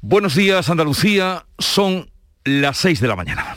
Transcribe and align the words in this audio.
Buenos 0.00 0.36
días 0.36 0.70
Andalucía, 0.70 1.44
son 1.58 2.08
las 2.44 2.78
6 2.78 3.00
de 3.00 3.08
la 3.08 3.16
mañana. 3.16 3.56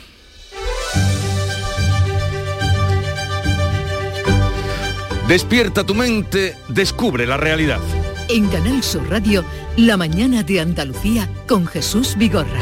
Despierta 5.28 5.84
tu 5.84 5.94
mente, 5.94 6.56
descubre 6.68 7.26
la 7.26 7.36
realidad. 7.36 7.78
En 8.28 8.48
Canal 8.48 8.82
Sur 8.82 9.08
Radio, 9.08 9.44
La 9.76 9.96
mañana 9.96 10.42
de 10.42 10.58
Andalucía 10.58 11.28
con 11.46 11.64
Jesús 11.64 12.16
Vigorra. 12.16 12.60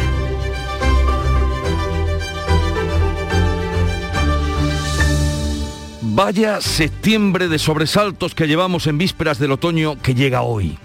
Vaya 6.02 6.60
septiembre 6.60 7.48
de 7.48 7.58
sobresaltos 7.58 8.34
que 8.34 8.46
llevamos 8.46 8.86
en 8.86 8.98
vísperas 8.98 9.38
del 9.38 9.52
otoño 9.52 9.96
que 10.02 10.14
llega 10.14 10.42
hoy. 10.42 10.78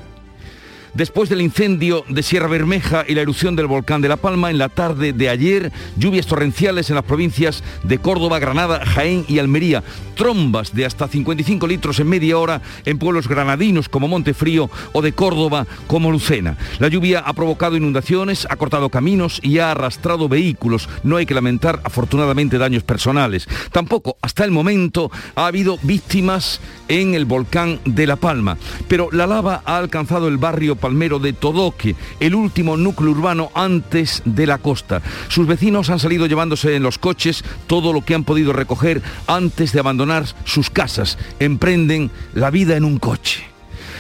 Después 0.96 1.28
del 1.28 1.42
incendio 1.42 2.06
de 2.08 2.24
Sierra 2.24 2.48
Bermeja 2.48 3.04
y 3.06 3.16
la 3.16 3.22
erupción 3.22 3.58
del 3.58 3.68
volcán 3.68 4.00
de 4.00 4.08
La 4.08 4.16
Palma, 4.16 4.50
en 4.50 4.58
la 4.58 4.70
tarde 4.70 5.12
de 5.12 5.28
ayer, 5.28 5.74
lluvias 5.98 6.26
torrenciales 6.26 6.90
en 6.90 6.96
las 6.96 7.04
provincias 7.04 7.66
de 7.84 7.98
Córdoba, 7.98 8.40
Granada, 8.40 8.86
Jaén 8.86 9.26
y 9.28 9.40
Almería. 9.40 9.84
Trombas 10.16 10.74
de 10.74 10.86
hasta 10.86 11.10
55 11.10 11.68
litros 11.68 12.00
en 12.00 12.08
media 12.08 12.38
hora 12.38 12.62
en 12.86 12.98
pueblos 12.98 13.28
granadinos 13.28 13.90
como 13.90 14.08
Montefrío 14.08 14.70
o 14.94 15.02
de 15.02 15.12
Córdoba 15.12 15.68
como 15.88 16.12
Lucena. 16.12 16.56
La 16.80 16.88
lluvia 16.88 17.20
ha 17.20 17.34
provocado 17.34 17.76
inundaciones, 17.76 18.48
ha 18.50 18.56
cortado 18.56 18.88
caminos 18.88 19.42
y 19.44 19.60
ha 19.60 19.72
arrastrado 19.72 20.30
vehículos. 20.30 20.88
No 21.04 21.18
hay 21.18 21.26
que 21.26 21.34
lamentar 21.34 21.82
afortunadamente 21.84 22.58
daños 22.58 22.84
personales. 22.84 23.50
Tampoco 23.74 24.16
hasta 24.22 24.46
el 24.46 24.52
momento 24.52 25.12
ha 25.36 25.48
habido 25.48 25.78
víctimas 25.82 26.62
en 26.88 27.16
el 27.16 27.26
volcán 27.26 27.82
de 27.84 28.08
La 28.08 28.16
Palma. 28.16 28.58
Pero 28.88 29.10
la 29.12 29.28
lava 29.28 29.62
ha 29.66 29.78
alcanzado 29.78 30.30
el 30.30 30.38
barrio 30.38 30.78
palmero 30.86 31.18
de 31.18 31.34
Todoque, 31.34 31.96
el 32.20 32.36
último 32.36 32.78
núcleo 32.78 33.10
urbano 33.10 33.50
antes 33.56 34.22
de 34.24 34.46
la 34.46 34.60
costa. 34.60 35.02
Sus 35.30 35.48
vecinos 35.48 35.90
han 35.90 35.98
salido 35.98 36.28
llevándose 36.28 36.76
en 36.76 36.84
los 36.84 37.00
coches 37.00 37.44
todo 37.66 37.92
lo 37.92 38.06
que 38.06 38.14
han 38.14 38.24
podido 38.24 38.54
recoger 38.54 39.02
antes 39.26 39.72
de 39.74 39.80
abandonar 39.80 40.28
sus 40.44 40.70
casas. 40.70 41.18
Emprenden 41.40 42.12
la 42.36 42.52
vida 42.52 42.78
en 42.78 42.84
un 42.84 43.00
coche. 43.00 43.55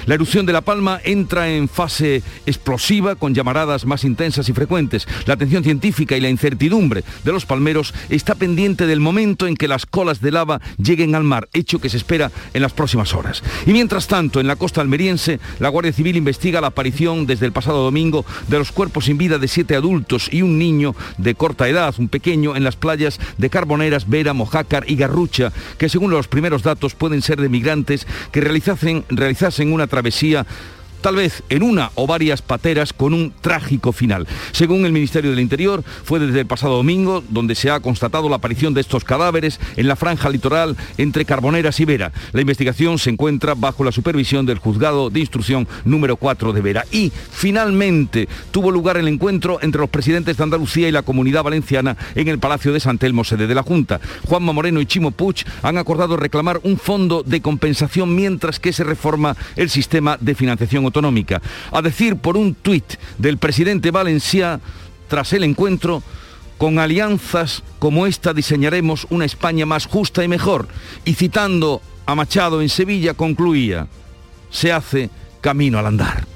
La 0.05 0.13
erupción 0.13 0.45
de 0.45 0.53
La 0.53 0.61
Palma 0.61 0.99
entra 1.03 1.49
en 1.49 1.67
fase 1.67 2.21
explosiva 2.45 3.15
con 3.15 3.33
llamaradas 3.33 3.85
más 3.85 4.03
intensas 4.03 4.47
y 4.49 4.53
frecuentes. 4.53 5.07
La 5.25 5.33
atención 5.33 5.63
científica 5.63 6.15
y 6.15 6.21
la 6.21 6.29
incertidumbre 6.29 7.03
de 7.23 7.31
los 7.31 7.45
palmeros 7.47 7.93
está 8.09 8.35
pendiente 8.35 8.85
del 8.85 8.99
momento 8.99 9.47
en 9.47 9.55
que 9.55 9.67
las 9.67 9.87
colas 9.87 10.21
de 10.21 10.31
lava 10.31 10.61
lleguen 10.77 11.15
al 11.15 11.23
mar, 11.23 11.49
hecho 11.53 11.79
que 11.79 11.89
se 11.89 11.97
espera 11.97 12.31
en 12.53 12.61
las 12.61 12.73
próximas 12.73 13.15
horas. 13.15 13.41
Y 13.65 13.71
mientras 13.71 14.07
tanto, 14.07 14.39
en 14.39 14.47
la 14.47 14.57
costa 14.57 14.81
almeriense, 14.81 15.39
la 15.59 15.69
Guardia 15.69 15.93
Civil 15.93 16.17
investiga 16.17 16.61
la 16.61 16.67
aparición 16.67 17.25
desde 17.25 17.47
el 17.47 17.51
pasado 17.51 17.83
domingo 17.83 18.25
de 18.47 18.59
los 18.59 18.71
cuerpos 18.71 19.05
sin 19.05 19.17
vida 19.17 19.39
de 19.39 19.47
siete 19.47 19.75
adultos 19.75 20.31
y 20.31 20.43
un 20.43 20.59
niño 20.59 20.95
de 21.17 21.33
corta 21.33 21.67
edad, 21.67 21.95
un 21.97 22.09
pequeño, 22.09 22.55
en 22.55 22.63
las 22.63 22.75
playas 22.75 23.19
de 23.37 23.49
Carboneras, 23.49 24.07
Vera, 24.07 24.33
Mojácar 24.33 24.85
y 24.87 24.97
Garrucha, 24.97 25.51
que 25.79 25.89
según 25.89 26.11
los 26.11 26.27
primeros 26.27 26.61
datos 26.61 26.93
pueden 26.93 27.23
ser 27.23 27.41
de 27.41 27.49
migrantes 27.49 28.05
que 28.31 28.41
realizasen, 28.41 29.03
realizasen 29.09 29.73
una 29.73 29.87
travesía 29.95 30.45
tal 31.05 31.17
vez 31.17 31.43
en 31.49 31.61
una 31.61 31.91
o 31.93 32.07
varias 32.07 32.41
pateras 32.41 32.91
con 32.91 33.13
un 33.13 33.31
trágico 33.39 33.91
final. 33.91 34.25
Según 34.53 34.87
el 34.87 34.91
Ministerio 34.91 35.29
del 35.29 35.39
Interior, 35.39 35.83
fue 36.03 36.19
desde 36.19 36.39
el 36.39 36.47
pasado 36.47 36.77
domingo 36.77 37.23
donde 37.29 37.53
se 37.53 37.69
ha 37.69 37.79
constatado 37.79 38.27
la 38.27 38.37
aparición 38.37 38.73
de 38.73 38.81
estos 38.81 39.03
cadáveres 39.03 39.59
en 39.75 39.87
la 39.87 39.95
franja 39.95 40.31
litoral 40.31 40.75
entre 40.97 41.23
Carboneras 41.23 41.79
y 41.79 41.85
Vera. 41.85 42.11
La 42.31 42.41
investigación 42.41 42.97
se 42.97 43.11
encuentra 43.11 43.53
bajo 43.53 43.83
la 43.83 43.91
supervisión 43.91 44.47
del 44.47 44.57
juzgado 44.57 45.11
de 45.11 45.19
instrucción 45.19 45.67
número 45.83 46.15
4 46.17 46.53
de 46.53 46.61
Vera. 46.61 46.85
Y 46.91 47.11
finalmente 47.29 48.27
tuvo 48.49 48.71
lugar 48.71 48.97
el 48.97 49.07
encuentro 49.07 49.59
entre 49.61 49.81
los 49.81 49.91
presidentes 49.91 50.37
de 50.37 50.43
Andalucía 50.43 50.87
y 50.87 50.91
la 50.91 51.03
Comunidad 51.03 51.43
Valenciana 51.43 51.97
en 52.15 52.29
el 52.29 52.39
Palacio 52.39 52.73
de 52.73 52.79
San 52.79 52.97
Telmo, 52.97 53.23
sede 53.23 53.45
de 53.45 53.53
la 53.53 53.61
Junta. 53.61 54.01
Juanma 54.27 54.53
Moreno 54.53 54.81
y 54.81 54.87
Chimo 54.87 55.11
Puig 55.11 55.45
han 55.61 55.77
acordado 55.77 56.17
reclamar 56.17 56.61
un 56.63 56.79
fondo 56.79 57.21
de 57.21 57.43
compensación 57.43 58.15
mientras 58.15 58.59
que 58.59 58.73
se 58.73 58.83
reforma 58.83 59.37
el 59.55 59.69
sistema 59.69 60.17
de 60.19 60.33
financiación 60.33 60.83
a 61.71 61.81
decir 61.81 62.15
por 62.17 62.37
un 62.37 62.55
tuit 62.55 62.95
del 63.17 63.37
presidente 63.37 63.91
Valencia, 63.91 64.59
tras 65.07 65.33
el 65.33 65.43
encuentro, 65.43 66.01
con 66.57 66.79
alianzas 66.79 67.63
como 67.79 68.07
esta 68.07 68.33
diseñaremos 68.33 69.07
una 69.09 69.25
España 69.25 69.65
más 69.65 69.85
justa 69.85 70.23
y 70.23 70.27
mejor. 70.27 70.67
Y 71.03 71.13
citando 71.13 71.81
a 72.05 72.15
Machado 72.15 72.61
en 72.61 72.69
Sevilla, 72.69 73.13
concluía, 73.13 73.87
se 74.49 74.71
hace 74.71 75.09
camino 75.41 75.79
al 75.79 75.87
andar. 75.87 76.34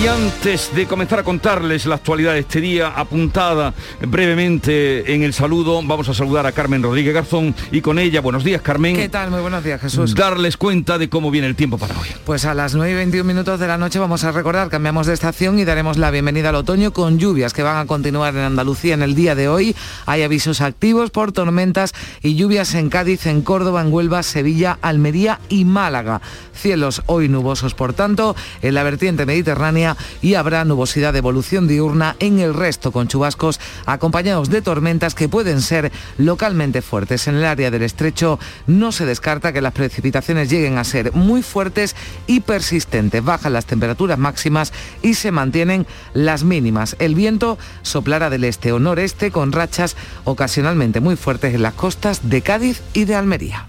Y 0.00 0.06
antes 0.06 0.72
de 0.76 0.86
comenzar 0.86 1.18
a 1.18 1.22
contarles 1.24 1.84
la 1.84 1.96
actualidad 1.96 2.34
de 2.34 2.40
este 2.40 2.60
día, 2.60 2.92
apuntada 2.94 3.74
brevemente 4.00 5.12
en 5.12 5.24
el 5.24 5.34
saludo, 5.34 5.82
vamos 5.82 6.08
a 6.08 6.14
saludar 6.14 6.46
a 6.46 6.52
Carmen 6.52 6.84
Rodríguez 6.84 7.12
Garzón 7.12 7.52
y 7.72 7.80
con 7.80 7.98
ella, 7.98 8.20
buenos 8.20 8.44
días 8.44 8.62
Carmen. 8.62 8.94
¿Qué 8.94 9.08
tal? 9.08 9.32
Muy 9.32 9.40
buenos 9.40 9.64
días 9.64 9.80
Jesús. 9.80 10.14
Darles 10.14 10.56
cuenta 10.56 10.98
de 10.98 11.08
cómo 11.08 11.32
viene 11.32 11.48
el 11.48 11.56
tiempo 11.56 11.78
para 11.78 11.98
hoy. 11.98 12.06
Pues 12.24 12.44
a 12.44 12.54
las 12.54 12.76
9 12.76 12.92
y 12.92 12.94
21 12.94 13.26
minutos 13.26 13.58
de 13.58 13.66
la 13.66 13.76
noche 13.76 13.98
vamos 13.98 14.22
a 14.22 14.30
recordar, 14.30 14.68
cambiamos 14.68 15.08
de 15.08 15.14
estación 15.14 15.58
y 15.58 15.64
daremos 15.64 15.98
la 15.98 16.12
bienvenida 16.12 16.50
al 16.50 16.54
otoño 16.54 16.92
con 16.92 17.18
lluvias 17.18 17.52
que 17.52 17.64
van 17.64 17.78
a 17.78 17.86
continuar 17.86 18.36
en 18.36 18.42
Andalucía 18.42 18.94
en 18.94 19.02
el 19.02 19.16
día 19.16 19.34
de 19.34 19.48
hoy. 19.48 19.74
Hay 20.06 20.22
avisos 20.22 20.60
activos 20.60 21.10
por 21.10 21.32
tormentas 21.32 21.92
y 22.22 22.36
lluvias 22.36 22.72
en 22.74 22.88
Cádiz, 22.88 23.26
en 23.26 23.42
Córdoba, 23.42 23.82
en 23.82 23.92
Huelva, 23.92 24.22
Sevilla, 24.22 24.78
Almería 24.80 25.40
y 25.48 25.64
Málaga. 25.64 26.20
Cielos 26.54 27.02
hoy 27.06 27.28
nubosos, 27.28 27.74
por 27.74 27.94
tanto, 27.94 28.36
en 28.62 28.74
la 28.74 28.82
vertiente 28.84 29.26
mediterránea 29.26 29.87
y 30.20 30.34
habrá 30.34 30.64
nubosidad 30.64 31.12
de 31.12 31.20
evolución 31.20 31.68
diurna 31.68 32.16
en 32.18 32.38
el 32.38 32.54
resto 32.54 32.92
con 32.92 33.08
chubascos 33.08 33.60
acompañados 33.86 34.50
de 34.50 34.62
tormentas 34.62 35.14
que 35.14 35.28
pueden 35.28 35.60
ser 35.60 35.92
localmente 36.16 36.82
fuertes. 36.82 37.28
En 37.28 37.36
el 37.36 37.44
área 37.44 37.70
del 37.70 37.82
estrecho 37.82 38.38
no 38.66 38.92
se 38.92 39.06
descarta 39.06 39.52
que 39.52 39.60
las 39.60 39.72
precipitaciones 39.72 40.50
lleguen 40.50 40.78
a 40.78 40.84
ser 40.84 41.12
muy 41.12 41.42
fuertes 41.42 41.96
y 42.26 42.40
persistentes. 42.40 43.24
Bajan 43.24 43.52
las 43.52 43.66
temperaturas 43.66 44.18
máximas 44.18 44.72
y 45.02 45.14
se 45.14 45.30
mantienen 45.30 45.86
las 46.14 46.44
mínimas. 46.44 46.96
El 46.98 47.14
viento 47.14 47.58
soplará 47.82 48.30
del 48.30 48.44
este 48.44 48.72
o 48.72 48.78
noreste 48.78 49.30
con 49.30 49.52
rachas 49.52 49.96
ocasionalmente 50.24 51.00
muy 51.00 51.16
fuertes 51.16 51.54
en 51.54 51.62
las 51.62 51.74
costas 51.74 52.28
de 52.28 52.42
Cádiz 52.42 52.82
y 52.92 53.04
de 53.04 53.14
Almería. 53.14 53.68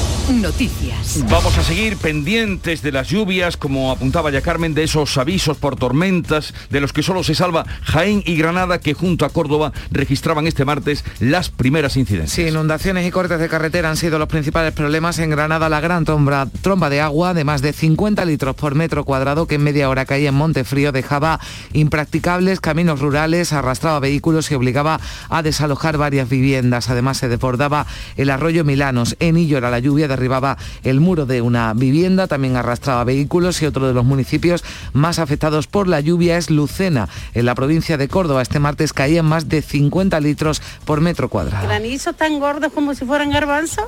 Noticias. 0.31 1.25
Vamos 1.29 1.57
a 1.57 1.63
seguir 1.63 1.97
pendientes 1.97 2.81
de 2.81 2.93
las 2.93 3.09
lluvias, 3.09 3.57
como 3.57 3.91
apuntaba 3.91 4.31
ya 4.31 4.41
Carmen, 4.41 4.73
de 4.73 4.83
esos 4.83 5.17
avisos 5.17 5.57
por 5.57 5.75
tormentas, 5.75 6.53
de 6.69 6.79
los 6.79 6.93
que 6.93 7.03
solo 7.03 7.23
se 7.23 7.35
salva 7.35 7.65
Jaén 7.83 8.23
y 8.25 8.37
Granada, 8.37 8.79
que 8.79 8.93
junto 8.93 9.25
a 9.25 9.29
Córdoba 9.29 9.73
registraban 9.91 10.47
este 10.47 10.63
martes 10.63 11.03
las 11.19 11.49
primeras 11.49 11.97
incidencias. 11.97 12.31
Sí, 12.31 12.49
inundaciones 12.49 13.05
y 13.05 13.11
cortes 13.11 13.39
de 13.39 13.49
carretera 13.49 13.89
han 13.89 13.97
sido 13.97 14.19
los 14.19 14.29
principales 14.29 14.73
problemas. 14.73 15.19
En 15.19 15.31
Granada, 15.31 15.67
la 15.67 15.81
gran 15.81 16.05
tromba, 16.05 16.47
tromba 16.61 16.89
de 16.89 17.01
agua 17.01 17.33
de 17.33 17.43
más 17.43 17.61
de 17.61 17.73
50 17.73 18.23
litros 18.23 18.55
por 18.55 18.73
metro 18.73 19.03
cuadrado 19.03 19.47
que 19.47 19.55
en 19.55 19.63
media 19.63 19.89
hora 19.89 20.05
caía 20.05 20.29
en 20.29 20.35
Montefrío 20.35 20.93
dejaba 20.93 21.39
impracticables 21.73 22.61
caminos 22.61 23.01
rurales, 23.01 23.51
arrastraba 23.51 23.99
vehículos 23.99 24.49
y 24.51 24.55
obligaba 24.55 24.99
a 25.29 25.43
desalojar 25.43 25.97
varias 25.97 26.29
viviendas. 26.29 26.89
Además, 26.89 27.17
se 27.17 27.27
desbordaba 27.27 27.85
el 28.15 28.29
arroyo 28.29 28.63
Milanos. 28.63 29.17
En 29.19 29.37
Illora, 29.37 29.69
la 29.69 29.79
lluvia 29.79 30.07
de 30.07 30.20
derribaba 30.21 30.57
el 30.83 30.99
muro 30.99 31.25
de 31.25 31.41
una 31.41 31.73
vivienda, 31.73 32.27
también 32.27 32.55
arrastraba 32.55 33.03
vehículos 33.03 33.59
y 33.61 33.65
otro 33.65 33.87
de 33.87 33.93
los 33.93 34.05
municipios 34.05 34.63
más 34.93 35.17
afectados 35.17 35.65
por 35.65 35.87
la 35.87 35.99
lluvia 35.99 36.37
es 36.37 36.51
Lucena. 36.51 37.09
En 37.33 37.45
la 37.45 37.55
provincia 37.55 37.97
de 37.97 38.07
Córdoba 38.07 38.43
este 38.43 38.59
martes 38.59 38.93
caían 38.93 39.25
más 39.25 39.49
de 39.49 39.63
50 39.63 40.19
litros 40.19 40.61
por 40.85 41.01
metro 41.01 41.27
cuadrado. 41.27 41.67
Granizos 41.67 42.15
tan 42.15 42.39
gordos 42.39 42.71
como 42.71 42.93
si 42.93 43.03
fueran 43.05 43.31
garbanzos. 43.31 43.85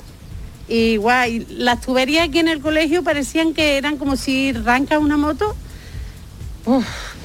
Y 0.68 0.98
guay, 0.98 1.46
las 1.50 1.81
tuberías 1.81 2.28
aquí 2.30 2.40
en 2.40 2.48
el 2.48 2.62
colegio 2.62 3.04
parecían 3.04 3.54
que 3.54 3.78
eran 3.78 3.98
como 3.98 4.16
si 4.16 4.50
arranca 4.50 4.98
una 4.98 5.18
moto. 5.18 5.56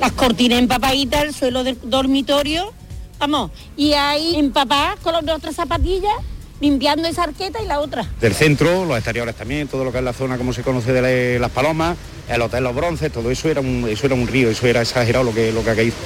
las 0.01 0.13
cortinas 0.13 0.59
empapaditas, 0.59 1.23
el 1.23 1.33
suelo 1.33 1.65
del 1.65 1.79
dormitorio, 1.83 2.75
vamos, 3.19 3.53
y 3.77 3.93
ahí 3.93 4.37
empapadas 4.37 4.99
con 5.01 5.13
las 5.15 5.23
otras 5.37 5.55
zapatillas 5.55 6.13
limpiando 6.61 7.07
esa 7.09 7.25
arqueta 7.25 7.61
y 7.63 7.67
la 7.67 7.81
otra. 7.81 8.07
Del 8.21 8.35
centro, 8.35 8.85
los 8.85 8.97
exteriores 8.97 9.35
también, 9.35 9.69
todo 9.69 9.85
lo 9.85 9.93
que 9.93 9.99
es 9.99 10.05
la 10.05 10.13
zona 10.13 10.37
como 10.39 10.53
se 10.53 10.63
conoce 10.63 10.93
de 10.93 11.39
Las 11.39 11.51
Palomas, 11.51 11.97
el 12.29 12.43
Hotel 12.43 12.65
Los 12.65 12.75
Bronces, 12.75 13.13
todo 13.13 13.31
eso 13.31 13.49
era 13.49 13.61
un, 13.61 13.87
eso 13.89 14.07
era 14.07 14.15
un 14.15 14.27
río, 14.27 14.51
eso 14.51 14.67
era 14.67 14.83
exagerado 14.83 15.25
lo 15.25 15.35
que, 15.35 15.53
lo 15.53 15.65
que 15.65 15.85
hizo. 15.85 15.97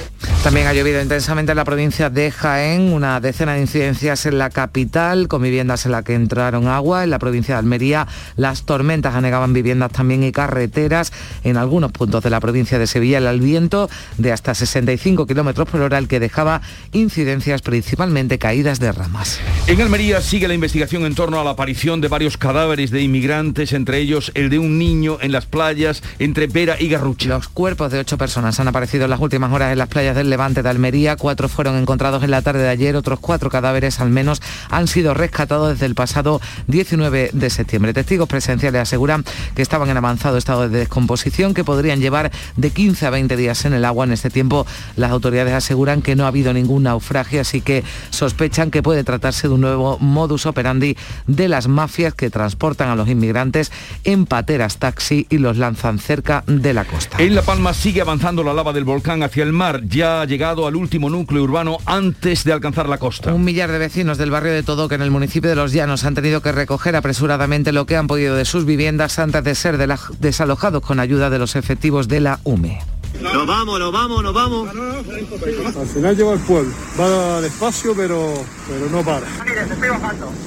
También 0.43 0.67
ha 0.67 0.73
llovido 0.73 1.01
intensamente 1.01 1.53
en 1.53 1.55
la 1.55 1.63
provincia 1.63 2.09
de 2.09 2.31
Jaén, 2.31 2.93
una 2.93 3.19
decena 3.21 3.53
de 3.53 3.61
incidencias 3.61 4.25
en 4.25 4.37
la 4.37 4.49
capital, 4.49 5.27
con 5.27 5.41
viviendas 5.41 5.85
en 5.85 5.93
las 5.93 6.03
que 6.03 6.15
entraron 6.15 6.67
agua. 6.67 7.03
En 7.03 7.09
la 7.09 7.19
provincia 7.19 7.55
de 7.55 7.59
Almería, 7.59 8.07
las 8.35 8.63
tormentas 8.63 9.15
anegaban 9.15 9.53
viviendas 9.53 9.91
también 9.91 10.23
y 10.23 10.31
carreteras. 10.31 11.13
En 11.43 11.55
algunos 11.57 11.91
puntos 11.91 12.23
de 12.23 12.29
la 12.29 12.41
provincia 12.41 12.77
de 12.77 12.87
Sevilla, 12.87 13.19
el 13.19 13.39
viento 13.39 13.89
de 14.17 14.31
hasta 14.31 14.53
65 14.53 15.25
kilómetros 15.27 15.69
por 15.69 15.81
hora, 15.81 15.97
el 15.97 16.07
que 16.07 16.19
dejaba 16.19 16.61
incidencias 16.91 17.61
principalmente 17.61 18.37
caídas 18.37 18.79
de 18.79 18.91
ramas. 18.91 19.39
En 19.67 19.81
Almería 19.81 20.21
sigue 20.21 20.47
la 20.47 20.53
investigación 20.53 21.05
en 21.05 21.15
torno 21.15 21.39
a 21.39 21.43
la 21.43 21.51
aparición 21.51 22.01
de 22.01 22.09
varios 22.09 22.37
cadáveres 22.37 22.91
de 22.91 23.01
inmigrantes, 23.01 23.71
entre 23.71 23.99
ellos 23.99 24.31
el 24.35 24.49
de 24.49 24.59
un 24.59 24.77
niño 24.77 25.17
en 25.21 25.31
las 25.31 25.45
playas 25.45 26.03
entre 26.19 26.47
Vera 26.47 26.75
y 26.79 26.87
Garrucha. 26.87 27.29
Los 27.29 27.47
cuerpos 27.47 27.91
de 27.91 27.99
ocho 27.99 28.17
personas 28.17 28.59
han 28.59 28.67
aparecido 28.67 29.05
en 29.05 29.09
las 29.09 29.19
últimas 29.19 29.51
horas 29.51 29.71
en 29.71 29.77
las 29.77 29.87
playas 29.87 30.15
del 30.15 30.29
Levante 30.29 30.63
de 30.63 30.69
Almería. 30.69 31.15
Cuatro 31.15 31.49
fueron 31.49 31.77
encontrados 31.77 32.23
en 32.23 32.31
la 32.31 32.41
tarde 32.41 32.63
de 32.63 32.69
ayer, 32.69 32.95
otros 32.95 33.19
cuatro 33.19 33.49
cadáveres 33.49 33.99
al 33.99 34.09
menos 34.09 34.41
han 34.69 34.87
sido 34.87 35.13
rescatados 35.13 35.71
desde 35.73 35.85
el 35.85 35.95
pasado 35.95 36.41
19 36.67 37.31
de 37.33 37.49
septiembre. 37.49 37.93
Testigos 37.93 38.27
presenciales 38.27 38.81
aseguran 38.81 39.23
que 39.55 39.61
estaban 39.61 39.89
en 39.89 39.97
avanzado 39.97 40.37
estado 40.37 40.69
de 40.69 40.79
descomposición 40.79 41.53
que 41.53 41.63
podrían 41.63 41.99
llevar 41.99 42.31
de 42.57 42.69
15 42.69 43.05
a 43.05 43.09
20 43.09 43.35
días 43.35 43.65
en 43.65 43.73
el 43.73 43.85
agua. 43.85 44.05
En 44.05 44.11
este 44.11 44.29
tiempo 44.29 44.65
las 44.95 45.11
autoridades 45.11 45.53
aseguran 45.53 46.01
que 46.01 46.15
no 46.15 46.25
ha 46.25 46.27
habido 46.27 46.53
ningún 46.53 46.83
naufragio, 46.83 47.41
así 47.41 47.61
que 47.61 47.83
sospechan 48.09 48.71
que 48.71 48.83
puede 48.83 49.03
tratarse 49.03 49.47
de 49.47 49.53
un 49.53 49.61
nuevo 49.61 49.97
modus 49.99 50.45
operandi 50.45 50.97
de 51.27 51.47
las 51.47 51.67
mafias 51.67 52.13
que 52.13 52.29
transportan 52.29 52.89
a 52.89 52.95
los 52.95 53.09
inmigrantes 53.09 53.71
en 54.03 54.25
pateras 54.25 54.77
taxi 54.77 55.27
y 55.29 55.37
los 55.37 55.57
lanzan 55.57 55.99
cerca 56.03 56.43
de 56.45 56.73
la 56.73 56.85
costa. 56.85 57.17
En 57.19 57.33
La 57.33 57.41
Palma 57.41 57.73
sigue 57.73 58.01
avanzando 58.01 58.43
la 58.43 58.53
lava 58.53 58.73
del 58.73 58.83
volcán 58.83 59.23
hacia 59.23 59.43
el 59.43 59.53
mar. 59.53 59.81
Ya 59.85 60.21
ha 60.21 60.25
llegado 60.25 60.67
al 60.67 60.75
último 60.75 61.09
núcleo 61.09 61.43
urbano 61.43 61.77
antes 61.85 62.43
de 62.43 62.53
alcanzar 62.53 62.89
la 62.89 62.97
costa. 62.97 63.33
Un 63.33 63.43
millar 63.43 63.71
de 63.71 63.79
vecinos 63.79 64.17
del 64.17 64.31
barrio 64.31 64.53
de 64.53 64.63
Todo 64.63 64.87
que 64.87 64.95
en 64.95 65.01
el 65.01 65.11
municipio 65.11 65.49
de 65.49 65.55
Los 65.55 65.71
Llanos 65.71 66.03
han 66.03 66.15
tenido 66.15 66.41
que 66.41 66.51
recoger 66.51 66.95
apresuradamente 66.95 67.71
lo 67.71 67.85
que 67.85 67.95
han 67.95 68.07
podido 68.07 68.35
de 68.35 68.45
sus 68.45 68.65
viviendas 68.65 69.17
antes 69.19 69.43
de 69.43 69.55
ser 69.55 69.77
desalojados 70.19 70.83
con 70.83 70.99
ayuda 70.99 71.29
de 71.29 71.39
los 71.39 71.55
efectivos 71.55 72.07
de 72.07 72.19
la 72.19 72.39
UME. 72.43 72.79
Nos 73.21 73.47
vamos, 73.47 73.79
nos 73.79 73.91
vamos, 73.93 74.23
nos 74.23 74.33
vamos. 74.33 74.69
Al 74.69 75.87
final 75.87 76.17
lleva 76.17 76.33
el 76.33 76.39
pueblo. 76.39 76.71
Va 76.99 77.41
despacio, 77.41 77.93
pero, 77.95 78.33
pero 78.67 78.89
no 78.89 79.03
para. 79.03 79.27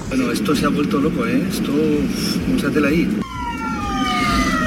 Bueno, 0.09 0.33
esto 0.33 0.55
se 0.55 0.67
ha 0.67 0.69
vuelto 0.69 0.99
loco, 0.99 1.25
¿eh? 1.27 1.43
Esto, 1.49 2.81
la 2.81 2.89
ahí. 2.89 3.21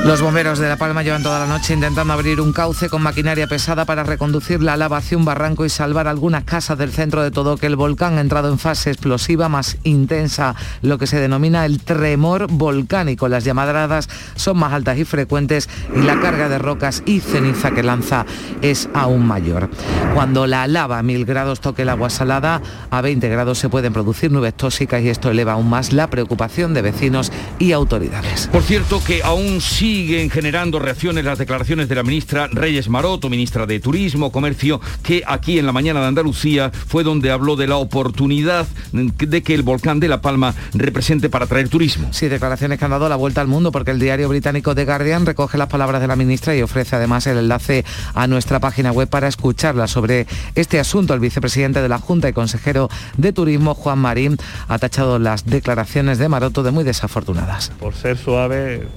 Los 0.06 0.22
bomberos 0.22 0.60
de 0.60 0.70
La 0.70 0.78
Palma 0.78 1.04
llevan 1.04 1.24
toda 1.24 1.40
la 1.40 1.46
noche 1.46 1.74
intentando 1.74 2.14
abrir 2.14 2.40
un 2.40 2.54
cauce 2.54 2.90
con 2.90 3.02
maquinaria 3.02 3.48
pesada 3.48 3.84
para 3.84 4.04
reconducir 4.04 4.64
la 4.64 4.78
lava 4.78 4.98
hacia 4.98 5.18
un 5.18 5.26
barranco 5.26 5.66
y 5.66 5.70
salvar 5.70 6.08
algunas 6.08 6.46
casas 6.46 6.78
del 6.78 6.92
centro 6.92 7.22
de 7.22 7.32
todo 7.32 7.58
que 7.58 7.68
el 7.68 7.76
volcán 7.76 8.18
ha 8.18 8.22
entrado 8.22 8.50
en 8.50 8.58
fase 8.58 8.92
explosiva 8.92 9.50
más 9.50 9.78
intensa, 9.84 10.56
lo 10.82 10.98
que 10.98 11.06
se 11.06 11.20
denomina 11.20 11.66
el 11.66 11.82
tremor 11.82 12.48
volcánico. 12.50 13.28
Las 13.28 13.44
llamadas 13.44 14.08
son 14.36 14.58
más 14.58 14.72
altas 14.72 14.98
y 14.98 15.04
frecuentes 15.04 15.70
y 15.94 16.02
la 16.02 16.20
carga 16.22 16.48
de 16.48 16.60
rocas 16.60 17.04
y 17.06 17.20
ceniza 17.20 17.72
que 17.72 17.84
lanza 17.84 18.26
es 18.62 18.90
aún 18.94 19.28
mayor. 19.28 19.70
Cuando 20.16 20.48
la 20.48 20.66
lava 20.68 20.98
a 20.98 21.04
mil 21.04 21.26
grados 21.26 21.60
toque 21.60 21.82
el 21.82 21.90
agua 21.90 22.10
salada, 22.10 22.62
a 22.90 23.02
20 23.02 23.28
grados 23.28 23.60
se 23.60 23.70
pueden 23.70 23.92
producir 23.92 24.32
nubes 24.32 24.56
tóxicas 24.56 25.04
y 25.04 25.10
esto 25.10 25.30
eleva 25.30 25.54
aún 25.54 25.70
más 25.70 25.92
la 25.92 26.10
preocupación 26.10 26.74
de 26.74 26.84
vecinos 26.84 27.34
y 27.60 27.74
autoridades. 27.74 28.48
Por 28.48 28.64
cierto 28.64 29.04
que 29.04 29.22
aún 29.24 29.60
sí 29.60 29.99
siguen 30.00 30.30
generando 30.30 30.80
reacciones 30.80 31.26
las 31.26 31.40
declaraciones 31.40 31.90
de 31.90 31.96
la 31.96 32.04
ministra 32.04 32.48
Reyes 32.48 32.88
Maroto, 32.88 33.28
ministra 33.30 33.66
de 33.66 33.82
Turismo, 33.82 34.32
Comercio, 34.32 34.80
que 35.04 35.24
aquí 35.28 35.60
en 35.60 35.66
la 35.66 35.74
mañana 35.74 36.00
de 36.00 36.08
Andalucía 36.08 36.72
fue 36.72 37.04
donde 37.04 37.32
habló 37.32 37.58
de 37.58 37.68
la 37.68 37.76
oportunidad 37.76 38.66
de 38.94 39.44
que 39.44 39.54
el 39.54 39.62
volcán 39.62 40.00
de 40.00 40.08
La 40.08 40.22
Palma 40.22 40.56
represente 40.74 41.30
para 41.30 41.48
traer 41.48 41.68
turismo. 41.68 42.14
Sí, 42.14 42.30
declaraciones 42.30 42.80
que 42.80 42.86
han 42.86 42.92
dado 42.92 43.10
la 43.10 43.18
vuelta 43.18 43.42
al 43.42 43.48
mundo 43.48 43.74
porque 43.74 43.92
el 43.92 44.00
diario 44.00 44.30
británico 44.30 44.74
The 44.74 44.86
Guardian 44.86 45.26
recoge 45.26 45.58
las 45.58 45.68
palabras 45.68 46.00
de 46.00 46.08
la 46.08 46.16
ministra 46.16 46.56
y 46.56 46.62
ofrece 46.62 46.96
además 46.96 47.28
el 47.28 47.38
enlace 47.38 47.84
a 48.14 48.26
nuestra 48.28 48.62
página 48.62 48.94
web 48.94 49.10
para 49.10 49.28
escucharla 49.28 49.88
sobre 49.88 50.28
este 50.56 50.80
asunto. 50.80 51.14
El 51.14 51.20
vicepresidente 51.20 51.82
de 51.82 51.90
la 51.90 52.00
Junta 52.00 52.30
y 52.30 52.32
consejero 52.32 52.88
de 53.18 53.34
Turismo, 53.34 53.76
Juan 53.76 54.00
Marín, 54.00 54.38
ha 54.70 54.80
tachado 54.80 55.20
las 55.20 55.46
declaraciones 55.46 56.20
de 56.20 56.30
Maroto 56.30 56.64
de 56.64 56.72
muy 56.72 56.86
desafortunadas. 56.86 57.74
Por 57.82 57.94
ser 57.96 58.18
suave, 58.18 58.88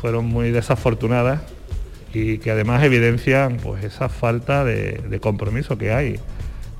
fueron 0.00 0.26
muy 0.26 0.50
desafortunadas 0.50 1.42
y 2.14 2.38
que 2.38 2.50
además 2.50 2.82
evidencian 2.82 3.58
pues 3.58 3.84
esa 3.84 4.08
falta 4.08 4.64
de, 4.64 4.92
de 5.08 5.20
compromiso 5.20 5.78
que 5.78 5.92
hay 5.92 6.18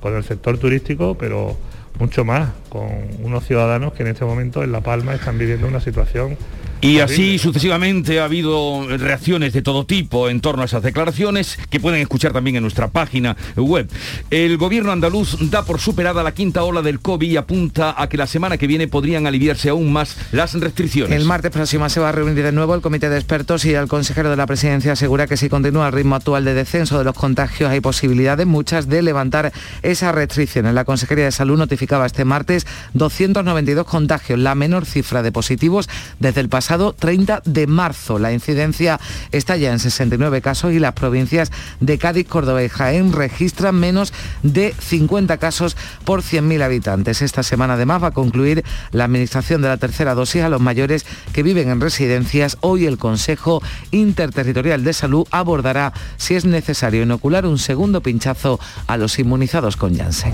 con 0.01 0.15
el 0.15 0.23
sector 0.23 0.57
turístico, 0.57 1.15
pero 1.17 1.55
mucho 1.99 2.25
más 2.25 2.49
con 2.69 2.89
unos 3.21 3.45
ciudadanos 3.45 3.93
que 3.93 4.03
en 4.03 4.09
este 4.09 4.25
momento 4.25 4.63
en 4.63 4.71
La 4.71 4.81
Palma 4.81 5.13
están 5.13 5.37
viviendo 5.37 5.67
una 5.67 5.79
situación 5.79 6.37
y 6.81 6.99
así 6.99 7.37
sucesivamente 7.37 8.19
ha 8.19 8.25
habido 8.25 8.85
reacciones 8.97 9.53
de 9.53 9.61
todo 9.61 9.85
tipo 9.85 10.29
en 10.29 10.41
torno 10.41 10.63
a 10.63 10.65
esas 10.65 10.81
declaraciones 10.81 11.59
que 11.69 11.79
pueden 11.79 12.01
escuchar 12.01 12.33
también 12.33 12.55
en 12.55 12.63
nuestra 12.63 12.87
página 12.87 13.37
web. 13.55 13.87
El 14.31 14.57
gobierno 14.57 14.91
andaluz 14.91 15.37
da 15.51 15.63
por 15.63 15.79
superada 15.79 16.23
la 16.23 16.33
quinta 16.33 16.63
ola 16.63 16.81
del 16.81 16.99
COVID 16.99 17.29
y 17.29 17.37
apunta 17.37 17.93
a 17.95 18.09
que 18.09 18.17
la 18.17 18.25
semana 18.25 18.57
que 18.57 18.65
viene 18.65 18.87
podrían 18.87 19.27
aliviarse 19.27 19.69
aún 19.69 19.93
más 19.93 20.17
las 20.31 20.55
restricciones. 20.55 21.15
El 21.15 21.25
martes 21.25 21.51
próximo 21.51 21.87
se 21.87 21.99
va 21.99 22.09
a 22.09 22.13
reunir 22.13 22.43
de 22.43 22.51
nuevo 22.51 22.73
el 22.73 22.81
comité 22.81 23.09
de 23.09 23.17
expertos 23.17 23.63
y 23.65 23.75
el 23.75 23.87
consejero 23.87 24.31
de 24.31 24.37
la 24.37 24.47
presidencia 24.47 24.93
asegura 24.93 25.27
que 25.27 25.37
si 25.37 25.49
continúa 25.49 25.85
el 25.85 25.93
ritmo 25.93 26.15
actual 26.15 26.45
de 26.45 26.55
descenso 26.55 26.97
de 26.97 27.03
los 27.03 27.15
contagios 27.15 27.69
hay 27.69 27.79
posibilidades 27.79 28.47
muchas 28.47 28.89
de 28.89 29.03
levantar 29.03 29.53
esas 29.83 30.15
restricciones. 30.15 30.73
La 30.73 30.85
Consejería 30.85 31.25
de 31.25 31.31
Salud 31.31 31.59
notificaba 31.59 32.07
este 32.07 32.25
martes 32.25 32.65
292 32.95 33.85
contagios, 33.85 34.39
la 34.39 34.55
menor 34.55 34.87
cifra 34.87 35.21
de 35.21 35.31
positivos 35.31 35.87
desde 36.19 36.41
el 36.41 36.49
pasado 36.49 36.70
30 36.77 37.41
de 37.45 37.67
marzo. 37.67 38.19
La 38.19 38.31
incidencia 38.31 38.99
está 39.31 39.57
ya 39.57 39.71
en 39.71 39.79
69 39.79 40.41
casos 40.41 40.73
y 40.73 40.79
las 40.79 40.93
provincias 40.93 41.51
de 41.79 41.97
Cádiz, 41.97 42.27
Córdoba 42.27 42.63
y 42.63 42.69
Jaén 42.69 43.13
registran 43.13 43.75
menos 43.75 44.13
de 44.43 44.73
50 44.79 45.37
casos 45.37 45.75
por 46.05 46.21
100.000 46.21 46.63
habitantes. 46.63 47.21
Esta 47.21 47.43
semana 47.43 47.73
además 47.73 48.03
va 48.03 48.07
a 48.07 48.11
concluir 48.11 48.63
la 48.91 49.05
administración 49.05 49.61
de 49.61 49.67
la 49.67 49.77
tercera 49.77 50.15
dosis 50.15 50.43
a 50.43 50.49
los 50.49 50.61
mayores 50.61 51.05
que 51.33 51.43
viven 51.43 51.69
en 51.69 51.81
residencias. 51.81 52.57
Hoy 52.61 52.85
el 52.85 52.97
Consejo 52.97 53.61
Interterritorial 53.91 54.83
de 54.83 54.93
Salud 54.93 55.27
abordará 55.31 55.93
si 56.17 56.35
es 56.35 56.45
necesario 56.45 57.03
inocular 57.03 57.45
un 57.45 57.57
segundo 57.57 58.01
pinchazo 58.01 58.59
a 58.87 58.97
los 58.97 59.19
inmunizados 59.19 59.75
con 59.75 59.95
Janssen. 59.95 60.33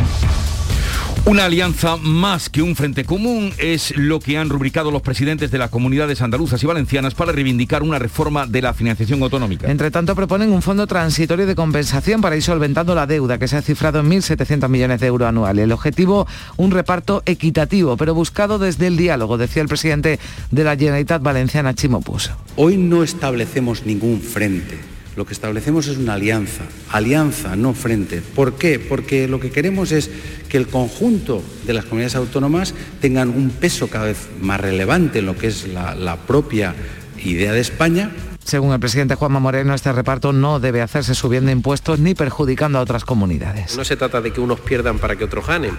Una 1.27 1.43
alianza 1.43 1.97
más 1.97 2.49
que 2.49 2.61
un 2.61 2.73
frente 2.77 3.03
común 3.03 3.51
es 3.57 3.93
lo 3.97 4.21
que 4.21 4.37
han 4.37 4.47
rubricado 4.47 4.91
los 4.91 5.01
presidentes 5.01 5.51
de 5.51 5.57
las 5.57 5.69
comunidades 5.69 6.21
andaluzas 6.21 6.63
y 6.63 6.65
valencianas 6.65 7.15
para 7.15 7.33
reivindicar 7.33 7.83
una 7.83 7.99
reforma 7.99 8.47
de 8.47 8.61
la 8.61 8.73
financiación 8.73 9.21
autonómica. 9.21 9.69
Entre 9.69 9.91
tanto, 9.91 10.15
proponen 10.15 10.53
un 10.53 10.61
fondo 10.61 10.87
transitorio 10.87 11.45
de 11.45 11.53
compensación 11.53 12.21
para 12.21 12.37
ir 12.37 12.43
solventando 12.43 12.95
la 12.95 13.07
deuda, 13.07 13.37
que 13.37 13.49
se 13.49 13.57
ha 13.57 13.61
cifrado 13.61 13.99
en 13.99 14.09
1.700 14.09 14.69
millones 14.69 15.01
de 15.01 15.07
euros 15.07 15.27
anuales. 15.27 15.65
El 15.65 15.73
objetivo, 15.73 16.27
un 16.55 16.71
reparto 16.71 17.23
equitativo, 17.25 17.97
pero 17.97 18.13
buscado 18.13 18.57
desde 18.57 18.87
el 18.87 18.95
diálogo, 18.95 19.37
decía 19.37 19.61
el 19.61 19.67
presidente 19.67 20.21
de 20.51 20.63
la 20.63 20.77
Generalitat 20.77 21.21
Valenciana, 21.21 21.73
Chimo 21.73 21.99
Puso. 21.99 22.37
Hoy 22.55 22.77
no 22.77 23.03
establecemos 23.03 23.85
ningún 23.85 24.21
frente 24.21 24.96
lo 25.17 25.25
que 25.25 25.33
establecemos 25.33 25.87
es 25.87 25.97
una 25.97 26.13
alianza, 26.13 26.63
alianza, 26.91 27.55
no 27.55 27.73
frente. 27.73 28.21
¿Por 28.21 28.53
qué? 28.53 28.77
Porque 28.77 29.27
lo 29.27 29.39
que 29.39 29.49
queremos 29.49 29.91
es 29.91 30.11
que 30.47 30.57
el 30.57 30.67
conjunto 30.67 31.41
de 31.65 31.73
las 31.73 31.85
comunidades 31.85 32.15
autónomas 32.15 32.75
tengan 33.01 33.29
un 33.29 33.49
peso 33.49 33.87
cada 33.87 34.05
vez 34.05 34.29
más 34.39 34.61
relevante 34.61 35.19
en 35.19 35.25
lo 35.25 35.35
que 35.35 35.47
es 35.47 35.67
la, 35.67 36.17
propia 36.27 36.75
idea 37.17 37.51
de 37.51 37.59
España 37.59 38.11
según 38.43 38.71
el 38.71 38.79
presidente 38.79 39.15
Juanma 39.15 39.41
Moreno, 39.41 39.73
este 39.73 39.91
reparto 39.91 40.31
no 40.31 40.61
debe 40.61 40.81
hacerse 40.81 41.15
subiendo 41.15 41.51
impuestos 41.51 41.99
ni 41.99 42.15
perjudicando 42.15 42.77
a 42.77 42.81
otras 42.81 43.03
comunidades. 43.03 43.75
No 43.75 43.83
se 43.83 43.97
trata 43.97 44.21
de 44.21 44.31
que 44.31 44.39
unos 44.39 44.61
pierdan 44.61 44.99
para 44.99 45.17
que 45.17 45.25
otros 45.25 45.45
ganen 45.45 45.73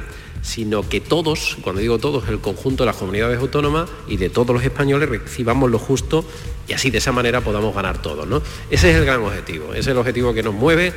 sino 0.48 0.88
que 0.88 1.02
todos, 1.02 1.58
cuando 1.60 1.82
digo 1.82 1.98
todos, 1.98 2.26
el 2.28 2.38
conjunto 2.38 2.84
de 2.84 2.86
las 2.86 2.96
comunidades 2.96 3.38
autónomas 3.38 3.90
y 4.08 4.16
de 4.16 4.30
todos 4.30 4.56
los 4.56 4.64
españoles 4.64 5.06
recibamos 5.06 5.70
lo 5.70 5.78
justo 5.78 6.24
y 6.66 6.72
así 6.72 6.90
de 6.90 6.98
esa 6.98 7.12
manera 7.12 7.42
podamos 7.42 7.74
ganar 7.74 8.00
todos. 8.00 8.26
¿no? 8.26 8.40
Ese 8.70 8.90
es 8.90 8.96
el 8.96 9.04
gran 9.04 9.20
objetivo, 9.20 9.72
ese 9.72 9.80
es 9.80 9.86
el 9.88 9.98
objetivo 9.98 10.32
que 10.32 10.42
nos 10.42 10.54
mueve 10.54 10.94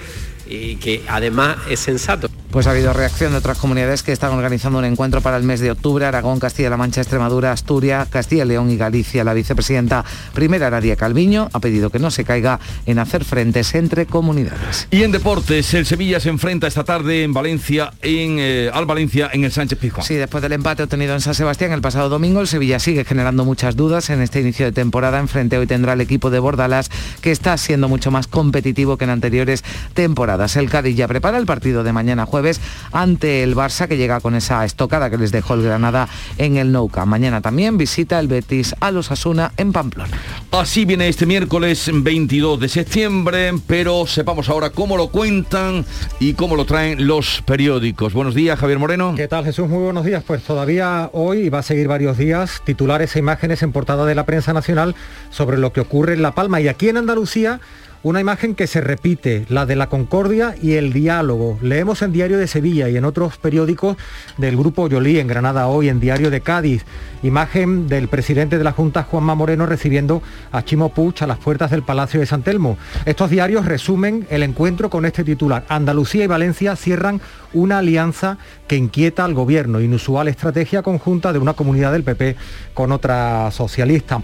y 0.51 0.75
que 0.75 1.03
además 1.07 1.57
es 1.69 1.79
sensato. 1.79 2.29
Pues 2.51 2.67
ha 2.67 2.71
habido 2.71 2.91
reacción 2.91 3.31
de 3.31 3.37
otras 3.37 3.57
comunidades 3.57 4.03
que 4.03 4.11
están 4.11 4.33
organizando 4.33 4.79
un 4.79 4.83
encuentro 4.83 5.21
para 5.21 5.37
el 5.37 5.43
mes 5.43 5.61
de 5.61 5.71
octubre. 5.71 6.05
Aragón, 6.05 6.39
Castilla-La 6.39 6.75
Mancha, 6.75 6.99
Extremadura, 6.99 7.53
Asturias, 7.53 8.09
Castilla, 8.09 8.43
León 8.43 8.69
y 8.69 8.75
Galicia. 8.75 9.23
La 9.23 9.33
vicepresidenta 9.33 10.03
primera, 10.33 10.69
Nadia 10.69 10.97
Calviño, 10.97 11.47
ha 11.53 11.59
pedido 11.61 11.89
que 11.89 11.99
no 11.99 12.11
se 12.11 12.25
caiga 12.25 12.59
en 12.85 12.99
hacer 12.99 13.23
frentes 13.23 13.73
entre 13.73 14.05
comunidades. 14.05 14.89
Y 14.91 15.03
en 15.03 15.13
deportes, 15.13 15.73
el 15.73 15.85
Sevilla 15.85 16.19
se 16.19 16.27
enfrenta 16.27 16.67
esta 16.67 16.83
tarde 16.83 17.23
en 17.23 17.33
Valencia, 17.33 17.93
en, 18.01 18.35
eh, 18.39 18.69
al 18.73 18.85
Valencia, 18.85 19.29
en 19.31 19.45
el 19.45 19.51
Sánchez 19.53 19.79
Pizjuán. 19.79 20.05
Sí, 20.05 20.15
después 20.15 20.41
del 20.41 20.51
empate 20.51 20.83
obtenido 20.83 21.13
en 21.13 21.21
San 21.21 21.35
Sebastián 21.35 21.71
el 21.71 21.79
pasado 21.79 22.09
domingo, 22.09 22.41
el 22.41 22.47
Sevilla 22.47 22.79
sigue 22.79 23.05
generando 23.05 23.45
muchas 23.45 23.77
dudas 23.77 24.09
en 24.09 24.21
este 24.21 24.41
inicio 24.41 24.65
de 24.65 24.73
temporada. 24.73 25.19
Enfrente 25.19 25.57
hoy 25.57 25.67
tendrá 25.67 25.93
el 25.93 26.01
equipo 26.01 26.29
de 26.29 26.39
Bordalas, 26.39 26.91
que 27.21 27.31
está 27.31 27.57
siendo 27.57 27.87
mucho 27.87 28.11
más 28.11 28.27
competitivo 28.27 28.97
que 28.97 29.05
en 29.05 29.11
anteriores 29.11 29.63
temporadas. 29.93 30.40
El 30.41 30.71
Cádiz 30.71 30.95
ya 30.95 31.07
prepara 31.07 31.37
el 31.37 31.45
partido 31.45 31.83
de 31.83 31.93
mañana 31.93 32.25
jueves 32.25 32.59
ante 32.91 33.43
el 33.43 33.55
Barça 33.55 33.87
que 33.87 33.95
llega 33.95 34.19
con 34.21 34.33
esa 34.33 34.65
estocada 34.65 35.11
que 35.11 35.17
les 35.17 35.31
dejó 35.31 35.53
el 35.53 35.61
Granada 35.61 36.09
en 36.39 36.57
el 36.57 36.71
Nou 36.71 36.89
Mañana 37.05 37.41
también 37.41 37.77
visita 37.77 38.19
el 38.19 38.27
Betis 38.27 38.73
a 38.79 38.89
los 38.89 39.11
Asuna 39.11 39.51
en 39.57 39.71
Pamplona. 39.71 40.17
Así 40.51 40.83
viene 40.85 41.07
este 41.07 41.27
miércoles 41.27 41.91
22 41.93 42.59
de 42.59 42.69
septiembre, 42.69 43.53
pero 43.67 44.07
sepamos 44.07 44.49
ahora 44.49 44.71
cómo 44.71 44.97
lo 44.97 45.09
cuentan 45.09 45.85
y 46.19 46.33
cómo 46.33 46.55
lo 46.55 46.65
traen 46.65 47.05
los 47.05 47.43
periódicos. 47.45 48.13
Buenos 48.13 48.33
días, 48.33 48.59
Javier 48.59 48.79
Moreno. 48.79 49.13
¿Qué 49.15 49.27
tal, 49.27 49.45
Jesús? 49.45 49.69
Muy 49.69 49.83
buenos 49.83 50.05
días. 50.05 50.23
Pues 50.25 50.43
todavía 50.43 51.09
hoy 51.13 51.49
va 51.49 51.59
a 51.59 51.63
seguir 51.63 51.87
varios 51.87 52.17
días 52.17 52.61
titulares 52.65 53.15
e 53.15 53.19
imágenes 53.19 53.61
en 53.61 53.71
portada 53.71 54.05
de 54.05 54.15
la 54.15 54.25
prensa 54.25 54.53
nacional 54.53 54.95
sobre 55.29 55.57
lo 55.57 55.71
que 55.71 55.81
ocurre 55.81 56.13
en 56.13 56.23
La 56.23 56.33
Palma 56.33 56.59
y 56.59 56.67
aquí 56.67 56.89
en 56.89 56.97
Andalucía 56.97 57.59
una 58.03 58.19
imagen 58.19 58.55
que 58.55 58.65
se 58.65 58.81
repite, 58.81 59.45
la 59.49 59.65
de 59.65 59.75
la 59.75 59.87
concordia 59.87 60.55
y 60.61 60.73
el 60.73 60.91
diálogo. 60.91 61.59
Leemos 61.61 62.01
en 62.01 62.11
Diario 62.11 62.37
de 62.39 62.47
Sevilla 62.47 62.89
y 62.89 62.97
en 62.97 63.05
otros 63.05 63.37
periódicos 63.37 63.95
del 64.37 64.57
Grupo 64.57 64.87
Yolí, 64.87 65.19
en 65.19 65.27
Granada 65.27 65.67
hoy, 65.67 65.87
en 65.87 65.99
Diario 65.99 66.31
de 66.31 66.41
Cádiz, 66.41 66.83
imagen 67.21 67.87
del 67.87 68.07
presidente 68.07 68.57
de 68.57 68.63
la 68.63 68.71
Junta, 68.71 69.03
Juanma 69.03 69.35
Moreno, 69.35 69.67
recibiendo 69.67 70.23
a 70.51 70.63
Chimo 70.63 70.89
Puig 70.89 71.15
a 71.21 71.27
las 71.27 71.37
puertas 71.37 71.69
del 71.69 71.83
Palacio 71.83 72.19
de 72.19 72.25
San 72.25 72.41
Telmo. 72.41 72.77
Estos 73.05 73.29
diarios 73.29 73.65
resumen 73.65 74.25
el 74.31 74.41
encuentro 74.41 74.89
con 74.89 75.05
este 75.05 75.23
titular. 75.23 75.65
Andalucía 75.69 76.23
y 76.23 76.27
Valencia 76.27 76.75
cierran 76.75 77.21
una 77.53 77.79
alianza 77.79 78.37
que 78.67 78.77
inquieta 78.77 79.25
al 79.25 79.33
gobierno, 79.33 79.79
inusual 79.79 80.27
estrategia 80.27 80.81
conjunta 80.81 81.33
de 81.33 81.39
una 81.39 81.53
comunidad 81.53 81.91
del 81.91 82.03
PP 82.03 82.35
con 82.73 82.91
otra 82.91 83.51
socialista. 83.51 84.21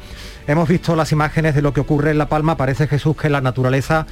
Hemos 0.47 0.69
visto 0.69 0.95
las 0.95 1.11
imágenes 1.11 1.55
de 1.55 1.61
lo 1.61 1.73
que 1.73 1.81
ocurre 1.81 2.11
en 2.11 2.17
La 2.17 2.29
Palma. 2.29 2.55
Parece 2.55 2.87
Jesús 2.87 3.17
que 3.17 3.29
la 3.29 3.41
naturaleza 3.41 4.07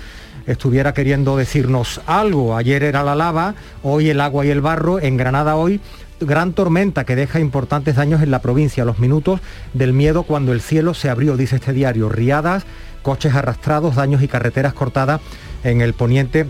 estuviera 0.46 0.94
queriendo 0.94 1.38
decirnos 1.38 2.02
algo. 2.08 2.58
Ayer 2.58 2.84
era 2.84 3.04
la 3.04 3.16
lava, 3.16 3.56
hoy 3.84 4.10
el 4.10 4.20
agua 4.20 4.46
y 4.46 4.50
el 4.50 4.60
barro. 4.60 5.00
En 5.00 5.16
Granada 5.16 5.56
hoy 5.56 5.80
gran 6.20 6.52
tormenta 6.52 7.06
que 7.06 7.16
deja 7.16 7.40
importantes 7.40 7.96
daños 7.96 8.22
en 8.22 8.32
la 8.32 8.40
provincia. 8.40 8.84
Los 8.84 9.00
minutos 9.00 9.40
del 9.74 9.94
miedo 9.94 10.24
cuando 10.24 10.52
el 10.52 10.60
cielo 10.60 10.94
se 10.94 11.10
abrió, 11.10 11.38
dice 11.38 11.56
este 11.56 11.72
diario. 11.72 12.10
Riadas, 12.10 12.66
coches 13.02 13.34
arrastrados, 13.34 13.96
daños 13.96 14.22
y 14.22 14.28
carreteras 14.28 14.74
cortadas 14.74 15.22
en 15.64 15.80
el 15.80 15.94
poniente 15.94 16.48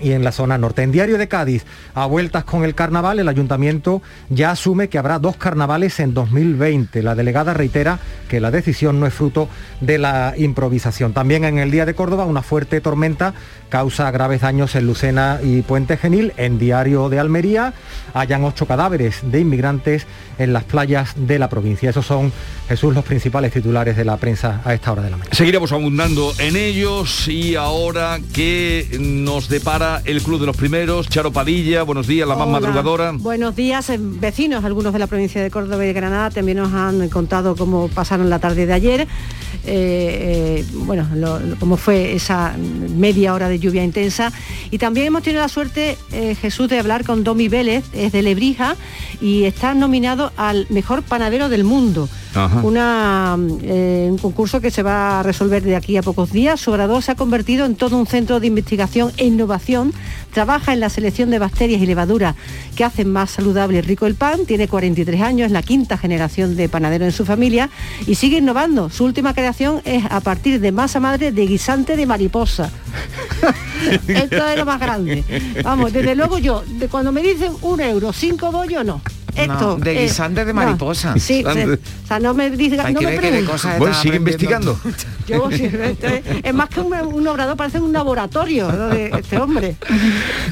y 0.00 0.12
en 0.12 0.24
la 0.24 0.32
zona 0.32 0.58
norte. 0.58 0.82
En 0.82 0.92
Diario 0.92 1.18
de 1.18 1.28
Cádiz, 1.28 1.64
a 1.94 2.06
vueltas 2.06 2.44
con 2.44 2.64
el 2.64 2.74
carnaval, 2.74 3.18
el 3.18 3.28
ayuntamiento 3.28 4.02
ya 4.28 4.50
asume 4.50 4.88
que 4.88 4.98
habrá 4.98 5.18
dos 5.18 5.36
carnavales 5.36 6.00
en 6.00 6.14
2020. 6.14 7.02
La 7.02 7.14
delegada 7.14 7.54
reitera 7.54 7.98
que 8.28 8.40
la 8.40 8.50
decisión 8.50 9.00
no 9.00 9.06
es 9.06 9.14
fruto 9.14 9.48
de 9.80 9.98
la 9.98 10.34
improvisación. 10.36 11.12
También 11.12 11.44
en 11.44 11.58
el 11.58 11.70
día 11.70 11.86
de 11.86 11.94
Córdoba, 11.94 12.24
una 12.24 12.42
fuerte 12.42 12.80
tormenta 12.80 13.34
causa 13.68 14.10
graves 14.10 14.40
daños 14.40 14.74
en 14.74 14.86
Lucena 14.86 15.40
y 15.42 15.62
Puente 15.62 15.96
Genil. 15.96 16.32
En 16.36 16.58
Diario 16.58 17.08
de 17.08 17.18
Almería 17.18 17.74
hayan 18.14 18.44
ocho 18.44 18.66
cadáveres 18.66 19.20
de 19.22 19.40
inmigrantes 19.40 20.06
en 20.38 20.52
las 20.52 20.64
playas 20.64 21.14
de 21.16 21.38
la 21.38 21.48
provincia. 21.48 21.90
Esos 21.90 22.06
son, 22.06 22.32
Jesús, 22.68 22.94
los 22.94 23.04
principales 23.04 23.52
titulares 23.52 23.96
de 23.96 24.04
la 24.04 24.16
prensa 24.16 24.60
a 24.64 24.74
esta 24.74 24.92
hora 24.92 25.02
de 25.02 25.10
la 25.10 25.16
mañana. 25.16 25.34
Seguiremos 25.34 25.72
abundando 25.72 26.32
en 26.38 26.56
ellos 26.56 27.28
y 27.28 27.56
ahora 27.56 28.18
que 28.32 28.88
nos 29.00 29.48
depara 29.48 30.02
el 30.04 30.22
Club 30.22 30.40
de 30.40 30.46
los 30.46 30.56
Primeros, 30.56 31.08
Charo 31.08 31.32
Padilla, 31.32 31.82
buenos 31.82 32.06
días, 32.06 32.28
la 32.28 32.36
más 32.36 32.48
madrugadora. 32.48 33.12
Buenos 33.12 33.56
días, 33.56 33.90
eh, 33.90 33.98
vecinos, 34.00 34.64
algunos 34.64 34.92
de 34.92 34.98
la 34.98 35.06
provincia 35.06 35.42
de 35.42 35.50
Córdoba 35.50 35.84
y 35.84 35.88
de 35.88 35.92
Granada 35.92 36.30
también 36.30 36.58
nos 36.58 36.72
han 36.72 37.08
contado 37.08 37.56
cómo 37.56 37.88
pasaron 37.88 38.30
la 38.30 38.38
tarde 38.38 38.66
de 38.66 38.72
ayer, 38.72 39.00
eh, 39.02 39.06
eh, 39.64 40.64
bueno, 40.72 41.06
cómo 41.58 41.76
fue 41.76 42.14
esa 42.14 42.54
media 42.56 43.34
hora 43.34 43.48
de 43.48 43.58
lluvia 43.58 43.65
intensa. 43.74 44.32
Y 44.70 44.78
también 44.78 45.08
hemos 45.08 45.22
tenido 45.22 45.42
la 45.42 45.48
suerte, 45.48 45.96
Jesús, 46.40 46.68
de 46.68 46.78
hablar 46.78 47.04
con 47.04 47.24
Domi 47.24 47.48
Vélez, 47.48 47.84
es 47.92 48.12
de 48.12 48.22
Lebrija, 48.22 48.76
y 49.20 49.44
está 49.44 49.74
nominado 49.74 50.32
al 50.36 50.66
mejor 50.70 51.02
panadero 51.02 51.48
del 51.48 51.64
mundo. 51.64 52.08
Una, 52.62 53.36
eh, 53.62 54.08
un 54.10 54.18
concurso 54.18 54.60
que 54.60 54.70
se 54.70 54.82
va 54.82 55.20
a 55.20 55.22
resolver 55.22 55.62
de 55.62 55.74
aquí 55.74 55.96
a 55.96 56.02
pocos 56.02 56.32
días. 56.32 56.60
Su 56.60 56.70
Obrador 56.70 57.02
se 57.02 57.12
ha 57.12 57.14
convertido 57.14 57.64
en 57.64 57.76
todo 57.76 57.96
un 57.96 58.06
centro 58.06 58.40
de 58.40 58.46
investigación 58.46 59.10
e 59.16 59.24
innovación. 59.24 59.94
Trabaja 60.32 60.74
en 60.74 60.80
la 60.80 60.90
selección 60.90 61.30
de 61.30 61.38
bacterias 61.38 61.80
y 61.80 61.86
levaduras 61.86 62.36
que 62.74 62.84
hacen 62.84 63.10
más 63.10 63.30
saludable 63.30 63.78
y 63.78 63.80
rico 63.80 64.06
el 64.06 64.16
pan. 64.16 64.44
Tiene 64.44 64.68
43 64.68 65.20
años, 65.22 65.46
es 65.46 65.52
la 65.52 65.62
quinta 65.62 65.96
generación 65.96 66.56
de 66.56 66.68
panadero 66.68 67.06
en 67.06 67.12
su 67.12 67.24
familia 67.24 67.70
y 68.06 68.16
sigue 68.16 68.38
innovando. 68.38 68.90
Su 68.90 69.04
última 69.04 69.32
creación 69.32 69.80
es 69.84 70.04
a 70.10 70.20
partir 70.20 70.60
de 70.60 70.72
masa 70.72 71.00
madre 71.00 71.32
de 71.32 71.46
guisante 71.46 71.96
de 71.96 72.04
mariposa. 72.04 72.70
Esto 74.08 74.46
es 74.46 74.58
lo 74.58 74.66
más 74.66 74.78
grande. 74.78 75.24
Vamos, 75.62 75.92
desde 75.92 76.14
luego 76.14 76.38
yo, 76.38 76.62
de 76.66 76.88
cuando 76.88 77.12
me 77.12 77.22
dicen 77.22 77.52
un 77.62 77.80
euro, 77.80 78.12
cinco 78.12 78.52
bollos, 78.52 78.84
no 78.84 79.00
esto. 79.36 79.76
de 79.76 80.02
guisante 80.02 80.44
de 80.44 80.52
mariposa. 80.52 81.18
sí, 81.18 81.44
o 81.44 81.52
sea, 82.06 82.18
no 82.20 82.34
me 82.34 82.50
diga, 82.50 82.90
no 82.90 83.00
me 83.00 83.42
Bueno, 83.78 83.94
sigue 83.94 84.16
investigando. 84.16 84.78
Yo, 85.26 85.48
es 85.50 86.54
más 86.54 86.68
que 86.68 86.80
un, 86.80 87.26
obrador, 87.26 87.56
parece 87.56 87.80
un 87.80 87.92
laboratorio 87.92 88.68
de 88.68 89.08
este 89.08 89.38
hombre. 89.38 89.76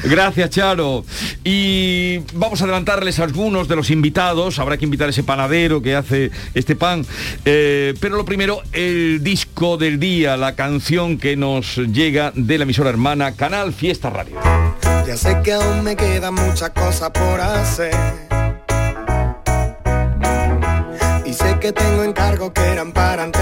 Gracias, 0.03 0.49
Charo. 0.49 1.05
Y 1.45 2.19
vamos 2.33 2.61
a 2.61 2.65
adelantarles 2.65 3.19
algunos 3.19 3.69
de 3.69 3.77
los 3.77 3.89
invitados. 3.89 4.59
Habrá 4.59 4.77
que 4.77 4.83
invitar 4.85 5.07
a 5.07 5.11
ese 5.11 5.23
panadero 5.23 5.81
que 5.81 5.95
hace 5.95 6.31
este 6.53 6.75
pan. 6.75 7.05
Eh, 7.45 7.93
pero 8.01 8.17
lo 8.17 8.25
primero, 8.25 8.61
el 8.73 9.23
disco 9.23 9.77
del 9.77 9.99
día, 9.99 10.35
la 10.35 10.55
canción 10.55 11.17
que 11.17 11.37
nos 11.37 11.77
llega 11.77 12.33
de 12.35 12.57
la 12.57 12.63
emisora 12.63 12.89
hermana 12.89 13.31
Canal 13.31 13.73
Fiesta 13.73 14.09
Radio. 14.09 14.37
Ya 15.07 15.15
sé 15.15 15.39
que 15.43 15.53
aún 15.53 15.83
me 15.83 15.95
quedan 15.95 16.33
muchas 16.33 16.71
cosas 16.71 17.11
por 17.11 17.39
hacer 17.39 18.24
que 21.65 21.73
tengo 21.73 22.03
encargos 22.03 22.51
que 22.51 22.61
eran 22.61 22.91
para 22.91 23.23
antes. 23.23 23.41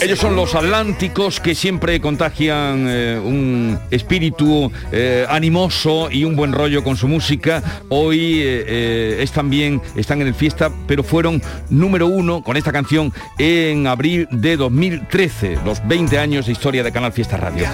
Ellos 0.00 0.18
son 0.18 0.34
los 0.36 0.54
atlánticos 0.54 1.40
que 1.40 1.54
siempre 1.54 2.00
contagian 2.00 2.86
eh, 2.88 3.20
un 3.22 3.78
espíritu 3.90 4.70
eh, 4.92 5.26
animoso 5.28 6.08
y 6.10 6.24
un 6.24 6.34
buen 6.34 6.52
rollo 6.52 6.82
con 6.82 6.96
su 6.96 7.06
música. 7.08 7.62
Hoy 7.88 8.40
eh, 8.42 9.18
es 9.20 9.30
también, 9.30 9.80
están 9.94 10.20
en 10.22 10.28
el 10.28 10.34
fiesta, 10.34 10.70
pero 10.88 11.04
fueron 11.04 11.40
número 11.70 12.08
uno 12.08 12.42
con 12.42 12.56
esta 12.56 12.72
canción 12.72 13.12
en 13.38 13.86
abril 13.86 14.28
de 14.32 14.56
2013, 14.56 15.58
los 15.64 15.86
20 15.86 16.18
años 16.18 16.46
de 16.46 16.52
historia 16.52 16.82
de 16.82 16.90
Canal 16.92 17.12
Fiesta 17.12 17.36
Radio. 17.36 17.66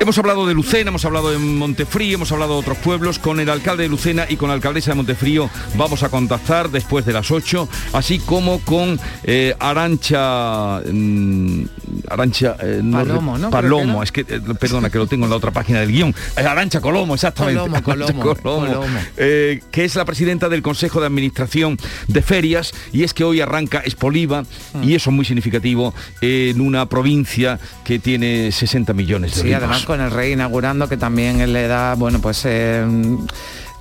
Hemos 0.00 0.16
hablado 0.16 0.46
de 0.46 0.54
Lucena, 0.54 0.88
hemos 0.88 1.04
hablado 1.04 1.30
de 1.30 1.36
Montefrío, 1.36 2.14
hemos 2.14 2.32
hablado 2.32 2.54
de 2.54 2.60
otros 2.60 2.78
pueblos. 2.78 3.18
Con 3.18 3.38
el 3.38 3.50
alcalde 3.50 3.82
de 3.82 3.90
Lucena 3.90 4.24
y 4.26 4.36
con 4.36 4.48
la 4.48 4.54
alcaldesa 4.54 4.92
de 4.92 4.94
Montefrío 4.94 5.50
vamos 5.76 6.02
a 6.02 6.08
contactar 6.08 6.70
después 6.70 7.04
de 7.04 7.12
las 7.12 7.30
8, 7.30 7.68
así 7.92 8.18
como 8.18 8.60
con 8.60 8.98
eh, 9.24 9.54
Arancha... 9.58 10.80
Mm, 10.90 11.64
Arancha... 12.08 12.56
Eh, 12.62 12.82
Palomo, 12.90 13.36
¿no? 13.36 13.50
Palomo, 13.50 14.02
es 14.02 14.10
que, 14.10 14.22
eh, 14.22 14.40
perdona, 14.58 14.88
que 14.88 14.96
lo 14.96 15.06
tengo 15.06 15.26
en 15.26 15.30
la 15.30 15.36
otra 15.36 15.50
página 15.50 15.80
del 15.80 15.92
guion. 15.92 16.14
Arancha 16.34 16.80
Colomo, 16.80 17.12
exactamente. 17.12 17.82
Colomo, 17.82 18.36
Colomo, 18.42 18.86
que 19.16 19.60
es 19.84 19.96
la 19.96 20.06
presidenta 20.06 20.48
del 20.48 20.62
Consejo 20.62 21.00
de 21.00 21.08
Administración 21.08 21.76
de 22.08 22.22
Ferias 22.22 22.72
y 22.94 23.02
es 23.02 23.12
que 23.12 23.22
hoy 23.22 23.42
arranca 23.42 23.80
Espoliva 23.80 24.44
y 24.82 24.94
eso 24.94 25.10
es 25.10 25.16
muy 25.16 25.26
significativo 25.26 25.92
en 26.22 26.62
una 26.62 26.86
provincia 26.86 27.60
que 27.84 27.98
tiene 27.98 28.50
60 28.50 28.94
millones 28.94 29.34
de 29.34 29.42
sí, 29.42 29.52
además 29.52 29.89
con 29.90 30.00
el 30.00 30.12
rey 30.12 30.34
inaugurando, 30.34 30.88
que 30.88 30.96
también 30.96 31.52
le 31.52 31.66
da, 31.66 31.96
bueno, 31.96 32.20
pues... 32.20 32.44
Eh, 32.44 32.86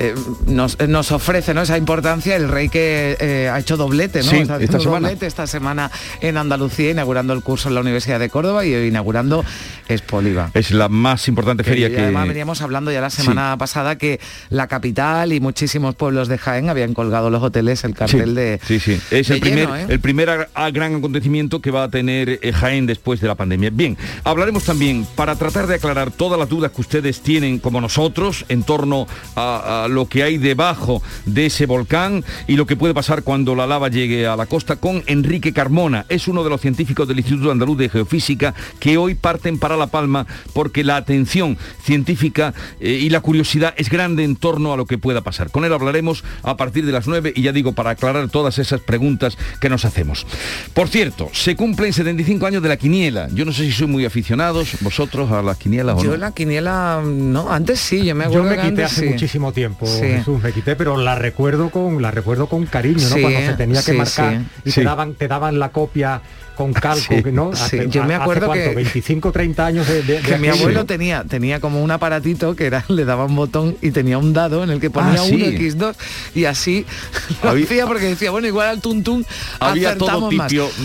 eh, 0.01 0.15
nos, 0.47 0.77
eh, 0.79 0.87
nos 0.87 1.11
ofrece 1.11 1.53
¿no? 1.53 1.61
esa 1.61 1.77
importancia 1.77 2.35
el 2.37 2.47
rey 2.47 2.69
que 2.69 3.17
eh, 3.19 3.49
ha 3.51 3.59
hecho 3.59 3.75
doblete, 3.75 4.19
¿no? 4.23 4.29
Sí, 4.31 4.37
Está 4.37 4.57
esta 4.61 4.79
semana. 4.79 5.07
doblete 5.09 5.25
esta 5.25 5.45
semana 5.45 5.91
en 6.21 6.37
Andalucía, 6.37 6.91
inaugurando 6.91 7.33
el 7.33 7.43
curso 7.43 7.67
en 7.67 7.75
la 7.75 7.81
Universidad 7.81 8.17
de 8.17 8.29
Córdoba 8.29 8.65
y 8.65 8.73
inaugurando 8.73 9.43
Espoliva. 9.89 10.51
Es 10.53 10.71
la 10.71 10.87
más 10.87 11.27
importante 11.27 11.65
feria 11.65 11.87
Y 11.89 11.91
que... 11.91 11.99
además 11.99 12.29
veníamos 12.29 12.61
hablando 12.61 12.91
ya 12.93 13.01
la 13.01 13.09
semana 13.09 13.57
pasada 13.57 13.97
que 13.97 14.21
la 14.49 14.67
capital 14.67 15.33
y 15.33 15.41
muchísimos 15.41 15.95
pueblos 15.95 16.29
de 16.29 16.37
Jaén 16.37 16.69
habían 16.69 16.93
colgado 16.93 17.29
los 17.29 17.43
hoteles 17.43 17.83
el 17.83 17.93
cartel 17.93 18.29
sí, 18.29 18.35
de 18.35 18.59
sí, 18.65 18.79
sí. 18.79 19.01
Es 19.11 19.29
el 19.29 19.41
primer, 19.41 19.67
lleno, 19.67 19.75
¿eh? 19.75 19.85
el 19.89 19.99
primer 19.99 20.49
gran 20.71 20.95
acontecimiento 20.95 21.61
que 21.61 21.71
va 21.71 21.83
a 21.83 21.89
tener 21.89 22.39
Jaén 22.53 22.85
después 22.85 23.19
de 23.19 23.27
la 23.27 23.35
pandemia. 23.35 23.69
Bien, 23.69 23.97
hablaremos 24.23 24.63
también 24.63 25.05
para 25.15 25.35
tratar 25.35 25.67
de 25.67 25.75
aclarar 25.75 26.11
todas 26.11 26.39
las 26.39 26.47
dudas 26.47 26.71
que 26.71 26.79
ustedes 26.79 27.19
tienen 27.21 27.59
como 27.59 27.81
nosotros 27.81 28.45
en 28.47 28.63
torno 28.63 29.05
a, 29.35 29.83
a 29.85 29.88
lo 29.89 30.07
que 30.07 30.23
hay 30.23 30.37
debajo 30.37 31.01
de 31.25 31.47
ese 31.47 31.65
volcán 31.65 32.23
y 32.47 32.55
lo 32.55 32.65
que 32.65 32.75
puede 32.75 32.93
pasar 32.93 33.23
cuando 33.23 33.55
la 33.55 33.67
lava 33.67 33.89
llegue 33.89 34.27
a 34.27 34.35
la 34.35 34.45
costa 34.45 34.75
con 34.77 35.03
Enrique 35.07 35.53
Carmona. 35.53 36.05
Es 36.09 36.27
uno 36.27 36.43
de 36.43 36.49
los 36.49 36.61
científicos 36.61 37.07
del 37.07 37.19
Instituto 37.19 37.51
Andaluz 37.51 37.77
de 37.77 37.89
Geofísica 37.89 38.53
que 38.79 38.97
hoy 38.97 39.15
parten 39.15 39.59
para 39.59 39.77
La 39.77 39.87
Palma 39.87 40.25
porque 40.53 40.83
la 40.83 40.97
atención 40.97 41.57
científica 41.83 42.53
eh, 42.79 42.91
y 42.91 43.09
la 43.09 43.21
curiosidad 43.21 43.73
es 43.77 43.89
grande 43.89 44.23
en 44.23 44.35
torno 44.35 44.73
a 44.73 44.77
lo 44.77 44.85
que 44.85 44.97
pueda 44.97 45.21
pasar. 45.21 45.51
Con 45.51 45.65
él 45.65 45.73
hablaremos 45.73 46.23
a 46.43 46.57
partir 46.57 46.85
de 46.85 46.91
las 46.91 47.07
9 47.07 47.33
y 47.35 47.41
ya 47.41 47.51
digo, 47.51 47.73
para 47.73 47.91
aclarar 47.91 48.29
todas 48.29 48.59
esas 48.59 48.81
preguntas 48.81 49.37
que 49.59 49.69
nos 49.69 49.85
hacemos. 49.85 50.25
Por 50.73 50.87
cierto, 50.87 51.29
se 51.33 51.55
cumplen 51.55 51.93
75 51.93 52.45
años 52.45 52.61
de 52.63 52.69
la 52.69 52.77
quiniela. 52.77 53.27
Yo 53.33 53.45
no 53.45 53.51
sé 53.51 53.63
si 53.63 53.71
sois 53.71 53.89
muy 53.89 54.05
aficionados 54.05 54.77
vosotros 54.81 55.31
a 55.31 55.41
las 55.41 55.57
quinielas 55.57 55.97
o 55.97 56.03
Yo 56.03 56.11
no. 56.11 56.17
la 56.17 56.31
quiniela, 56.31 57.01
no, 57.03 57.51
antes 57.51 57.79
sí, 57.79 58.05
yo 58.05 58.15
me 58.15 58.25
Yo 58.25 58.29
acuerdo 58.29 58.49
me 58.49 58.55
que 58.55 58.61
quité 58.61 58.83
antes 58.83 58.85
hace 58.85 59.01
sí. 59.07 59.13
muchísimo 59.13 59.51
tiempo, 59.53 59.78
Sí. 59.87 60.01
Jesús, 60.01 60.41
me 60.41 60.51
quité, 60.51 60.75
pero 60.75 60.97
la 60.97 61.15
recuerdo 61.15 61.69
con 61.69 62.01
la 62.01 62.11
recuerdo 62.11 62.47
con 62.47 62.65
cariño, 62.65 63.07
¿no? 63.09 63.15
Cuando 63.21 63.39
se 63.39 63.53
tenía 63.53 63.83
que 63.83 63.93
marcar 63.93 64.41
y 64.65 64.71
Sí. 64.71 64.81
te 64.81 64.83
daban 64.85 65.13
te 65.13 65.27
daban 65.27 65.59
la 65.59 65.69
copia 65.69 66.21
con 66.59 66.73
calco, 66.73 67.15
Sí, 67.15 67.23
¿no? 67.31 67.55
sí. 67.55 67.63
Hace- 67.77 67.87
Yo 67.89 68.03
me 68.03 68.13
acuerdo 68.15 68.47
cuánto, 68.47 68.69
que- 68.69 68.75
25, 68.75 69.31
30 69.31 69.65
años 69.65 69.87
de, 69.87 70.03
de- 70.03 70.15
de 70.15 70.21
que 70.21 70.37
mi 70.37 70.49
abuelo 70.49 70.85
tenía 70.85 71.23
tenía 71.23 71.59
como 71.61 71.81
un 71.81 71.89
aparatito 71.89 72.53
que 72.55 72.65
era 72.65 72.83
le 72.89 73.05
daba 73.05 73.25
un 73.25 73.35
botón 73.37 73.77
y 73.81 73.91
tenía 73.91 74.17
un 74.17 74.33
dado 74.33 74.63
en 74.63 74.69
el 74.69 74.79
que 74.81 74.89
ponía 74.89 75.21
Ah, 75.21 75.25
sí. 75.25 75.35
1 75.35 75.45
x2 75.45 75.95
y 76.35 76.45
así 76.45 76.85
lo 77.43 77.51
hacía 77.51 77.87
porque 77.87 78.05
decía 78.07 78.29
bueno 78.31 78.47
igual 78.47 78.67
al 78.67 78.81
tuntún 78.81 79.25
Había 79.59 79.97
todo 79.97 80.29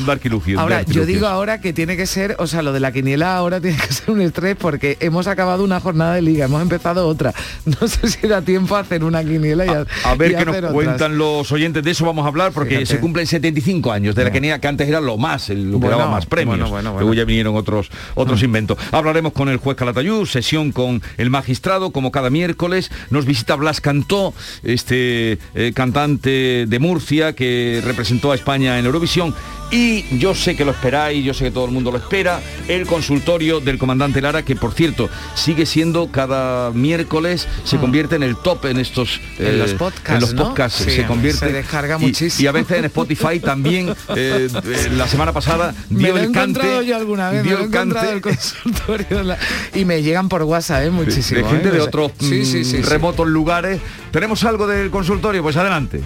arquilugios. 0.09 0.57
de 0.57 0.61
Ahora, 0.63 0.83
yo 0.83 1.05
digo 1.07 1.27
ahora 1.27 1.61
que 1.61 1.73
tiene 1.73 1.97
que 1.97 2.07
ser, 2.07 2.37
o 2.39 2.47
sea, 2.47 2.63
lo 2.63 2.73
de 2.73 2.81
la 2.81 2.93
quiniela 2.93 3.37
ahora 3.37 3.61
tiene 3.61 3.77
que 3.77 3.93
ser 3.93 4.11
un 4.11 4.21
estrés 4.21 4.57
porque 4.57 4.97
hemos 5.01 5.27
acabado 5.27 5.65
una 5.65 5.81
jornada 5.81 6.15
de 6.15 6.23
liga, 6.23 6.45
hemos 6.47 6.63
empezado 6.63 7.07
otra. 7.09 7.35
No 7.65 7.89
sé 7.89 8.09
si 8.09 8.27
da 8.29 8.43
tiempo 8.43 8.77
a 8.77 8.81
hacer 8.81 9.03
una 9.05 9.25
quiniela 9.25 9.67
y 9.67 9.69
a, 9.71 9.85
A 10.05 10.15
ver 10.15 10.33
y 10.33 10.37
qué 10.37 10.45
nos 10.45 10.57
otras. 10.57 10.73
cuentan 10.73 11.19
los 11.19 11.51
oyentes, 11.51 11.83
de 11.83 11.91
eso 11.91 12.05
vamos 12.07 12.25
a 12.25 12.29
hablar, 12.29 12.53
porque 12.53 12.71
Fíjate. 12.77 12.87
se 12.87 13.01
cumplen 13.01 13.27
75 13.27 13.91
años 13.93 14.15
de 14.15 14.25
la 14.25 14.31
quiniela, 14.33 14.61
que 14.61 14.69
antes 14.69 14.89
era 14.89 15.01
lo 15.01 15.17
más, 15.17 15.51
el- 15.51 15.64
lo 15.71 15.79
que 15.79 15.87
Bueno, 15.87 15.99
daba 15.99 16.11
más 16.11 16.27
premios. 16.27 16.71
bueno. 16.71 16.93
Luego 16.95 17.15
ya 17.15 17.25
vinieron 17.25 17.57
otros, 17.57 17.91
otros 18.15 18.43
inventos. 18.43 18.79
Hablaremos 18.93 19.33
con 19.33 19.49
el 19.49 19.57
juez 19.57 19.77
Calatayud, 19.77 20.27
sesión 20.27 20.73
con 20.73 21.03
el 21.17 21.31
magistrado, 21.31 21.91
como 21.91 22.13
cada 22.13 22.31
miércoles. 22.31 22.91
Nos 23.11 23.25
visita 23.25 23.57
Blas 23.57 23.81
Cantó, 23.81 24.35
este 24.63 25.39
eh, 25.55 25.73
cantante 25.75 26.67
de 26.67 26.79
Murcia 26.79 27.35
que 27.35 27.83
representó 27.85 28.33
a 28.33 28.35
España 28.35 28.79
en 28.79 28.87
Eurovisión. 28.87 29.35
Y 29.77 30.05
yo 30.19 30.37
sé 30.37 30.55
que 30.55 30.65
lo 30.65 30.71
esperáis, 30.71 31.25
yo 31.25 31.35
sé 31.35 31.43
que 31.47 31.51
todo 31.51 31.65
el 31.65 31.73
mundo 31.73 31.91
lo 31.91 31.99
espera, 31.99 32.41
el 32.69 32.87
consultorio 32.87 33.59
del 33.59 33.77
comandante 33.77 34.21
Lara, 34.21 34.45
que 34.45 34.55
por 34.55 34.73
cierto 34.73 35.11
sigue 35.35 35.67
siendo 35.67 36.13
cada 36.13 36.71
miércoles, 36.71 37.49
se 37.65 37.79
convierte 37.79 38.15
en 38.15 38.23
el 38.23 38.37
top 38.37 38.67
en 38.67 38.79
estos 38.79 39.21
En 39.37 39.47
eh, 39.47 39.53
los 39.59 39.75
podcasts, 39.75 40.11
en 40.11 40.21
los 40.21 40.35
¿no? 40.35 40.45
podcasts 40.45 40.85
Sí, 40.85 40.91
se 40.93 41.07
convierte 41.07 41.47
se 41.47 41.53
descarga 41.53 41.97
y- 41.99 42.03
muchísimo. 42.07 42.45
y 42.45 42.47
a 42.47 42.53
veces 42.53 42.79
en 42.79 42.85
Spotify 42.85 43.41
también 43.41 43.89
eh, 44.15 44.49
eh, 44.65 44.91
la 44.97 45.09
semana 45.09 45.33
pasada 45.33 45.75
Me 45.91 45.99
dio 45.99 46.15
lo 46.15 46.21
he 46.21 46.25
el 46.27 46.31
cante 46.31 46.61
encontrado 46.61 46.83
yo 46.83 46.97
alguna 46.97 47.31
vez, 47.31 47.43
me 47.43 47.49
dio 47.49 47.59
lo 47.59 47.65
el 47.65 47.71
cante 47.73 47.99
encontrado 47.99 48.13
el 48.13 48.21
consultorio 48.21 49.19
de 49.19 49.25
la- 49.25 49.39
y 49.75 49.85
me 49.85 50.03
llegan 50.03 50.29
por 50.29 50.45
WhatsApp, 50.45 50.83
¿eh? 50.83 50.85
de- 50.85 50.91
muchísimo. 50.93 51.41
de 51.43 51.49
gente 51.53 51.69
¿eh? 51.69 51.73
de 51.73 51.79
sé. 51.81 51.85
otros 51.89 52.13
sí, 52.21 52.45
sí, 52.45 52.65
sí, 52.65 52.77
mm, 52.79 52.83
sí. 52.85 52.89
remotos 52.89 53.27
lugares 53.27 53.81
tenemos 54.13 54.45
algo 54.45 54.69
del 54.69 54.91
consultorio 54.91 55.43
pues 55.43 55.57
adelante 55.57 56.01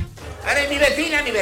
mi 0.71 0.79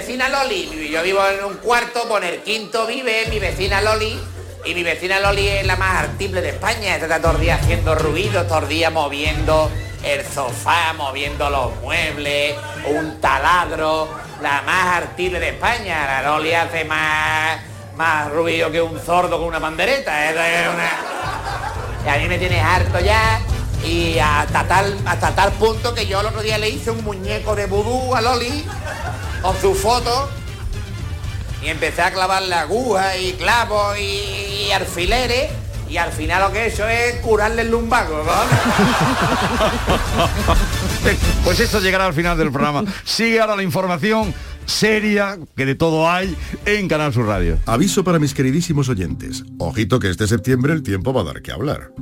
vecina 0.07 0.29
Loli. 0.29 0.89
Yo 0.89 1.03
vivo 1.03 1.19
en 1.27 1.45
un 1.45 1.55
cuarto, 1.55 2.07
por 2.07 2.23
el 2.23 2.41
quinto 2.43 2.87
vive 2.87 3.27
mi 3.29 3.41
vecina 3.41 3.81
Loli. 3.81 4.17
Y 4.65 4.73
mi 4.73 4.85
vecina 4.85 5.19
Loli 5.19 5.49
es 5.49 5.67
la 5.67 5.75
más 5.75 6.05
artible 6.05 6.41
de 6.43 6.51
España. 6.51 6.95
Está 6.95 7.21
todo 7.21 7.37
el 7.41 7.51
haciendo 7.51 7.97
ruido, 7.97 8.45
todo 8.45 8.69
el 8.69 8.93
moviendo 8.93 9.69
el 10.05 10.25
sofá, 10.25 10.93
moviendo 10.93 11.51
los 11.51 11.75
muebles, 11.81 12.55
un 12.87 13.21
taladro. 13.21 14.09
La 14.41 14.63
más 14.63 14.99
artible 14.99 15.41
de 15.41 15.49
España. 15.49 16.07
La 16.07 16.31
Loli 16.31 16.53
hace 16.53 16.85
más, 16.85 17.59
más 17.97 18.31
ruido 18.31 18.71
que 18.71 18.81
un 18.81 19.05
sordo 19.05 19.39
con 19.39 19.49
una 19.49 19.59
pandereta. 19.59 20.31
Es 20.31 20.37
a 22.09 22.17
mí 22.19 22.29
me 22.29 22.39
tienes 22.39 22.63
harto 22.63 23.01
ya. 23.01 23.41
Y 23.85 24.21
hasta 24.21 24.69
tal, 24.69 24.97
hasta 25.05 25.35
tal 25.35 25.51
punto 25.55 25.93
que 25.93 26.07
yo 26.07 26.21
el 26.21 26.27
otro 26.27 26.43
día 26.43 26.59
le 26.59 26.69
hice 26.69 26.93
un 26.93 27.03
muñeco 27.03 27.57
de 27.57 27.67
vudú 27.67 28.15
a 28.15 28.21
Loli 28.21 28.65
con 29.43 29.61
su 29.61 29.75
foto 29.75 30.29
y 31.63 31.69
empecé 31.69 32.03
a 32.03 32.13
clavarle 32.13 32.55
agujas 32.55 33.17
y 33.21 33.33
clavos 33.33 33.99
y, 33.99 34.71
alfileres 34.73 35.51
y 35.89 35.97
al 35.97 36.13
final 36.13 36.43
lo 36.43 36.53
que 36.53 36.65
he 36.65 36.67
hecho 36.69 36.87
es 36.87 37.17
curarle 37.21 37.63
el 37.63 37.71
lumbago. 37.71 38.25
pues 41.45 41.61
esto 41.61 41.81
llegará 41.81 42.07
al 42.07 42.15
final 42.15 42.37
del 42.37 42.51
programa 42.51 42.85
sigue 43.05 43.41
ahora 43.41 43.57
la 43.57 43.63
información 43.63 44.35
seria 44.67 45.39
que 45.57 45.67
de 45.67 45.75
todo 45.75 46.09
hay 46.11 46.37
en 46.65 46.89
Canal 46.89 47.13
Sur 47.13 47.27
Radio 47.27 47.59
Aviso 47.67 48.05
para 48.05 48.19
mis 48.19 48.35
queridísimos 48.35 48.89
oyentes. 48.89 49.45
Ojito 49.59 49.99
que 49.99 50.11
este 50.11 50.27
septiembre 50.27 50.73
el 50.73 50.83
tiempo 50.83 51.13
va 51.13 51.23
a 51.23 51.25
dar 51.25 51.43
que 51.43 51.53
hablar. 51.53 51.93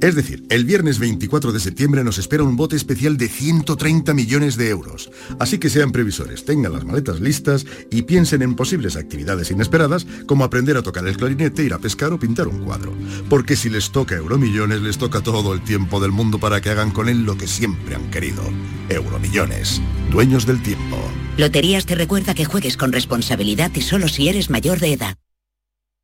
Es 0.00 0.14
decir, 0.14 0.44
el 0.50 0.64
viernes 0.64 0.98
24 0.98 1.52
de 1.52 1.60
septiembre 1.60 2.04
nos 2.04 2.18
espera 2.18 2.42
un 2.42 2.56
bote 2.56 2.76
especial 2.76 3.16
de 3.16 3.28
130 3.28 4.14
millones 4.14 4.56
de 4.56 4.68
euros. 4.68 5.10
Así 5.38 5.58
que 5.58 5.70
sean 5.70 5.92
previsores, 5.92 6.44
tengan 6.44 6.72
las 6.72 6.84
maletas 6.84 7.20
listas 7.20 7.66
y 7.90 8.02
piensen 8.02 8.42
en 8.42 8.54
posibles 8.54 8.96
actividades 8.96 9.50
inesperadas 9.50 10.06
como 10.26 10.44
aprender 10.44 10.76
a 10.76 10.82
tocar 10.82 11.06
el 11.06 11.16
clarinete, 11.16 11.64
ir 11.64 11.74
a 11.74 11.78
pescar 11.78 12.12
o 12.12 12.18
pintar 12.18 12.48
un 12.48 12.64
cuadro. 12.64 12.92
Porque 13.28 13.56
si 13.56 13.70
les 13.70 13.90
toca 13.90 14.16
Euromillones, 14.16 14.82
les 14.82 14.98
toca 14.98 15.20
todo 15.20 15.54
el 15.54 15.62
tiempo 15.62 16.00
del 16.00 16.12
mundo 16.12 16.38
para 16.38 16.60
que 16.60 16.70
hagan 16.70 16.90
con 16.90 17.08
él 17.08 17.24
lo 17.24 17.36
que 17.36 17.46
siempre 17.46 17.94
han 17.94 18.10
querido. 18.10 18.42
Euromillones, 18.88 19.80
dueños 20.12 20.46
del 20.46 20.62
tiempo. 20.62 20.96
Loterías 21.36 21.86
te 21.86 21.94
recuerda 21.96 22.34
que 22.34 22.44
juegues 22.44 22.76
con 22.76 22.92
responsabilidad 22.92 23.72
y 23.74 23.80
solo 23.80 24.06
si 24.06 24.28
eres 24.28 24.50
mayor 24.50 24.78
de 24.78 24.92
edad. 24.92 25.16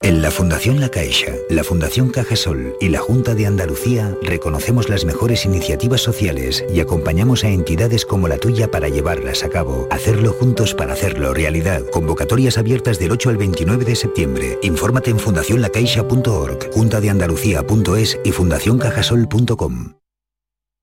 En 0.00 0.22
la 0.22 0.30
Fundación 0.30 0.80
La 0.80 0.90
Caixa, 0.90 1.32
la 1.50 1.64
Fundación 1.64 2.10
Cajasol 2.10 2.76
y 2.80 2.88
la 2.88 3.00
Junta 3.00 3.34
de 3.34 3.46
Andalucía 3.46 4.16
reconocemos 4.22 4.88
las 4.88 5.04
mejores 5.04 5.44
iniciativas 5.44 6.02
sociales 6.02 6.64
y 6.72 6.78
acompañamos 6.78 7.42
a 7.42 7.48
entidades 7.48 8.06
como 8.06 8.28
la 8.28 8.38
tuya 8.38 8.70
para 8.70 8.88
llevarlas 8.88 9.42
a 9.42 9.48
cabo. 9.48 9.88
Hacerlo 9.90 10.32
juntos 10.32 10.72
para 10.74 10.92
hacerlo 10.92 11.34
realidad. 11.34 11.82
Convocatorias 11.90 12.58
abiertas 12.58 13.00
del 13.00 13.10
8 13.10 13.30
al 13.30 13.38
29 13.38 13.84
de 13.84 13.96
septiembre. 13.96 14.58
Infórmate 14.62 15.10
en 15.10 15.18
fundacionlacaixa.org, 15.18 16.72
juntadeandalucía.es 16.72 18.20
y 18.24 18.30
fundacioncajasol.com. 18.30 19.94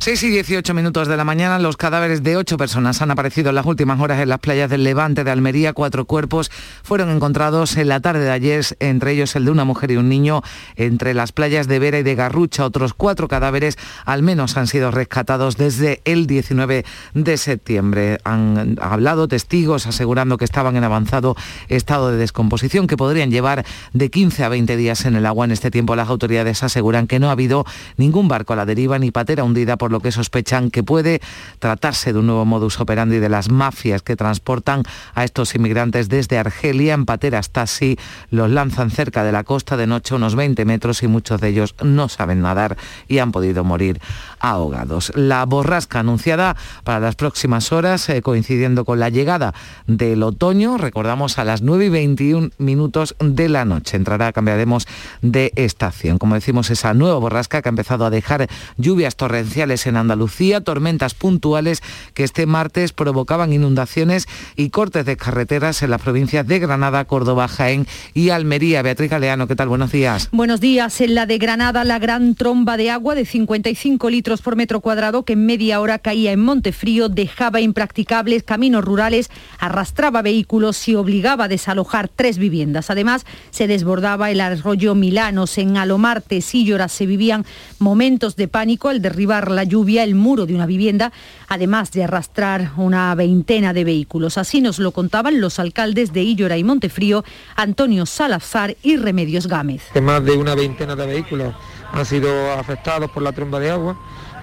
6 0.00 0.22
y 0.22 0.30
18 0.30 0.74
minutos 0.74 1.08
de 1.08 1.16
la 1.16 1.24
mañana, 1.24 1.58
los 1.58 1.76
cadáveres 1.76 2.22
de 2.22 2.36
ocho 2.36 2.56
personas 2.56 3.02
han 3.02 3.10
aparecido 3.10 3.48
en 3.48 3.56
las 3.56 3.66
últimas 3.66 3.98
horas 3.98 4.20
en 4.20 4.28
las 4.28 4.38
playas 4.38 4.70
del 4.70 4.84
Levante 4.84 5.24
de 5.24 5.30
Almería. 5.32 5.72
Cuatro 5.72 6.04
cuerpos 6.04 6.52
fueron 6.84 7.10
encontrados 7.10 7.76
en 7.76 7.88
la 7.88 7.98
tarde 7.98 8.20
de 8.20 8.30
ayer, 8.30 8.64
entre 8.78 9.12
ellos 9.12 9.34
el 9.34 9.44
de 9.44 9.50
una 9.50 9.64
mujer 9.64 9.90
y 9.90 9.96
un 9.96 10.08
niño, 10.08 10.42
entre 10.76 11.14
las 11.14 11.32
playas 11.32 11.66
de 11.66 11.80
Vera 11.80 11.98
y 11.98 12.04
de 12.04 12.14
Garrucha. 12.14 12.64
Otros 12.64 12.94
cuatro 12.94 13.26
cadáveres 13.26 13.76
al 14.04 14.22
menos 14.22 14.56
han 14.56 14.68
sido 14.68 14.92
rescatados 14.92 15.56
desde 15.56 16.00
el 16.04 16.28
19 16.28 16.84
de 17.14 17.36
septiembre. 17.36 18.18
Han 18.22 18.76
hablado 18.80 19.26
testigos 19.26 19.88
asegurando 19.88 20.38
que 20.38 20.44
estaban 20.44 20.76
en 20.76 20.84
avanzado 20.84 21.34
estado 21.68 22.12
de 22.12 22.18
descomposición, 22.18 22.86
que 22.86 22.96
podrían 22.96 23.32
llevar 23.32 23.66
de 23.92 24.10
15 24.10 24.44
a 24.44 24.48
20 24.48 24.76
días 24.76 25.04
en 25.06 25.16
el 25.16 25.26
agua. 25.26 25.44
En 25.44 25.50
este 25.50 25.72
tiempo 25.72 25.96
las 25.96 26.08
autoridades 26.08 26.62
aseguran 26.62 27.08
que 27.08 27.18
no 27.18 27.30
ha 27.30 27.32
habido 27.32 27.66
ningún 27.96 28.28
barco 28.28 28.52
a 28.52 28.56
la 28.56 28.64
deriva 28.64 29.00
ni 29.00 29.10
patera 29.10 29.42
hundida, 29.42 29.76
por 29.76 29.87
lo 29.90 29.98
lo 29.98 30.02
que 30.02 30.12
sospechan 30.12 30.70
que 30.70 30.84
puede 30.84 31.20
tratarse 31.58 32.12
de 32.12 32.20
un 32.20 32.28
nuevo 32.28 32.44
modus 32.44 32.78
operandi 32.78 33.18
de 33.18 33.28
las 33.28 33.50
mafias 33.50 34.00
que 34.00 34.14
transportan 34.14 34.84
a 35.12 35.24
estos 35.24 35.56
inmigrantes 35.56 36.08
desde 36.08 36.38
Argelia 36.38 36.94
en 36.94 37.04
pateras 37.04 37.50
taxi, 37.50 37.98
los 38.30 38.48
lanzan 38.48 38.92
cerca 38.92 39.24
de 39.24 39.32
la 39.32 39.42
costa 39.42 39.76
de 39.76 39.88
noche 39.88 40.14
unos 40.14 40.36
20 40.36 40.64
metros 40.66 41.02
y 41.02 41.08
muchos 41.08 41.40
de 41.40 41.48
ellos 41.48 41.74
no 41.82 42.08
saben 42.08 42.42
nadar 42.42 42.76
y 43.08 43.18
han 43.18 43.32
podido 43.32 43.64
morir 43.64 44.00
ahogados. 44.38 45.10
La 45.16 45.44
borrasca 45.46 45.98
anunciada 45.98 46.54
para 46.84 47.00
las 47.00 47.16
próximas 47.16 47.72
horas, 47.72 48.08
eh, 48.08 48.22
coincidiendo 48.22 48.84
con 48.84 49.00
la 49.00 49.08
llegada 49.08 49.52
del 49.88 50.22
otoño, 50.22 50.78
recordamos 50.78 51.38
a 51.38 51.44
las 51.44 51.62
9 51.62 51.86
y 51.86 51.88
21 51.88 52.50
minutos 52.58 53.16
de 53.18 53.48
la 53.48 53.64
noche. 53.64 53.96
Entrará, 53.96 54.32
cambiaremos 54.32 54.86
de 55.22 55.52
estación. 55.56 56.18
Como 56.18 56.36
decimos, 56.36 56.70
esa 56.70 56.94
nueva 56.94 57.18
borrasca 57.18 57.62
que 57.62 57.68
ha 57.68 57.70
empezado 57.70 58.06
a 58.06 58.10
dejar 58.10 58.48
lluvias 58.76 59.16
torrenciales 59.16 59.77
en 59.86 59.96
Andalucía, 59.96 60.60
tormentas 60.60 61.14
puntuales 61.14 61.82
que 62.14 62.24
este 62.24 62.46
martes 62.46 62.92
provocaban 62.92 63.52
inundaciones 63.52 64.26
y 64.56 64.70
cortes 64.70 65.04
de 65.04 65.16
carreteras 65.16 65.82
en 65.82 65.90
las 65.90 66.00
provincias 66.00 66.46
de 66.46 66.58
Granada, 66.58 67.04
Córdoba, 67.04 67.48
Jaén 67.48 67.86
y 68.14 68.30
Almería. 68.30 68.82
Beatriz 68.82 69.10
Galeano, 69.10 69.46
¿qué 69.46 69.56
tal? 69.56 69.68
Buenos 69.68 69.92
días. 69.92 70.28
Buenos 70.32 70.60
días. 70.60 71.00
En 71.00 71.14
la 71.14 71.26
de 71.26 71.38
Granada, 71.38 71.84
la 71.84 71.98
gran 71.98 72.34
tromba 72.34 72.76
de 72.76 72.90
agua 72.90 73.14
de 73.14 73.24
55 73.24 74.10
litros 74.10 74.42
por 74.42 74.56
metro 74.56 74.80
cuadrado 74.80 75.24
que 75.24 75.34
en 75.34 75.46
media 75.46 75.80
hora 75.80 75.98
caía 75.98 76.32
en 76.32 76.40
Montefrío 76.40 77.08
dejaba 77.08 77.60
impracticables 77.60 78.42
caminos 78.42 78.84
rurales, 78.84 79.30
arrastraba 79.58 80.22
vehículos 80.22 80.88
y 80.88 80.94
obligaba 80.94 81.44
a 81.44 81.48
desalojar 81.48 82.08
tres 82.08 82.38
viviendas. 82.38 82.90
Además, 82.90 83.26
se 83.50 83.66
desbordaba 83.66 84.30
el 84.30 84.40
arroyo 84.40 84.94
Milanos. 84.94 85.58
En 85.58 85.76
Alomarte, 85.76 86.40
Síllora, 86.40 86.88
se 86.88 87.06
vivían 87.06 87.44
momentos 87.78 88.36
de 88.36 88.48
pánico 88.48 88.88
al 88.88 89.02
derribar 89.02 89.50
la 89.50 89.64
lluvia 89.68 90.02
el 90.02 90.14
muro 90.14 90.46
de 90.46 90.54
una 90.54 90.66
vivienda, 90.66 91.12
además 91.48 91.92
de 91.92 92.04
arrastrar 92.04 92.72
una 92.76 93.14
veintena 93.14 93.72
de 93.72 93.84
vehículos. 93.84 94.38
Así 94.38 94.60
nos 94.60 94.78
lo 94.78 94.92
contaban 94.92 95.40
los 95.40 95.58
alcaldes 95.58 96.12
de 96.12 96.22
Íllora 96.22 96.56
y 96.56 96.64
Montefrío, 96.64 97.24
Antonio 97.56 98.06
Salazar 98.06 98.76
y 98.82 98.96
Remedios 98.96 99.46
Gámez. 99.46 99.82
más 100.02 100.24
de 100.24 100.32
una 100.32 100.54
veintena 100.54 100.96
de 100.96 101.06
vehículos 101.06 101.54
han 101.92 102.04
sido 102.04 102.52
afectados 102.52 103.10
por 103.10 103.22
la 103.22 103.32
tromba 103.32 103.60
de 103.60 103.70
agua, 103.70 103.98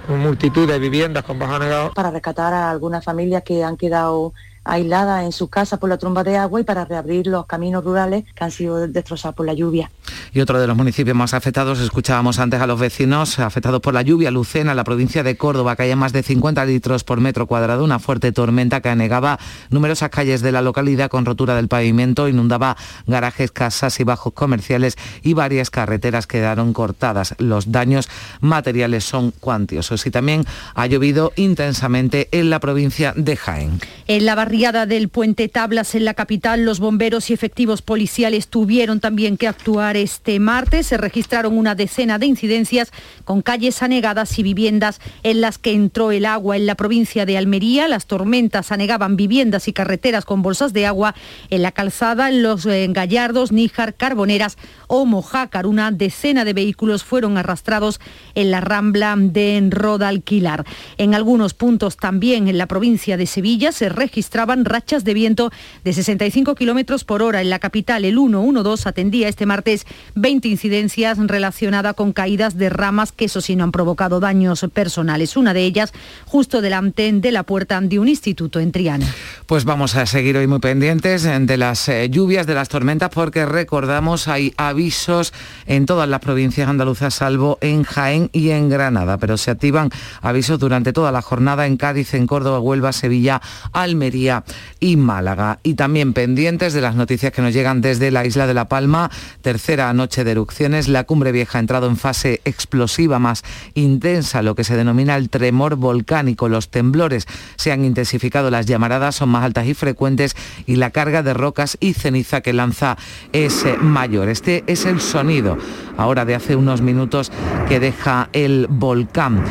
multitud 0.08 0.68
de 0.68 0.80
viviendas 0.80 1.24
con 1.24 1.40
baja 1.40 1.60
negado. 1.60 1.94
Para 1.94 2.12
rescatar 2.12 2.54
a 2.54 2.72
algunas 2.72 3.04
familias 3.04 3.44
que 3.44 3.64
han 3.64 3.78
quedado 3.78 4.34
aislada 4.66 5.24
en 5.24 5.32
su 5.32 5.48
casa 5.48 5.78
por 5.78 5.90
la 5.90 5.98
tromba 5.98 6.24
de 6.24 6.38
agua 6.38 6.60
y 6.60 6.64
para 6.64 6.84
reabrir 6.86 7.28
los 7.28 7.46
caminos 7.46 7.84
rurales 7.84 8.26
que 8.36 8.44
han 8.44 8.52
sido 8.52 8.88
destrozados 8.88 9.36
por 9.36 9.46
la 9.46 9.54
lluvia. 9.54 9.92
Y 10.34 10.42
otro 10.42 10.60
de 10.60 10.68
los 10.68 10.76
municipios 10.76 11.16
más 11.16 11.34
afectados, 11.34 11.80
escuchábamos 11.80 12.40
antes 12.40 12.60
a 12.60 12.68
los 12.68 12.80
vecinos 12.80 13.40
afectados 13.40 13.80
por 13.80 13.94
la 13.94 14.02
lluvia, 14.02 14.32
Lucena, 14.32 14.74
la 14.74 14.84
provincia 14.84 15.24
de 15.24 15.38
Córdoba, 15.38 15.76
que 15.76 15.84
haya 15.84 15.96
más 15.96 16.12
de 16.12 16.24
50 16.24 16.66
litros 16.66 17.04
por 17.04 17.22
metro 17.22 17.48
cuadrado, 17.48 17.84
una 17.84 18.00
fuerte 18.00 18.32
tormenta 18.32 18.82
que 18.82 18.90
anegaba 18.90 19.40
numerosas 19.70 20.10
calles 20.10 20.42
de 20.42 20.52
la 20.52 20.62
localidad 20.62 21.10
con 21.10 21.26
rotura 21.26 21.56
del 21.56 21.68
pavimento, 21.68 22.28
inundaba 22.28 22.76
garajes, 23.08 23.52
casas 23.52 24.00
y 24.00 24.04
bajos 24.04 24.34
comerciales 24.34 24.98
y 25.22 25.34
varias 25.34 25.70
carreteras 25.70 26.28
quedaron 26.28 26.74
cortadas. 26.74 27.36
Los 27.38 27.72
daños 27.72 28.10
materiales 28.42 29.04
son 29.04 29.32
cuantiosos 29.32 30.06
y 30.06 30.12
también 30.12 30.46
ha 30.74 30.88
llovido 30.88 31.32
intensamente 31.36 32.28
en 32.32 32.50
la 32.50 32.60
provincia 32.60 33.14
de 33.16 33.36
Jaén. 33.36 33.80
En 34.08 34.26
la 34.26 34.36
barriada 34.56 34.86
del 34.86 35.10
Puente 35.10 35.50
Tablas 35.50 35.96
en 35.96 36.06
la 36.06 36.14
capital, 36.14 36.64
los 36.64 36.80
bomberos 36.80 37.30
y 37.30 37.34
efectivos 37.34 37.82
policiales 37.82 38.48
tuvieron 38.48 39.02
también 39.02 39.36
que 39.36 39.50
actuar 39.50 39.98
este 39.98 40.40
martes. 40.40 40.88
Se 40.88 40.96
registraron 40.96 41.58
una 41.58 41.76
decena 41.76 42.20
de 42.20 42.28
incidencias 42.28 42.94
con 43.26 43.42
calles 43.42 43.84
anegadas 43.84 44.40
y 44.40 44.44
viviendas 44.44 45.02
en 45.24 45.42
las 45.42 45.58
que 45.58 45.74
entró 45.74 46.14
el 46.14 46.26
agua 46.26 46.56
en 46.56 46.68
la 46.68 46.76
provincia 46.76 47.26
de 47.26 47.38
Almería. 47.38 47.90
Las 47.90 48.06
tormentas 48.06 48.72
anegaban 48.72 49.18
viviendas 49.18 49.68
y 49.68 49.74
carreteras 49.74 50.24
con 50.24 50.42
bolsas 50.42 50.72
de 50.72 50.86
agua 50.86 51.16
en 51.50 51.62
la 51.62 51.74
calzada, 51.74 52.30
en 52.30 52.42
los 52.42 52.66
eh, 52.66 52.88
Gallardos, 52.90 53.52
Níjar, 53.52 53.94
Carboneras 53.94 54.58
o 54.88 55.04
Mojácar. 55.04 55.68
Una 55.68 55.92
decena 55.92 56.46
de 56.46 56.54
vehículos 56.54 57.04
fueron 57.04 57.38
arrastrados 57.38 58.00
en 58.36 58.52
la 58.52 58.62
rambla 58.62 59.18
de 59.18 59.58
Enroda 59.58 60.08
Alquilar. 60.08 60.64
En 60.98 61.14
algunos 61.14 61.54
puntos 61.54 61.98
también 61.98 62.48
en 62.48 62.58
la 62.58 62.68
provincia 62.68 63.18
de 63.18 63.26
Sevilla 63.26 63.74
se 63.74 63.90
registraron 63.90 64.45
rachas 64.64 65.04
de 65.04 65.14
viento 65.14 65.52
de 65.84 65.94
65 65.94 66.56
kilómetros 66.56 67.04
por 67.04 67.22
hora. 67.22 67.42
En 67.42 67.50
la 67.50 67.60
capital, 67.60 68.06
el 68.06 68.16
112 68.16 68.88
atendía 68.88 69.28
este 69.28 69.46
martes 69.46 69.86
20 70.16 70.48
incidencias 70.48 71.18
relacionadas 71.18 71.96
con 71.96 72.14
caídas 72.14 72.58
de 72.58 72.70
ramas 72.70 73.12
que, 73.12 73.26
eso 73.26 73.42
sí, 73.42 73.56
no 73.56 73.64
han 73.64 73.72
provocado 73.72 74.20
daños 74.20 74.66
personales. 74.74 75.36
Una 75.38 75.54
de 75.54 75.64
ellas 75.64 75.94
justo 76.26 76.62
delante 76.62 77.12
de 77.12 77.32
la 77.32 77.44
puerta 77.44 77.80
de 77.82 78.00
un 78.00 78.08
instituto 78.08 78.60
en 78.60 78.72
Triana. 78.72 79.08
Pues 79.46 79.66
vamos 79.66 79.96
a 79.96 80.06
seguir 80.06 80.38
hoy 80.38 80.48
muy 80.48 80.60
pendientes 80.60 81.24
de 81.24 81.58
las 81.58 81.88
eh, 81.90 82.10
lluvias, 82.10 82.48
de 82.48 82.54
las 82.54 82.70
tormentas, 82.70 83.10
porque 83.10 83.46
recordamos 83.46 84.28
hay 84.28 84.54
avisos 84.58 85.34
en 85.66 85.86
todas 85.86 86.08
las 86.08 86.20
provincias 86.20 86.70
andaluzas, 86.70 87.14
salvo 87.14 87.58
en 87.62 87.84
Jaén 87.84 88.30
y 88.34 88.52
en 88.52 88.70
Granada, 88.70 89.18
pero 89.18 89.38
se 89.38 89.52
activan 89.52 89.90
avisos 90.22 90.60
durante 90.60 90.94
toda 90.94 91.12
la 91.12 91.22
jornada 91.22 91.66
en 91.68 91.78
Cádiz, 91.78 92.14
en 92.14 92.28
Córdoba, 92.28 92.60
Huelva, 92.60 92.94
Sevilla, 92.94 93.42
Almería 93.72 94.35
y 94.80 94.98
Málaga. 94.98 95.60
Y 95.64 95.76
también 95.76 96.14
pendientes 96.14 96.74
de 96.74 96.82
las 96.82 96.96
noticias 96.96 97.32
que 97.32 97.42
nos 97.42 97.54
llegan 97.54 97.82
desde 97.82 98.12
la 98.12 98.26
isla 98.26 98.48
de 98.48 98.54
La 98.54 98.68
Palma, 98.68 99.10
tercera 99.42 99.94
noche 99.94 100.24
de 100.24 100.32
erupciones, 100.32 100.88
la 100.88 101.04
cumbre 101.06 101.32
vieja 101.32 101.58
ha 101.58 101.62
entrado 101.62 101.88
en 101.88 101.98
fase 101.98 102.42
explosiva 102.46 103.20
más 103.20 103.44
intensa, 103.74 104.42
lo 104.42 104.56
que 104.56 104.64
se 104.64 104.76
denomina 104.76 105.16
el 105.16 105.30
tremor 105.30 105.76
volcánico. 105.76 106.50
Los 106.50 106.70
temblores 106.70 107.28
se 107.56 107.72
han 107.72 107.86
intensificado, 107.86 108.50
las 108.50 108.66
llamaradas 108.66 109.16
son 109.16 109.30
más 109.30 109.44
altas 109.44 109.68
y 109.68 109.74
frecuentes 109.74 110.36
y 110.66 110.76
la 110.76 110.90
carga 110.90 111.24
de 111.24 111.34
rocas 111.34 111.78
y 111.80 111.94
ceniza 111.94 112.42
que 112.42 112.54
lanza 112.54 112.98
es 113.32 113.66
eh, 113.66 113.78
mayor. 113.78 114.30
Este 114.30 114.64
es 114.68 114.86
el 114.86 115.02
sonido 115.02 115.58
ahora 115.98 116.26
de 116.26 116.36
hace 116.36 116.56
unos 116.56 116.82
minutos 116.82 117.32
que 117.68 117.80
deja 117.80 118.30
el 118.34 118.68
volcán 118.70 119.44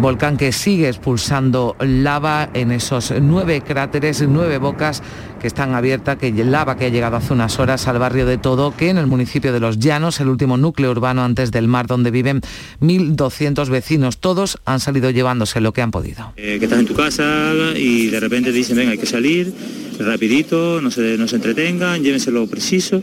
volcán 0.00 0.36
que 0.36 0.52
sigue 0.52 0.88
expulsando 0.88 1.76
lava 1.78 2.50
en 2.54 2.72
esos 2.72 3.12
nueve 3.20 3.60
cráteres, 3.60 4.24
nueve 4.26 4.58
bocas 4.58 5.02
que 5.40 5.46
están 5.46 5.74
abiertas, 5.74 6.16
que 6.16 6.32
lava 6.32 6.76
que 6.76 6.86
ha 6.86 6.88
llegado 6.88 7.16
hace 7.16 7.32
unas 7.32 7.58
horas 7.58 7.86
al 7.86 7.98
barrio 7.98 8.26
de 8.26 8.38
Todoque, 8.38 8.88
en 8.88 8.98
el 8.98 9.06
municipio 9.06 9.52
de 9.52 9.60
Los 9.60 9.78
Llanos, 9.78 10.20
el 10.20 10.28
último 10.28 10.56
núcleo 10.56 10.90
urbano 10.90 11.22
antes 11.22 11.50
del 11.50 11.68
mar, 11.68 11.86
donde 11.86 12.10
viven 12.10 12.40
1.200 12.80 13.68
vecinos. 13.68 14.18
Todos 14.18 14.58
han 14.64 14.80
salido 14.80 15.10
llevándose 15.10 15.60
lo 15.60 15.72
que 15.72 15.82
han 15.82 15.90
podido. 15.90 16.32
Eh, 16.36 16.56
que 16.58 16.64
estás 16.64 16.80
en 16.80 16.86
tu 16.86 16.94
casa 16.94 17.52
y 17.76 18.08
de 18.08 18.20
repente 18.20 18.50
te 18.50 18.56
dicen, 18.56 18.76
venga, 18.76 18.92
hay 18.92 18.98
que 18.98 19.06
salir, 19.06 19.52
rapidito, 19.98 20.80
no 20.80 20.90
se, 20.90 21.18
no 21.18 21.28
se 21.28 21.36
entretengan, 21.36 22.02
llévense 22.02 22.30
lo 22.30 22.46
preciso 22.46 23.02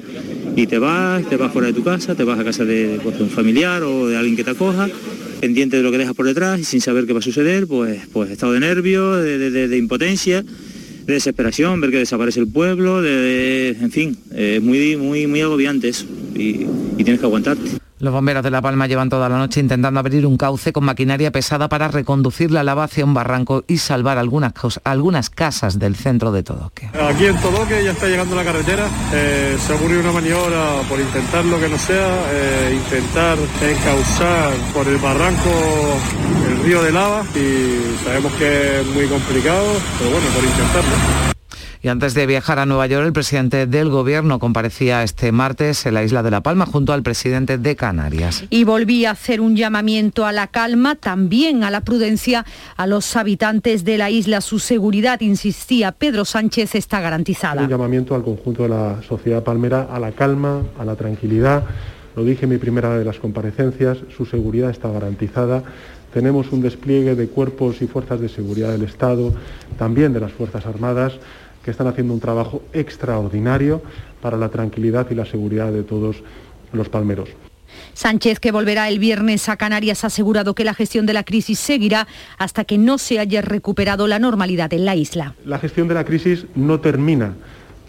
y 0.56 0.66
te 0.68 0.80
vas, 0.80 1.24
te 1.28 1.38
vas 1.38 1.52
fuera 1.52 1.68
de 1.68 1.74
tu 1.74 1.84
casa, 1.84 2.16
te 2.16 2.24
vas 2.24 2.40
a 2.40 2.44
casa 2.44 2.66
de, 2.66 3.00
pues, 3.04 3.18
de 3.18 3.24
un 3.24 3.30
familiar 3.30 3.84
o 3.84 4.08
de 4.08 4.18
alguien 4.18 4.36
que 4.36 4.44
te 4.44 4.52
acoja 4.52 4.90
pendiente 5.40 5.78
de 5.78 5.84
lo 5.84 5.92
que 5.92 5.98
dejas 5.98 6.16
por 6.16 6.26
detrás 6.26 6.60
y 6.60 6.64
sin 6.64 6.82
saber 6.82 7.06
qué 7.06 7.14
va 7.14 7.20
a 7.20 7.22
suceder, 7.22 7.68
pues, 7.68 8.02
pues 8.12 8.32
estado 8.32 8.54
de 8.54 8.60
nervio, 8.60 9.16
de, 9.16 9.78
impotencia, 9.78 10.44
de 10.44 11.14
desesperación, 11.14 11.80
ver 11.82 11.92
que 11.92 11.98
desaparece 11.98 12.40
el 12.40 12.48
pueblo, 12.48 13.02
de, 13.02 13.70
en 13.70 13.92
fin, 13.92 14.18
es 14.34 14.62
muy, 14.62 14.96
muy, 14.98 15.28
muy 15.28 15.42
agobiante 15.42 15.90
eso 15.90 16.06
y, 16.36 16.66
y 16.98 17.04
tienes 17.04 17.20
que 17.20 17.26
aguantarte. 17.26 17.87
Los 18.00 18.14
bomberos 18.14 18.44
de 18.44 18.52
La 18.52 18.62
Palma 18.62 18.86
llevan 18.86 19.10
toda 19.10 19.28
la 19.28 19.38
noche 19.38 19.60
intentando 19.60 20.00
abrir 20.00 20.28
un 20.28 20.38
cauce 20.38 20.72
con 20.72 20.86
maquinaria 20.86 21.32
pesada 21.32 21.68
para 21.68 21.88
reconducir 21.88 22.52
la 22.52 22.64
lava 22.64 22.84
hacia 22.84 23.04
un 23.04 23.16
barranco 23.16 23.64
y 23.68 23.80
salvar 23.80 24.20
algunas, 24.20 24.54
algunas 24.84 25.32
casas 25.32 25.80
del 25.80 25.96
centro 25.96 26.32
de 26.32 26.44
Todoque. 26.44 26.92
Aquí 26.94 27.26
en 27.26 27.36
Todoque 27.38 27.84
ya 27.84 27.92
está 27.92 28.08
llegando 28.08 28.36
la 28.36 28.44
carretera, 28.44 28.86
eh, 29.14 29.58
se 29.60 29.74
ocurrió 29.74 30.00
una 30.00 30.12
maniobra 30.12 30.82
por 30.88 31.00
intentar 31.00 31.44
lo 31.46 31.60
que 31.60 31.70
no 31.70 31.78
sea, 31.80 32.08
eh, 32.32 32.80
intentar 32.86 33.38
encauzar 33.64 34.52
por 34.76 34.88
el 34.88 34.98
barranco 34.98 35.50
el 36.50 36.64
río 36.64 36.84
de 36.84 36.92
lava 36.92 37.24
y 37.34 38.04
sabemos 38.06 38.32
que 38.34 38.82
es 38.82 38.88
muy 38.88 39.08
complicado, 39.08 39.66
pero 39.98 40.12
bueno, 40.12 40.28
por 40.36 40.44
intentarlo. 40.44 41.37
Y 41.88 41.90
antes 41.90 42.14
de 42.14 42.26
viajar 42.26 42.60
a 42.60 42.66
Nueva 42.66 42.86
York, 42.88 43.06
el 43.06 43.14
presidente 43.14 43.66
del 43.66 43.88
Gobierno 43.88 44.40
comparecía 44.40 45.04
este 45.04 45.32
martes 45.32 45.86
en 45.86 45.94
la 45.94 46.04
isla 46.04 46.22
de 46.22 46.30
La 46.32 46.42
Palma 46.42 46.66
junto 46.66 46.92
al 46.92 47.02
presidente 47.02 47.58
de 47.58 47.78
Canarias. 47.78 48.44
Y 48.50 48.66
volvía 48.66 49.08
a 49.08 49.14
hacer 49.14 49.40
un 49.40 49.56
llamamiento 49.56 50.26
a 50.26 50.34
la 50.34 50.48
calma, 50.48 50.96
también 50.96 51.64
a 51.64 51.72
la 51.72 51.80
prudencia 51.86 52.46
a 52.76 52.88
los 52.88 53.16
habitantes 53.16 53.86
de 53.86 53.98
la 53.98 54.10
isla. 54.10 54.42
Su 54.42 54.60
seguridad, 54.60 55.22
insistía 55.22 55.94
Pedro 55.94 56.26
Sánchez, 56.26 56.76
está 56.76 57.00
garantizada. 57.00 57.62
Un 57.62 57.70
llamamiento 57.70 58.16
al 58.16 58.24
conjunto 58.24 58.64
de 58.64 58.70
la 58.70 59.02
sociedad 59.08 59.42
palmera 59.46 59.88
a 59.90 59.98
la 59.98 60.12
calma, 60.12 60.64
a 60.78 60.84
la 60.84 60.98
tranquilidad. 60.98 61.64
Lo 62.18 62.26
dije 62.26 62.44
en 62.44 62.50
mi 62.50 62.58
primera 62.58 62.98
de 62.98 63.06
las 63.06 63.18
comparecencias, 63.18 63.98
su 64.18 64.26
seguridad 64.26 64.72
está 64.72 64.92
garantizada. 64.92 65.64
Tenemos 66.14 66.52
un 66.52 66.62
despliegue 66.62 67.16
de 67.16 67.28
cuerpos 67.30 67.82
y 67.82 67.88
fuerzas 67.88 68.20
de 68.20 68.28
seguridad 68.28 68.72
del 68.72 68.84
Estado, 68.84 69.34
también 69.78 70.12
de 70.12 70.20
las 70.20 70.34
Fuerzas 70.34 70.66
Armadas, 70.66 71.20
que 71.68 71.72
están 71.72 71.88
haciendo 71.88 72.14
un 72.14 72.22
trabajo 72.22 72.62
extraordinario 72.72 73.82
para 74.22 74.38
la 74.38 74.48
tranquilidad 74.48 75.06
y 75.12 75.16
la 75.16 75.26
seguridad 75.26 75.70
de 75.70 75.84
todos 75.84 76.24
los 76.72 76.88
palmeros. 76.88 77.28
Sánchez, 77.94 78.40
que 78.40 78.54
volverá 78.54 78.88
el 78.88 79.00
viernes 79.00 79.50
a 79.50 79.58
Canarias, 79.58 80.06
ha 80.06 80.08
asegurado 80.08 80.56
que 80.56 80.64
la 80.64 80.74
gestión 80.74 81.06
de 81.06 81.12
la 81.12 81.26
crisis 81.26 81.60
seguirá 81.60 82.08
hasta 82.38 82.64
que 82.64 82.78
no 82.78 82.98
se 82.98 83.20
haya 83.20 83.42
recuperado 83.42 84.08
la 84.08 84.18
normalidad 84.18 84.72
en 84.72 84.86
la 84.86 84.96
isla. 84.96 85.36
La 85.44 85.60
gestión 85.60 85.90
de 85.90 85.96
la 85.96 86.06
crisis 86.06 86.46
no 86.56 86.80
termina 86.80 87.34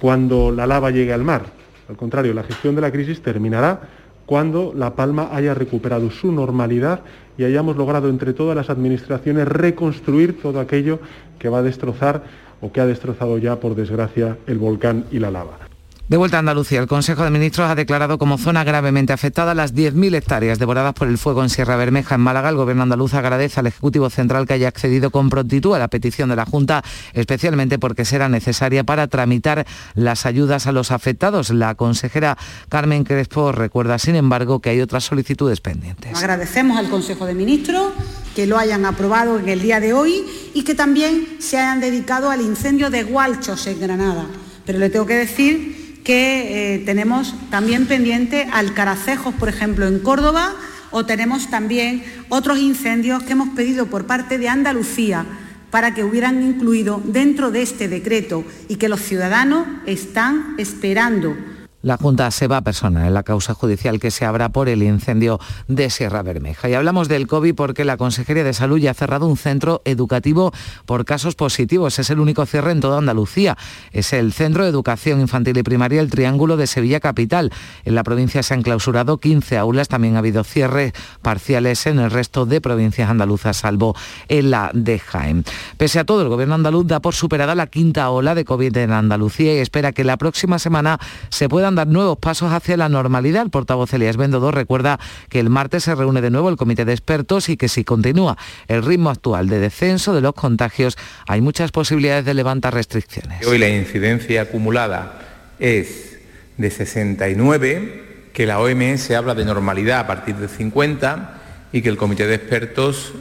cuando 0.01 0.51
la 0.51 0.67
lava 0.67 0.91
llegue 0.91 1.13
al 1.13 1.23
mar. 1.23 1.47
Al 1.89 1.97
contrario, 1.97 2.35
la 2.35 2.43
gestión 2.43 2.75
de 2.75 2.81
la 2.81 2.91
crisis 2.91 3.23
terminará 3.23 3.83
cuando 4.27 4.73
La 4.75 4.97
Palma 4.97 5.29
haya 5.31 5.55
recuperado 5.55 6.11
su 6.11 6.33
normalidad 6.33 7.03
y 7.39 7.45
hayamos 7.45 7.77
logrado 7.77 8.09
entre 8.09 8.33
todas 8.33 8.57
las 8.57 8.71
administraciones 8.71 9.47
reconstruir 9.47 10.43
todo 10.43 10.59
aquello 10.59 10.99
que 11.39 11.49
va 11.49 11.59
a 11.59 11.63
destrozar 11.63 12.48
o 12.61 12.73
que 12.73 12.81
ha 12.81 12.87
destrozado 12.87 13.39
ya, 13.39 13.61
por 13.61 13.75
desgracia, 13.75 14.39
el 14.47 14.59
volcán 14.59 15.05
y 15.11 15.19
la 15.19 15.31
lava. 15.31 15.69
De 16.09 16.17
vuelta 16.17 16.39
a 16.39 16.41
Andalucía, 16.41 16.81
el 16.81 16.87
Consejo 16.87 17.23
de 17.23 17.29
Ministros 17.29 17.69
ha 17.69 17.75
declarado 17.75 18.17
como 18.17 18.39
zona 18.39 18.65
gravemente 18.65 19.13
afectada 19.13 19.55
las 19.55 19.75
10.000 19.75 20.15
hectáreas 20.15 20.59
devoradas 20.59 20.95
por 20.95 21.07
el 21.07 21.19
fuego 21.19 21.43
en 21.43 21.51
Sierra 21.51 21.77
Bermeja, 21.77 22.15
en 22.15 22.23
Málaga. 22.23 22.49
El 22.49 22.57
Gobierno 22.57 22.85
andaluz 22.85 23.13
agradece 23.13 23.61
al 23.61 23.67
Ejecutivo 23.67 24.09
Central 24.09 24.47
que 24.47 24.55
haya 24.55 24.69
accedido 24.69 25.11
con 25.11 25.29
prontitud 25.29 25.75
a 25.75 25.79
la 25.79 25.89
petición 25.89 26.31
de 26.31 26.37
la 26.37 26.47
Junta, 26.47 26.83
especialmente 27.13 27.79
porque 27.79 28.07
será 28.07 28.31
necesaria 28.31 28.85
para 28.85 29.07
tramitar 29.09 29.67
las 29.95 30.25
ayudas 30.25 30.67
a 30.67 30.73
los 30.73 30.93
afectados. 30.93 31.51
La 31.51 31.75
consejera 31.75 32.39
Carmen 32.71 33.05
Crespo 33.05 33.53
recuerda, 33.53 33.99
sin 33.99 34.17
embargo, 34.17 34.61
que 34.61 34.71
hay 34.71 34.81
otras 34.81 35.05
solicitudes 35.05 35.61
pendientes. 35.61 36.17
Agradecemos 36.17 36.79
al 36.79 36.89
Consejo 36.89 37.27
de 37.27 37.35
Ministros 37.35 37.93
que 38.39 38.47
lo 38.47 38.57
hayan 38.57 38.85
aprobado 38.85 39.41
en 39.41 39.49
el 39.49 39.61
día 39.61 39.81
de 39.81 39.93
hoy 39.93 40.25
y 40.55 40.63
que 40.63 40.77
también 40.77 41.27
se 41.41 41.59
hayan 41.59 41.81
dedicado 41.81 42.31
al 42.31 42.41
incendio 42.41 42.89
de 42.89 43.03
Gualchos 43.03 43.67
en 43.67 43.81
Granada. 43.81 44.27
Pero 44.65 44.79
le 44.79 44.91
tengo 44.91 45.07
que 45.07 45.17
decir 45.17 46.03
que 46.05 46.77
eh, 46.77 46.79
tenemos 46.87 47.35
también 47.51 47.87
pendiente 47.87 48.49
Alcaracejos, 48.53 49.35
por 49.35 49.49
ejemplo, 49.49 49.89
en 49.89 49.99
Córdoba, 49.99 50.55
o 50.93 51.05
tenemos 51.05 51.51
también 51.51 52.05
otros 52.29 52.59
incendios 52.59 53.25
que 53.25 53.33
hemos 53.33 53.49
pedido 53.57 53.87
por 53.87 54.07
parte 54.07 54.39
de 54.39 54.49
Andalucía 54.49 55.27
para 55.73 55.93
que 55.93 56.05
hubieran 56.05 56.41
incluido 56.41 57.03
dentro 57.05 57.51
de 57.51 57.63
este 57.63 57.89
decreto 57.89 58.45
y 58.69 58.77
que 58.77 58.89
los 58.89 59.01
ciudadanos 59.01 59.67
están 59.85 60.55
esperando 60.59 61.37
la 61.83 61.97
Junta 61.97 62.31
se 62.31 62.49
va 62.49 62.59
a 62.59 62.63
personar 62.63 63.07
en 63.07 63.15
la 63.15 63.23
causa 63.23 63.55
judicial 63.55 64.01
que 64.01 64.11
se 64.11 64.25
abra 64.25 64.49
por 64.49 64.69
el 64.69 64.83
incendio 64.83 65.39
de 65.69 65.91
Sierra 65.91 66.23
Bermeja. 66.23 66.69
Y 66.69 66.75
hablamos 66.75 67.09
del 67.09 67.27
COVID 67.27 67.55
porque 67.55 67.85
la 67.85 67.97
Consejería 67.97 68.43
de 68.43 68.53
Salud 68.53 68.79
ya 68.79 68.91
ha 68.91 68.95
cerrado 68.95 69.27
un 69.27 69.37
centro 69.37 69.81
educativo 69.85 70.53
por 70.87 71.05
casos 71.05 71.37
positivos. 71.37 71.99
Es 71.99 72.11
el 72.11 72.19
único 72.19 72.45
cierre 72.47 72.73
en 72.73 72.81
toda 72.81 72.99
Andalucía. 72.99 73.57
Es 73.93 74.13
el 74.13 74.33
Centro 74.33 74.65
de 74.65 74.71
Educación 74.71 75.21
Infantil 75.21 75.57
y 75.57 75.63
Primaria 75.63 76.01
El 76.01 76.11
Triángulo 76.11 76.57
de 76.57 76.67
Sevilla 76.67 76.99
Capital. 76.99 77.53
En 77.85 77.95
la 77.95 78.03
provincia 78.03 78.43
se 78.43 78.55
han 78.55 78.63
clausurado 78.63 79.19
15 79.19 79.57
aulas. 79.57 79.87
También 79.87 80.17
ha 80.17 80.19
habido 80.19 80.43
cierres 80.43 80.93
parciales 81.23 81.87
en 81.87 82.01
el 82.01 82.11
resto 82.11 82.45
de 82.45 82.61
provincias 82.61 83.09
andaluzas, 83.09 83.57
salvo 83.57 83.95
en 84.29 84.51
la 84.51 84.73
de 84.75 84.99
Jaén. 84.99 85.45
Pese 85.77 86.01
a 86.01 86.05
todo, 86.05 86.23
el 86.23 86.29
Gobierno 86.29 86.57
andaluz 86.57 86.87
da 86.89 86.99
por 87.01 87.15
superada 87.15 87.55
la 87.55 87.69
quinta 87.69 88.11
ola 88.11 88.35
de 88.35 88.45
COVID 88.45 88.77
en 88.77 88.93
Andalucía 88.93 89.55
y 89.55 89.59
espera 89.59 89.93
que 89.93 90.03
la 90.03 90.17
próxima 90.17 90.59
semana 90.59 90.99
se 91.29 91.49
pueda 91.49 91.68
dar 91.75 91.87
nuevos 91.87 92.19
pasos 92.19 92.53
hacia 92.53 92.77
la 92.77 92.89
normalidad. 92.89 93.43
El 93.43 93.51
portavoz 93.51 93.93
Elías 93.93 94.17
Bendodo 94.17 94.51
recuerda 94.51 94.99
que 95.29 95.41
el 95.41 95.51
martes 95.51 95.85
se 95.85 95.95
reúne 95.95 96.21
de 96.21 96.31
nuevo 96.31 96.49
el 96.49 96.57
comité 96.57 96.85
de 96.85 96.93
expertos 96.93 97.49
y 97.49 97.57
que 97.57 97.69
si 97.69 97.85
continúa 97.85 98.37
el 98.69 98.83
ritmo 98.83 99.11
actual 99.11 99.49
de 99.49 99.59
descenso 99.59 100.15
de 100.15 100.21
los 100.21 100.35
contagios, 100.35 100.97
hay 101.27 101.41
muchas 101.41 101.71
posibilidades 101.73 102.25
de 102.25 102.35
levantar 102.35 102.75
restricciones. 102.75 103.47
Hoy 103.47 103.59
la 103.59 103.69
incidencia 103.69 104.43
acumulada 104.43 105.21
es 105.59 106.19
de 106.57 106.71
69, 106.71 108.31
que 108.33 108.47
la 108.47 108.61
OMS 108.61 109.11
habla 109.13 109.35
de 109.35 109.45
normalidad 109.45 110.01
a 110.01 110.07
partir 110.07 110.37
de 110.37 110.49
50 110.49 111.41
y 111.73 111.83
que 111.83 111.89
el 111.89 111.97
comité 111.97 112.27
de 112.27 112.35
expertos 112.35 113.13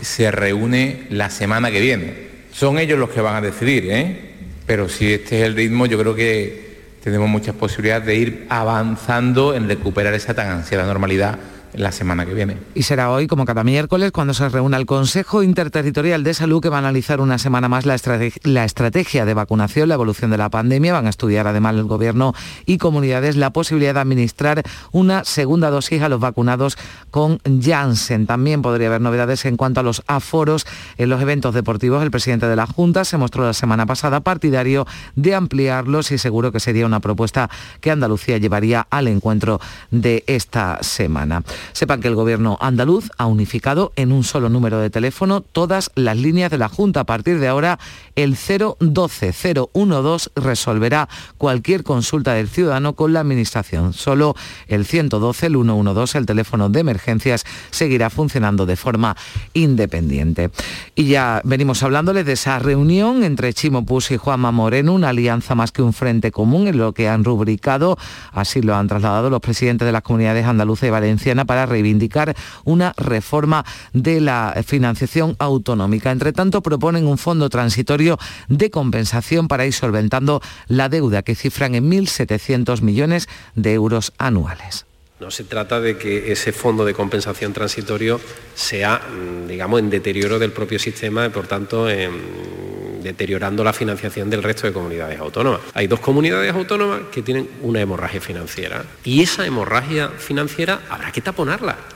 se 0.00 0.30
reúne 0.30 1.06
la 1.10 1.30
semana 1.30 1.70
que 1.70 1.80
viene. 1.80 2.34
Son 2.52 2.78
ellos 2.78 2.98
los 2.98 3.10
que 3.10 3.20
van 3.20 3.36
a 3.36 3.40
decidir, 3.40 3.86
¿eh? 3.90 4.34
pero 4.66 4.88
si 4.88 5.12
este 5.12 5.40
es 5.40 5.46
el 5.46 5.54
ritmo, 5.54 5.86
yo 5.86 5.98
creo 5.98 6.14
que 6.14 6.73
tenemos 7.04 7.28
muchas 7.28 7.54
posibilidades 7.54 8.06
de 8.06 8.16
ir 8.16 8.46
avanzando 8.48 9.54
en 9.54 9.68
recuperar 9.68 10.14
esa 10.14 10.32
tan 10.32 10.48
ansiada 10.48 10.86
normalidad 10.86 11.36
la 11.74 11.92
semana 11.92 12.26
que 12.26 12.34
viene. 12.34 12.56
Y 12.74 12.82
será 12.82 13.10
hoy, 13.10 13.26
como 13.26 13.44
cada 13.44 13.64
miércoles, 13.64 14.12
cuando 14.12 14.34
se 14.34 14.48
reúna 14.48 14.76
el 14.76 14.86
Consejo 14.86 15.42
Interterritorial 15.42 16.24
de 16.24 16.34
Salud, 16.34 16.62
que 16.62 16.68
va 16.68 16.76
a 16.76 16.80
analizar 16.80 17.20
una 17.20 17.38
semana 17.38 17.68
más 17.68 17.86
la, 17.86 17.96
la, 18.44 18.64
estrategia 18.64 19.24
de 19.24 19.34
vacunación, 19.34 19.88
la 19.88 19.94
evolución 19.94 20.30
de 20.30 20.38
la 20.38 20.50
pandemia. 20.50 20.92
Van 20.92 21.06
a 21.06 21.10
estudiar 21.10 21.46
además 21.46 21.74
el 21.74 21.84
Gobierno 21.84 22.34
y 22.66 22.78
comunidades 22.78 23.36
la 23.36 23.50
posibilidad 23.50 23.94
de 23.94 24.00
administrar 24.00 24.62
una 24.92 25.24
segunda 25.24 25.70
dosis 25.70 26.02
a 26.02 26.08
los 26.08 26.20
vacunados 26.20 26.76
con 27.10 27.40
Janssen. 27.60 28.26
También 28.26 28.62
podría 28.62 28.88
haber 28.88 29.00
novedades 29.00 29.44
en 29.44 29.56
cuanto 29.56 29.80
a 29.80 29.82
los 29.82 30.02
aforos 30.06 30.66
en 30.96 31.08
los 31.08 31.20
eventos 31.20 31.54
deportivos. 31.54 32.02
El 32.02 32.10
presidente 32.10 32.46
de 32.46 32.56
la 32.56 32.66
Junta 32.66 33.04
se 33.04 33.16
mostró 33.16 33.44
la 33.44 33.52
semana 33.52 33.86
pasada 33.86 34.20
partidario 34.20 34.86
de 35.16 35.34
ampliarlos 35.34 36.10
y 36.12 36.18
seguro 36.18 36.52
que 36.52 36.60
sería 36.60 36.86
una 36.86 37.00
propuesta 37.00 37.50
que 37.80 37.90
Andalucía 37.90 38.38
llevaría 38.38 38.86
al 38.90 39.08
encuentro 39.08 39.60
de 39.90 40.24
esta 40.26 40.82
semana. 40.82 41.42
Sepan 41.72 42.00
que 42.00 42.08
el 42.08 42.14
gobierno 42.14 42.58
andaluz 42.60 43.10
ha 43.18 43.26
unificado 43.26 43.92
en 43.96 44.12
un 44.12 44.24
solo 44.24 44.48
número 44.48 44.78
de 44.78 44.90
teléfono 44.90 45.40
todas 45.40 45.90
las 45.94 46.16
líneas 46.16 46.50
de 46.50 46.58
la 46.58 46.68
Junta. 46.68 47.00
A 47.00 47.04
partir 47.04 47.40
de 47.40 47.48
ahora, 47.48 47.78
el 48.16 48.36
012-012 48.36 50.30
resolverá 50.36 51.08
cualquier 51.38 51.82
consulta 51.82 52.34
del 52.34 52.48
ciudadano 52.48 52.94
con 52.94 53.12
la 53.12 53.20
Administración. 53.20 53.92
Solo 53.92 54.34
el 54.68 54.84
112, 54.84 55.46
el 55.46 55.54
112, 55.54 56.18
el 56.18 56.26
teléfono 56.26 56.68
de 56.68 56.80
emergencias, 56.80 57.44
seguirá 57.70 58.10
funcionando 58.10 58.66
de 58.66 58.76
forma 58.76 59.16
independiente. 59.52 60.50
Y 60.94 61.06
ya 61.06 61.40
venimos 61.44 61.82
hablándoles 61.82 62.26
de 62.26 62.32
esa 62.32 62.58
reunión 62.58 63.24
entre 63.24 63.52
Chimo 63.52 63.84
Pus 63.84 64.10
y 64.10 64.16
Juanma 64.16 64.52
Moreno, 64.52 64.94
una 64.94 65.10
alianza 65.10 65.54
más 65.54 65.72
que 65.72 65.82
un 65.82 65.92
frente 65.92 66.30
común 66.30 66.68
en 66.68 66.78
lo 66.78 66.92
que 66.92 67.08
han 67.08 67.24
rubricado, 67.24 67.98
así 68.32 68.62
lo 68.62 68.74
han 68.74 68.88
trasladado 68.88 69.30
los 69.30 69.40
presidentes 69.40 69.86
de 69.86 69.92
las 69.92 70.02
comunidades 70.02 70.46
andaluza 70.46 70.86
y 70.86 70.90
valenciana 70.90 71.44
para 71.44 71.53
reivindicar 71.66 72.34
una 72.64 72.92
reforma 72.96 73.64
de 73.92 74.20
la 74.20 74.54
financiación 74.66 75.36
autonómica. 75.38 76.10
Entre 76.10 76.32
tanto, 76.32 76.62
proponen 76.62 77.06
un 77.06 77.18
fondo 77.18 77.48
transitorio 77.48 78.18
de 78.48 78.70
compensación 78.70 79.48
para 79.48 79.66
ir 79.66 79.72
solventando 79.72 80.40
la 80.68 80.88
deuda 80.88 81.22
que 81.22 81.34
cifran 81.34 81.74
en 81.74 81.90
1.700 81.90 82.82
millones 82.82 83.28
de 83.54 83.72
euros 83.72 84.12
anuales. 84.18 84.86
No 85.24 85.30
se 85.30 85.44
trata 85.44 85.80
de 85.80 85.96
que 85.96 86.32
ese 86.32 86.52
fondo 86.52 86.84
de 86.84 86.92
compensación 86.92 87.54
transitorio 87.54 88.20
sea, 88.54 88.98
mm, 88.98 89.48
digamos, 89.48 89.80
en 89.80 89.88
deterioro 89.88 90.38
del 90.38 90.52
propio 90.52 90.78
sistema 90.78 91.24
y, 91.24 91.30
por 91.30 91.46
tanto, 91.46 91.86
deteriorando 91.86 93.64
la 93.64 93.72
financiación 93.72 94.28
del 94.28 94.42
resto 94.42 94.66
de 94.66 94.74
comunidades 94.74 95.18
autónomas. 95.18 95.62
Hay 95.72 95.86
dos 95.86 96.00
comunidades 96.00 96.52
autónomas 96.52 97.04
que 97.10 97.22
tienen 97.22 97.48
una 97.62 97.80
hemorragia 97.80 98.20
financiera 98.20 98.84
y 99.02 99.22
esa 99.22 99.46
hemorragia 99.46 100.10
financiera 100.10 100.82
habrá 100.90 101.10
que 101.10 101.22
taponarla. 101.22 101.93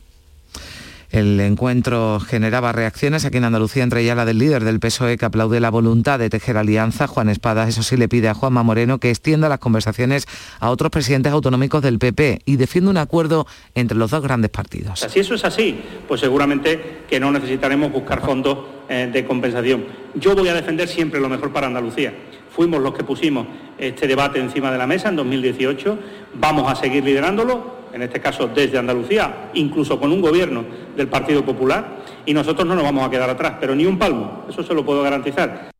El 1.10 1.40
encuentro 1.40 2.20
generaba 2.20 2.72
reacciones 2.72 3.24
aquí 3.24 3.38
en 3.38 3.44
Andalucía, 3.44 3.82
entre 3.82 4.02
ellas 4.02 4.16
la 4.16 4.26
del 4.26 4.38
líder 4.38 4.64
del 4.64 4.78
PSOE, 4.78 5.16
que 5.16 5.24
aplaude 5.24 5.58
la 5.58 5.70
voluntad 5.70 6.18
de 6.18 6.28
tejer 6.28 6.58
alianza. 6.58 7.06
Juan 7.06 7.30
Espadas, 7.30 7.68
eso 7.68 7.82
sí, 7.82 7.96
le 7.96 8.08
pide 8.08 8.28
a 8.28 8.34
Juanma 8.34 8.62
Moreno 8.62 8.98
que 8.98 9.08
extienda 9.08 9.48
las 9.48 9.58
conversaciones 9.58 10.26
a 10.60 10.68
otros 10.68 10.90
presidentes 10.90 11.32
autonómicos 11.32 11.80
del 11.82 11.98
PP 11.98 12.42
y 12.44 12.56
defiende 12.56 12.90
un 12.90 12.98
acuerdo 12.98 13.46
entre 13.74 13.96
los 13.96 14.10
dos 14.10 14.22
grandes 14.22 14.50
partidos. 14.50 15.00
Si 15.00 15.18
eso 15.18 15.34
es 15.34 15.44
así, 15.44 15.80
pues 16.06 16.20
seguramente 16.20 16.98
que 17.08 17.18
no 17.18 17.30
necesitaremos 17.30 17.90
buscar 17.90 18.20
fondos 18.20 18.58
eh, 18.90 19.08
de 19.10 19.24
compensación. 19.24 19.86
Yo 20.14 20.34
voy 20.34 20.48
a 20.48 20.54
defender 20.54 20.88
siempre 20.88 21.20
lo 21.20 21.30
mejor 21.30 21.52
para 21.52 21.68
Andalucía. 21.68 22.12
Fuimos 22.50 22.82
los 22.82 22.92
que 22.92 23.04
pusimos 23.04 23.46
este 23.78 24.06
debate 24.06 24.40
encima 24.40 24.70
de 24.70 24.78
la 24.78 24.86
mesa 24.86 25.08
en 25.08 25.16
2018. 25.16 25.98
Vamos 26.34 26.70
a 26.70 26.74
seguir 26.74 27.04
liderándolo 27.04 27.77
en 27.92 28.02
este 28.02 28.20
caso 28.20 28.48
desde 28.48 28.78
Andalucía, 28.78 29.50
incluso 29.54 29.98
con 29.98 30.12
un 30.12 30.20
gobierno 30.20 30.64
del 30.96 31.08
Partido 31.08 31.44
Popular, 31.44 31.98
y 32.26 32.34
nosotros 32.34 32.66
no 32.66 32.74
nos 32.74 32.84
vamos 32.84 33.06
a 33.06 33.10
quedar 33.10 33.30
atrás, 33.30 33.54
pero 33.60 33.74
ni 33.74 33.86
un 33.86 33.98
palmo, 33.98 34.44
eso 34.48 34.62
se 34.62 34.74
lo 34.74 34.84
puedo 34.84 35.02
garantizar. 35.02 35.70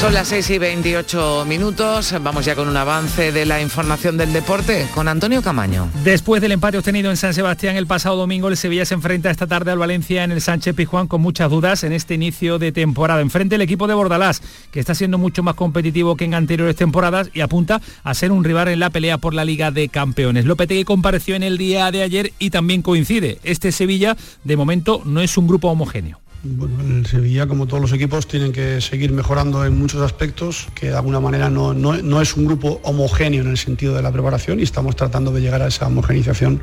Son 0.00 0.14
las 0.14 0.28
6 0.28 0.50
y 0.50 0.58
28 0.58 1.44
minutos. 1.48 2.14
Vamos 2.22 2.44
ya 2.44 2.54
con 2.54 2.68
un 2.68 2.76
avance 2.76 3.32
de 3.32 3.44
la 3.44 3.60
información 3.60 4.16
del 4.16 4.32
deporte 4.32 4.86
con 4.94 5.08
Antonio 5.08 5.42
Camaño. 5.42 5.90
Después 6.04 6.40
del 6.40 6.52
empate 6.52 6.78
obtenido 6.78 7.10
en 7.10 7.16
San 7.16 7.34
Sebastián 7.34 7.74
el 7.74 7.88
pasado 7.88 8.14
domingo, 8.14 8.46
el 8.46 8.56
Sevilla 8.56 8.84
se 8.84 8.94
enfrenta 8.94 9.28
esta 9.28 9.48
tarde 9.48 9.72
al 9.72 9.78
Valencia 9.78 10.22
en 10.22 10.30
el 10.30 10.40
Sánchez 10.40 10.76
Pizjuán 10.76 11.08
con 11.08 11.20
muchas 11.20 11.50
dudas 11.50 11.82
en 11.82 11.92
este 11.92 12.14
inicio 12.14 12.60
de 12.60 12.70
temporada. 12.70 13.20
Enfrente 13.20 13.56
el 13.56 13.60
equipo 13.60 13.88
de 13.88 13.94
Bordalás, 13.94 14.40
que 14.70 14.78
está 14.78 14.94
siendo 14.94 15.18
mucho 15.18 15.42
más 15.42 15.56
competitivo 15.56 16.14
que 16.14 16.26
en 16.26 16.34
anteriores 16.34 16.76
temporadas 16.76 17.28
y 17.34 17.40
apunta 17.40 17.80
a 18.04 18.14
ser 18.14 18.30
un 18.30 18.44
rival 18.44 18.68
en 18.68 18.78
la 18.78 18.90
pelea 18.90 19.18
por 19.18 19.34
la 19.34 19.44
Liga 19.44 19.72
de 19.72 19.88
Campeones. 19.88 20.44
Lopetegui 20.44 20.84
compareció 20.84 21.34
en 21.34 21.42
el 21.42 21.58
día 21.58 21.90
de 21.90 22.04
ayer 22.04 22.32
y 22.38 22.50
también 22.50 22.82
coincide. 22.82 23.40
Este 23.42 23.72
Sevilla, 23.72 24.16
de 24.44 24.56
momento, 24.56 25.02
no 25.04 25.22
es 25.22 25.36
un 25.36 25.48
grupo 25.48 25.68
homogéneo. 25.68 26.20
Bueno, 26.44 26.76
el 26.80 27.04
Sevilla, 27.04 27.48
como 27.48 27.66
todos 27.66 27.80
los 27.80 27.92
equipos, 27.92 28.28
tienen 28.28 28.52
que 28.52 28.80
seguir 28.80 29.10
mejorando 29.10 29.64
en 29.64 29.76
muchos 29.76 30.02
aspectos, 30.02 30.68
que 30.72 30.90
de 30.90 30.96
alguna 30.96 31.18
manera 31.18 31.50
no, 31.50 31.74
no, 31.74 31.96
no, 31.96 32.20
es 32.20 32.36
un 32.36 32.46
grupo 32.46 32.80
homogéneo 32.84 33.42
en 33.42 33.48
el 33.48 33.58
sentido 33.58 33.94
de 33.94 34.02
la 34.02 34.12
preparación 34.12 34.60
y 34.60 34.62
estamos 34.62 34.94
tratando 34.94 35.32
de 35.32 35.40
llegar 35.40 35.62
a 35.62 35.66
esa 35.66 35.88
homogenización 35.88 36.60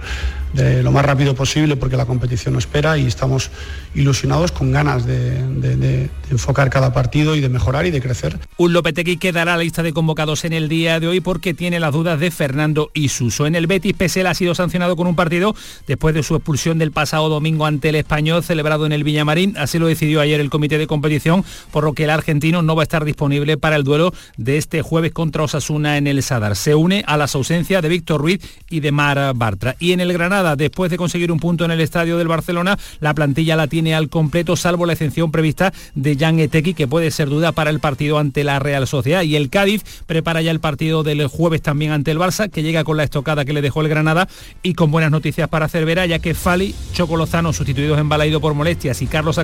de 0.53 0.81
lo 0.81 0.93
más 0.93 1.03
rápido 1.03 1.35
posible 1.35 1.75
porque 1.75 1.97
la 1.97 2.05
competición 2.05 2.53
no 2.53 2.59
espera 2.59 2.97
y 2.97 3.05
estamos 3.05 3.51
ilusionados 3.93 4.53
con 4.53 4.71
ganas 4.71 5.05
de, 5.05 6.09
enfocar 6.31 6.69
cada 6.69 6.93
partido 6.93 7.35
y 7.35 7.41
de 7.41 7.49
mejorar 7.49 7.85
y 7.85 7.91
de 7.91 8.01
crecer. 8.01 8.39
Un 8.57 8.71
Lopetegui 8.71 9.17
quedará 9.17 9.55
a 9.55 9.57
la 9.57 9.63
lista 9.63 9.83
de 9.83 9.91
convocados 9.91 10.45
en 10.45 10.53
el 10.53 10.69
día 10.69 11.01
de 11.01 11.07
hoy 11.07 11.19
porque 11.19 11.53
tiene 11.53 11.81
las 11.81 11.91
dudas 11.91 12.19
de 12.19 12.31
Fernando 12.31 12.91
Isuso. 12.93 13.45
En 13.45 13.55
el 13.55 13.67
Betis, 13.67 13.93
Pesel 13.93 14.27
ha 14.27 14.33
sido 14.33 14.55
sancionado 14.55 14.95
con 14.95 15.07
un 15.07 15.15
partido 15.15 15.53
después 15.85 16.15
de 16.15 16.23
su 16.23 16.35
expulsión 16.35 16.77
del 16.79 16.93
pasado 16.93 17.27
domingo 17.27 17.65
ante 17.65 17.89
el 17.89 17.95
Español 17.95 18.41
celebrado 18.41 18.85
en 18.85 18.93
el 18.93 19.03
Villamarín 19.03 19.57
Así 19.65 19.79
lo 19.79 19.87
decidió 19.87 20.21
ayer 20.21 20.39
el 20.39 20.51
comité 20.51 20.77
de 20.77 20.85
competición, 20.85 21.43
por 21.71 21.83
lo 21.83 21.93
que 21.93 22.03
el 22.03 22.11
argentino 22.11 22.61
no 22.61 22.75
va 22.75 22.83
a 22.83 22.85
estar 22.85 23.03
disponible 23.03 23.57
para 23.57 23.75
el 23.75 23.83
duelo 23.83 24.13
de 24.37 24.57
este 24.57 24.83
jueves 24.83 25.11
contra 25.11 25.41
Osasuna 25.41 25.97
en 25.97 26.05
el 26.05 26.21
Sadar. 26.21 26.55
Se 26.55 26.75
une 26.75 27.03
a 27.07 27.17
las 27.17 27.33
ausencias 27.33 27.81
de 27.81 27.89
Víctor 27.89 28.21
Ruiz 28.21 28.41
y 28.69 28.81
de 28.81 28.91
Mar 28.91 29.33
Bartra. 29.33 29.75
Y 29.79 29.93
en 29.93 30.01
el 30.01 30.13
Granada, 30.13 30.55
después 30.55 30.91
de 30.91 30.97
conseguir 30.97 31.31
un 31.31 31.39
punto 31.39 31.65
en 31.65 31.71
el 31.71 31.81
estadio 31.81 32.19
del 32.19 32.27
Barcelona, 32.27 32.77
la 32.99 33.15
plantilla 33.15 33.55
la 33.55 33.65
tiene 33.65 33.95
al 33.95 34.07
completo, 34.09 34.55
salvo 34.55 34.85
la 34.85 34.93
excepción 34.93 35.31
prevista 35.31 35.73
de 35.95 36.15
Jan 36.15 36.39
Etequi, 36.39 36.75
que 36.75 36.87
puede 36.87 37.09
ser 37.09 37.27
duda 37.27 37.51
para 37.51 37.71
el 37.71 37.79
partido 37.79 38.19
ante 38.19 38.43
la 38.43 38.59
Real 38.59 38.85
Sociedad. 38.85 39.23
Y 39.23 39.35
el 39.35 39.49
Cádiz 39.49 39.83
prepara 40.05 40.43
ya 40.43 40.51
el 40.51 40.59
partido 40.59 41.01
del 41.01 41.25
jueves 41.25 41.63
también 41.63 41.91
ante 41.91 42.11
el 42.11 42.19
Barça, 42.19 42.51
que 42.51 42.61
llega 42.61 42.83
con 42.83 42.97
la 42.97 43.03
estocada 43.03 43.45
que 43.45 43.53
le 43.53 43.63
dejó 43.63 43.81
el 43.81 43.89
Granada 43.89 44.27
y 44.61 44.75
con 44.75 44.91
buenas 44.91 45.09
noticias 45.09 45.49
para 45.49 45.67
Cervera, 45.69 46.05
ya 46.05 46.19
que 46.19 46.35
Fali, 46.35 46.75
Choco 46.93 47.17
Lozano, 47.17 47.51
sustituidos 47.51 47.97
en 47.99 48.09
Balaido 48.09 48.39
por 48.39 48.53
molestias, 48.53 49.01
y 49.01 49.07
Carlos 49.07 49.39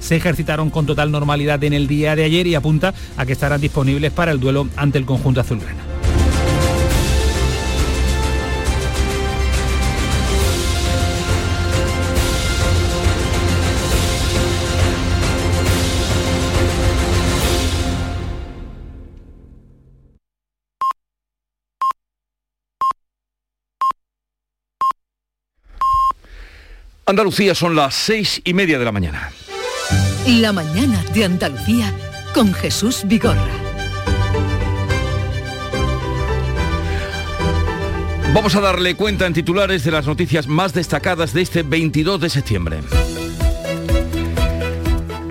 Se 0.00 0.16
ejercitaron 0.16 0.70
con 0.70 0.86
total 0.86 1.10
normalidad 1.10 1.62
en 1.64 1.72
el 1.72 1.86
día 1.86 2.16
de 2.16 2.24
ayer 2.24 2.46
y 2.46 2.54
apunta 2.54 2.94
a 3.16 3.26
que 3.26 3.32
estarán 3.32 3.60
disponibles 3.60 4.12
para 4.12 4.32
el 4.32 4.40
duelo 4.40 4.68
ante 4.76 4.98
el 4.98 5.04
conjunto 5.04 5.40
azulgrana. 5.40 5.92
Andalucía 27.04 27.54
son 27.54 27.76
las 27.76 27.94
seis 27.94 28.40
y 28.42 28.54
media 28.54 28.78
de 28.78 28.86
la 28.86 28.92
mañana. 28.92 29.30
La 30.26 30.52
mañana 30.52 31.04
de 31.12 31.24
Andalucía 31.24 31.92
con 32.32 32.54
Jesús 32.54 33.02
Vigorra. 33.06 33.40
Vamos 38.32 38.54
a 38.54 38.60
darle 38.60 38.94
cuenta 38.94 39.26
en 39.26 39.32
titulares 39.32 39.82
de 39.82 39.90
las 39.90 40.06
noticias 40.06 40.46
más 40.46 40.72
destacadas 40.72 41.34
de 41.34 41.42
este 41.42 41.64
22 41.64 42.20
de 42.20 42.30
septiembre. 42.30 42.80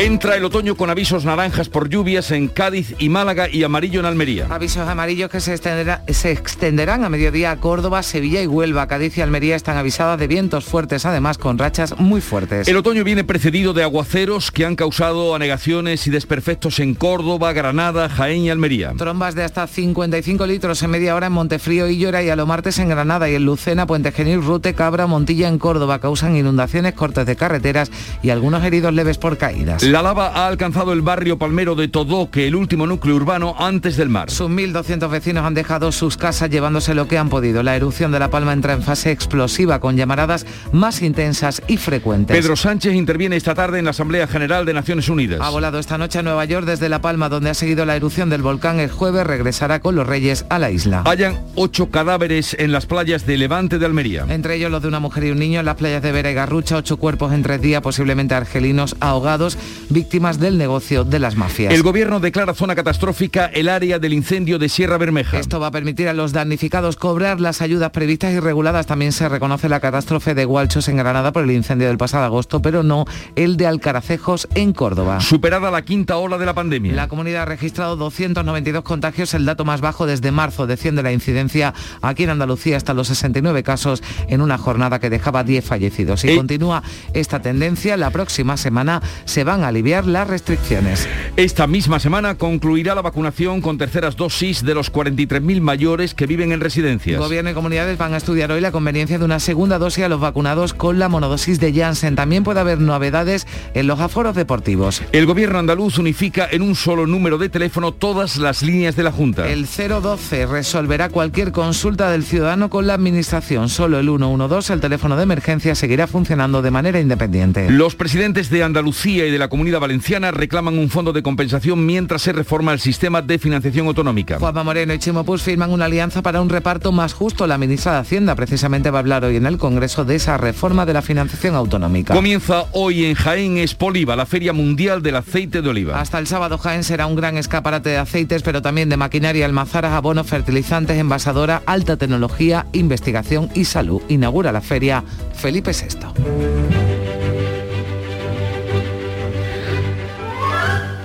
Entra 0.02 0.36
el 0.36 0.44
otoño 0.44 0.76
con 0.76 0.90
avisos 0.90 1.26
naranjas 1.26 1.70
por 1.70 1.88
lluvias 1.88 2.32
en 2.32 2.48
Cádiz 2.48 2.96
y 2.98 3.08
Málaga 3.08 3.48
y 3.48 3.62
amarillo 3.62 4.00
en 4.00 4.08
Almería. 4.08 4.48
Avisos 4.50 4.90
amarillos 4.90 5.30
que 5.30 5.40
se, 5.40 5.56
se, 5.56 6.32
extenderán 6.32 7.04
a 7.04 7.10
mediodía 7.10 7.52
a 7.52 7.58
Córdoba, 7.58 8.02
Sevilla 8.02 8.42
y 8.42 8.48
Huelva. 8.48 8.88
Cádiz 8.88 9.16
y 9.20 9.22
Almería 9.22 9.56
están 9.56 9.78
avisadas 9.78 10.20
de 10.20 10.26
vientos 10.26 10.66
fuertes, 10.66 11.06
además 11.06 11.38
con 11.38 11.60
rachas 11.60 12.00
muy 12.00 12.20
fuertes. 12.20 12.68
El 12.68 12.78
otoño 12.78 13.04
viene 13.04 13.24
precedido 13.24 13.74
de 13.74 13.84
aguaceros 13.84 14.50
que 14.50 14.66
han 14.66 14.76
causado 14.76 15.36
anegaciones 15.36 16.08
y 16.08 16.10
desperfectos 16.10 16.80
en 16.80 16.96
Córdoba, 16.96 17.54
Granada, 17.54 18.10
Jaén 18.10 18.42
y 18.42 18.50
Almería. 18.50 18.94
Trombas 18.98 19.36
de 19.36 19.44
hasta 19.44 19.68
55 19.68 20.48
litros 20.48 20.82
en 20.82 20.90
media 20.90 21.16
hora 21.16 21.28
en 21.28 21.34
Montefrío, 21.34 21.88
Illora 21.88 22.24
y 22.24 22.30
Alomartes 22.32 22.80
en 22.80 22.90
Granada 22.90 23.30
y 23.30 23.36
en 23.36 23.46
Lucena, 23.46 23.86
Puente 23.86 24.12
Genil, 24.12 24.42
Rute, 24.42 24.74
Cabra, 24.74 25.06
Montilla 25.06 25.48
en 25.48 25.60
Córdoba. 25.60 26.00
Causan 26.00 26.36
inundaciones, 26.36 26.94
cortes 26.94 27.28
de 27.28 27.36
carreteras 27.36 27.92
y 28.24 28.32
algunos 28.32 28.64
heridos 28.64 28.96
leves 28.96 29.20
por 29.20 29.38
caídas. 29.38 29.91
La 29.92 30.02
lava 30.02 30.28
ha 30.28 30.48
alcanzado 30.48 30.94
el 30.94 31.02
barrio 31.02 31.38
palmero 31.38 31.76
de 31.76 31.90
Todoque, 31.90 32.48
el 32.48 32.56
último 32.56 32.88
núcleo 32.88 33.14
urbano 33.14 33.56
antes 33.60 33.98
del 33.98 34.08
mar. 34.08 34.32
Sus 34.32 34.50
1.200 34.50 35.10
vecinos 35.10 35.44
han 35.44 35.54
dejado 35.54 35.92
sus 35.92 36.16
casas 36.16 36.50
llevándose 36.50 36.96
lo 36.96 37.10
que 37.10 37.18
han 37.18 37.28
podido. 37.28 37.62
La 37.62 37.76
erupción 37.76 38.14
de 38.14 38.20
La 38.20 38.30
Palma 38.30 38.54
entra 38.54 38.72
en 38.72 38.84
fase 38.84 39.12
explosiva 39.12 39.82
con 39.82 39.98
llamaradas 39.98 40.46
más 40.72 41.02
intensas 41.02 41.62
y 41.68 41.76
frecuentes. 41.76 42.38
Pedro 42.38 42.56
Sánchez 42.56 42.94
interviene 42.94 43.36
esta 43.36 43.54
tarde 43.54 43.80
en 43.80 43.84
la 43.84 43.92
Asamblea 43.92 44.28
General 44.28 44.66
de 44.66 44.74
Naciones 44.74 45.10
Unidas. 45.10 45.42
Ha 45.42 45.50
volado 45.50 45.78
esta 45.78 45.98
noche 45.98 46.20
a 46.20 46.24
Nueva 46.24 46.46
York 46.46 46.66
desde 46.66 46.88
La 46.88 47.02
Palma, 47.02 47.28
donde 47.28 47.50
ha 47.50 47.54
seguido 47.54 47.84
la 47.84 47.98
erupción 47.98 48.30
del 48.30 48.44
volcán. 48.44 48.80
El 48.80 48.92
jueves 48.92 49.28
regresará 49.28 49.82
con 49.82 49.96
los 49.96 50.08
reyes 50.08 50.46
a 50.48 50.58
la 50.58 50.72
isla. 50.72 51.04
Hayan 51.06 51.38
ocho 51.56 51.90
cadáveres 51.90 52.56
en 52.58 52.72
las 52.72 52.86
playas 52.86 53.26
de 53.26 53.36
Levante 53.36 53.78
de 53.78 53.88
Almería. 53.88 54.26
Entre 54.30 54.56
ellos 54.56 54.72
los 54.72 54.82
de 54.82 54.88
una 54.88 55.02
mujer 55.02 55.26
y 55.26 55.32
un 55.32 55.40
niño 55.40 55.60
en 55.60 55.66
las 55.66 55.76
playas 55.76 56.02
de 56.02 56.14
Vera 56.14 56.32
y 56.32 56.34
Garrucha. 56.34 56.78
Ocho 56.78 56.96
cuerpos 56.96 57.34
en 57.34 57.44
tres 57.44 57.60
días, 57.60 57.82
posiblemente 57.82 58.36
argelinos 58.36 58.96
ahogados, 59.02 59.58
víctimas 59.90 60.40
del 60.40 60.58
negocio 60.58 61.04
de 61.04 61.20
las 61.20 61.36
mafias. 61.36 61.74
El 61.74 61.84
gobierno 61.84 62.20
declara 62.20 62.54
zona 62.54 62.76
catastrófica 62.76 63.46
el 63.46 63.70
área 63.70 64.00
del 64.00 64.14
incendio 64.14 64.60
de 64.60 64.70
Sierra 64.70 64.98
Bermeja. 64.98 65.40
Esto 65.40 65.60
va 65.60 65.68
a 65.68 65.72
permitir 65.72 66.08
a 66.08 66.14
los 66.14 66.34
damnificados 66.34 66.96
cobrar 66.96 67.40
las 67.40 67.62
ayudas 67.62 67.92
previstas 67.92 68.34
y 68.34 68.40
reguladas. 68.40 68.86
También 68.88 69.12
se 69.12 69.28
reconoce 69.30 69.70
la 69.70 69.80
catástrofe 69.80 70.34
de 70.34 70.46
Gualchos 70.46 70.88
en 70.88 70.98
Granada 70.98 71.32
por 71.32 71.44
el 71.44 71.52
incendio 71.52 71.88
del 71.88 71.98
pasado 71.98 72.26
agosto, 72.26 72.62
pero 72.62 72.84
no 72.84 73.06
el 73.36 73.58
de 73.58 73.68
Alcaracejos 73.68 74.48
en 74.56 74.74
Córdoba. 74.74 75.20
Superada 75.22 75.72
la 75.72 75.82
quinta 75.82 76.18
ola 76.18 76.38
de 76.38 76.46
la 76.46 76.54
pandemia. 76.54 76.94
La 76.94 77.08
comunidad 77.08 77.44
ha 77.44 77.46
registrado 77.46 77.96
292 77.96 78.84
contagios, 78.84 79.34
el 79.34 79.46
dato 79.46 79.66
más 79.66 79.82
bajo 79.82 80.06
desde 80.06 80.32
marzo. 80.32 80.68
Desciende 80.68 81.04
la 81.04 81.12
incidencia 81.12 81.74
aquí 82.02 82.24
en 82.24 82.32
Andalucía 82.32 82.78
hasta 82.78 82.94
los 82.94 83.08
69 83.08 83.64
casos 83.64 84.04
en 84.28 84.42
una 84.42 84.58
jornada 84.58 85.00
que 85.00 85.10
dejaba 85.10 85.44
10 85.44 85.66
fallecidos. 85.66 86.24
Y 86.24 86.30
eh. 86.30 86.36
continúa 86.36 86.84
esta 87.14 87.42
tendencia, 87.42 87.98
la 87.98 88.10
próxima 88.10 88.58
semana 88.58 89.02
se 89.26 89.44
van 89.44 89.64
a 89.64 89.71
aliviar 89.72 90.06
las 90.06 90.28
restricciones. 90.28 91.08
Esta 91.36 91.66
misma 91.66 92.00
semana 92.00 92.36
concluirá 92.36 92.94
la 92.94 93.02
vacunación 93.02 93.62
con 93.62 93.78
terceras 93.78 94.16
dosis 94.16 94.64
de 94.64 94.76
los 94.76 94.92
43.000 94.94 95.62
mayores 95.62 96.14
que 96.14 96.28
viven 96.28 96.52
en 96.52 96.62
residencias. 96.62 97.20
Gobierno 97.20 97.52
y 97.52 97.54
comunidades 97.54 97.98
van 97.98 98.14
a 98.14 98.18
estudiar 98.18 98.52
hoy 98.52 98.62
la 98.62 98.72
conveniencia 98.72 99.18
de 99.18 99.26
una 99.26 99.40
segunda 99.40 99.80
dosis 99.80 100.04
a 100.04 100.10
los 100.10 100.20
vacunados 100.20 100.74
con 100.74 101.00
la 101.00 101.10
monodosis 101.10 101.60
de 101.60 101.74
Janssen. 101.74 102.16
También 102.16 102.44
puede 102.44 102.60
haber 102.60 102.80
novedades 102.80 103.48
en 103.74 103.88
los 103.88 104.00
aforos 104.00 104.36
deportivos. 104.36 105.02
El 105.12 105.26
gobierno 105.26 105.60
andaluz 105.60 105.98
unifica 105.98 106.48
en 106.52 106.62
un 106.62 106.76
solo 106.76 107.08
número 107.08 107.38
de 107.38 107.50
teléfono 107.50 107.94
todas 107.94 108.38
las 108.38 108.62
líneas 108.62 108.96
de 108.96 109.04
la 109.04 109.12
Junta. 109.12 109.50
El 109.50 109.66
012 109.66 110.46
resolverá 110.46 111.10
cualquier 111.10 111.52
consulta 111.52 112.12
del 112.12 112.24
ciudadano 112.24 112.70
con 112.70 112.88
la 112.88 112.94
administración. 112.94 113.70
Solo 113.70 114.00
el 114.00 114.08
112, 114.08 114.74
el 114.74 114.82
teléfono 114.82 115.16
de 115.16 115.24
emergencia, 115.24 115.76
seguirá 115.76 116.08
funcionando 116.08 116.62
de 116.62 116.72
manera 116.72 117.00
independiente. 117.00 117.70
Los 117.70 117.96
presidentes 117.96 118.50
de 118.50 118.64
Andalucía 118.64 119.26
y 119.26 119.32
de 119.32 119.38
la 119.38 119.48
Comunidad 119.52 119.82
Valenciana 119.82 120.32
reclaman 120.32 120.78
un 120.78 120.90
fondo 120.90 121.12
de 121.12 121.22
compensación 121.22 121.86
mientras 121.86 122.22
se 122.22 122.32
reforma 122.32 122.72
el 122.72 122.80
sistema 122.80 123.22
de 123.22 123.38
financiación 123.38 123.86
autonómica. 123.86 124.40
Juanma 124.40 124.64
Moreno 124.64 124.94
y 124.94 124.98
Chimo 124.98 125.26
Puig 125.26 125.42
firman 125.42 125.72
una 125.72 125.86
alianza 125.86 126.22
para 126.22 126.40
un 126.40 126.48
reparto 126.48 126.94
más 126.94 127.12
justo. 127.12 127.46
La 127.48 127.58
ministra 127.58 127.92
de 127.92 127.98
Hacienda 127.98 128.34
precisamente 128.36 128.90
va 128.92 129.00
a 129.00 129.02
hablar 129.02 129.26
hoy 129.26 129.36
en 129.36 129.46
el 129.46 129.58
Congreso 129.58 130.06
de 130.06 130.16
esa 130.16 130.38
reforma 130.38 130.86
de 130.86 130.94
la 130.94 131.02
financiación 131.02 131.56
autonómica. 131.56 132.14
Comienza 132.14 132.64
hoy 132.72 133.04
en 133.04 133.14
Jaén 133.16 133.58
Espoliva, 133.58 134.16
la 134.16 134.26
Feria 134.26 134.54
Mundial 134.54 135.02
del 135.02 135.18
Aceite 135.18 135.62
de 135.62 135.68
Oliva. 135.68 136.00
Hasta 136.00 136.18
el 136.18 136.28
sábado 136.28 136.58
Jaén 136.58 136.86
será 136.86 137.06
un 137.06 137.18
gran 137.18 137.36
escaparate 137.36 137.90
de 137.90 137.98
aceites, 137.98 138.44
pero 138.44 138.62
también 138.62 138.88
de 138.88 138.96
maquinaria, 138.96 139.46
almazaras, 139.46 139.92
abonos, 139.92 140.28
fertilizantes, 140.28 140.98
envasadora, 140.98 141.62
alta 141.66 141.98
tecnología, 141.98 142.68
investigación 142.72 143.50
y 143.54 143.66
salud. 143.66 144.02
Inaugura 144.08 144.54
la 144.54 144.62
feria 144.62 145.04
Felipe 145.34 145.72
VI. 145.74 147.21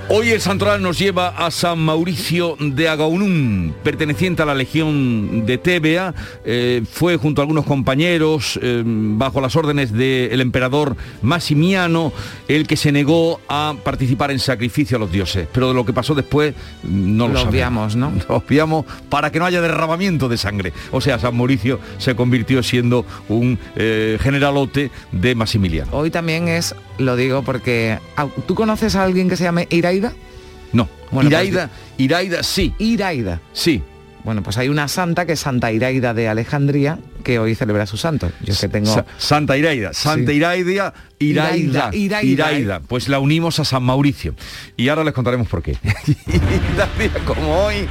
Hoy 0.09 0.29
el 0.29 0.39
santoral 0.39 0.81
nos 0.81 0.97
lleva 0.97 1.27
a 1.27 1.51
San 1.51 1.79
Mauricio 1.79 2.55
de 2.61 2.87
Agaunum, 2.87 3.73
perteneciente 3.83 4.41
a 4.41 4.45
la 4.45 4.55
Legión 4.55 5.45
de 5.45 5.57
Tébea. 5.57 6.15
Eh, 6.45 6.81
fue 6.89 7.17
junto 7.17 7.41
a 7.41 7.43
algunos 7.43 7.65
compañeros, 7.65 8.57
eh, 8.63 8.83
bajo 8.85 9.41
las 9.41 9.57
órdenes 9.57 9.91
del 9.91 10.39
emperador 10.39 10.95
Massimiano, 11.21 12.13
el 12.47 12.67
que 12.67 12.77
se 12.77 12.93
negó 12.93 13.41
a 13.49 13.75
participar 13.83 14.31
en 14.31 14.39
sacrificio 14.39 14.95
a 14.95 14.99
los 15.01 15.11
dioses. 15.11 15.45
Pero 15.51 15.67
de 15.67 15.73
lo 15.73 15.85
que 15.85 15.91
pasó 15.91 16.15
después 16.15 16.55
no 16.83 17.27
lo, 17.27 17.33
lo 17.33 17.41
obviamos, 17.41 17.97
¿no? 17.97 18.13
Lo 18.29 18.37
obviamos 18.37 18.85
para 19.09 19.29
que 19.29 19.39
no 19.39 19.45
haya 19.45 19.61
derramamiento 19.61 20.29
de 20.29 20.37
sangre. 20.37 20.71
O 20.93 21.01
sea, 21.01 21.19
San 21.19 21.35
Mauricio 21.35 21.81
se 21.97 22.15
convirtió 22.15 22.63
siendo 22.63 23.05
un 23.27 23.59
eh, 23.75 24.17
generalote 24.21 24.89
de 25.11 25.35
Maximiliano. 25.35 25.91
Hoy 25.91 26.11
también 26.11 26.47
es, 26.47 26.75
lo 26.97 27.15
digo 27.15 27.43
porque... 27.43 27.99
¿Tú 28.45 28.55
conoces 28.55 28.95
a 28.95 29.03
alguien 29.03 29.29
que 29.29 29.35
se 29.35 29.43
llame 29.43 29.67
Iraida? 29.69 30.13
No. 30.73 30.89
Bueno, 31.11 31.29
Iraida, 31.29 31.67
pues, 31.67 31.99
Iraida 31.99 32.43
sí. 32.43 32.73
Iraida. 32.77 33.41
Sí. 33.53 33.81
Bueno, 34.27 34.43
pues 34.43 34.57
hay 34.57 34.67
una 34.67 34.89
santa 34.89 35.25
que 35.25 35.31
es 35.31 35.39
Santa 35.39 35.71
Iraida 35.71 36.13
de 36.13 36.27
Alejandría, 36.27 36.99
que 37.23 37.39
hoy 37.39 37.55
celebra 37.55 37.85
su 37.85 37.95
santo. 37.95 38.29
Yo 38.43 38.51
es 38.51 38.59
que 38.59 38.67
tengo... 38.67 38.93
Sa- 38.93 39.05
Santa 39.17 39.55
Iraida, 39.55 39.93
Santa 39.93 40.31
Sí. 40.31 40.35
Iraida, 40.37 40.93
Iraida, 41.17 41.53
Iraida, 41.55 41.89
Iraida, 41.95 42.23
Iraida. 42.51 42.79
Pues 42.81 43.07
la 43.07 43.19
unimos 43.19 43.57
a 43.61 43.63
San 43.63 43.83
Mauricio. 43.83 44.35
Y 44.75 44.89
ahora 44.89 45.05
les 45.05 45.13
contaremos 45.13 45.47
por 45.47 45.63
qué. 45.63 45.77
Tal 46.75 46.89
día 46.99 47.11
como 47.25 47.55
hoy, 47.67 47.87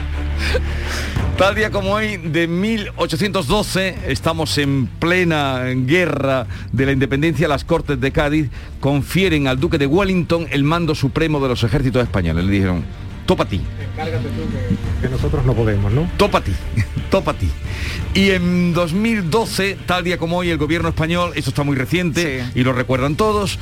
tal 1.39 1.55
día 1.55 1.71
como 1.71 1.93
hoy 1.93 2.19
de 2.19 2.47
1812, 2.49 3.97
estamos 4.09 4.59
en 4.59 4.89
plena 4.89 5.63
guerra 5.87 6.47
de 6.71 6.85
la 6.85 6.93
independencia. 6.93 7.49
Las 7.49 7.65
Cortes 7.65 7.99
de 7.99 8.13
Cádiz 8.13 8.51
confieren 8.81 9.49
al 9.49 9.59
duque 9.59 9.79
de 9.79 9.87
Wellington 9.87 10.49
el 10.51 10.65
mando 10.65 10.95
supremo 10.95 11.41
de 11.41 11.49
los 11.49 11.65
ejércitos 11.65 12.03
españoles. 12.03 12.45
Le 12.45 12.53
dijeron, 12.53 12.85
topa 13.27 13.43
a 13.43 13.49
ti. 13.49 13.61
que 15.01 15.09
nosotros 15.09 15.45
no 15.45 15.55
podemos, 15.55 15.93
¿no? 15.93 16.09
Topa 16.17 16.39
a 16.39 16.45
ti, 16.45 16.53
topa 17.11 17.33
a 17.33 17.35
ti. 17.35 17.51
Y 18.15 18.31
en 18.31 18.73
2012, 18.73 19.77
tal 19.85 20.05
día 20.05 20.17
como 20.17 20.39
hoy, 20.39 20.51
el 20.51 20.57
gobierno 20.57 20.89
español, 20.89 21.33
esto 21.35 21.51
está 21.51 21.65
muy 21.65 21.77
reciente 21.77 22.45
y 22.55 22.63
lo 22.63 22.73
recuerdan 22.73 23.17
todos, 23.17 23.59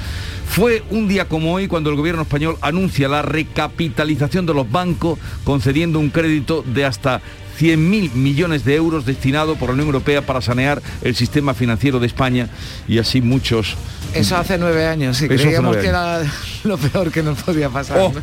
fue 0.48 0.84
un 0.90 1.08
día 1.08 1.26
como 1.26 1.54
hoy 1.54 1.66
cuando 1.66 1.90
el 1.90 1.96
gobierno 1.96 2.22
español 2.22 2.56
anuncia 2.60 3.08
la 3.08 3.22
recapitalización 3.22 4.46
de 4.46 4.54
los 4.54 4.70
bancos 4.70 5.18
concediendo 5.42 5.98
un 5.98 6.10
crédito 6.10 6.62
de 6.62 6.84
hasta 6.84 7.20
100.000 7.58 8.12
millones 8.14 8.64
de 8.64 8.74
euros 8.74 9.06
destinado 9.06 9.56
por 9.56 9.68
la 9.68 9.74
Unión 9.74 9.88
Europea 9.88 10.22
para 10.22 10.40
sanear 10.40 10.82
el 11.02 11.14
sistema 11.14 11.54
financiero 11.54 12.00
de 12.00 12.06
España 12.06 12.48
y 12.88 12.98
así 12.98 13.20
muchos... 13.20 13.76
Eso 14.12 14.36
hace 14.36 14.58
nueve 14.58 14.86
años 14.86 15.20
y 15.22 15.24
Eso 15.24 15.34
hace 15.34 15.42
creíamos 15.42 15.76
que 15.76 15.86
era 15.86 16.22
lo 16.64 16.78
peor 16.78 17.10
que 17.10 17.22
nos 17.22 17.42
podía 17.42 17.68
pasar. 17.68 17.98
Oh, 17.98 18.12
¿no? 18.12 18.20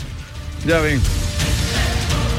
Ya 0.65 0.79
ven. 0.79 1.01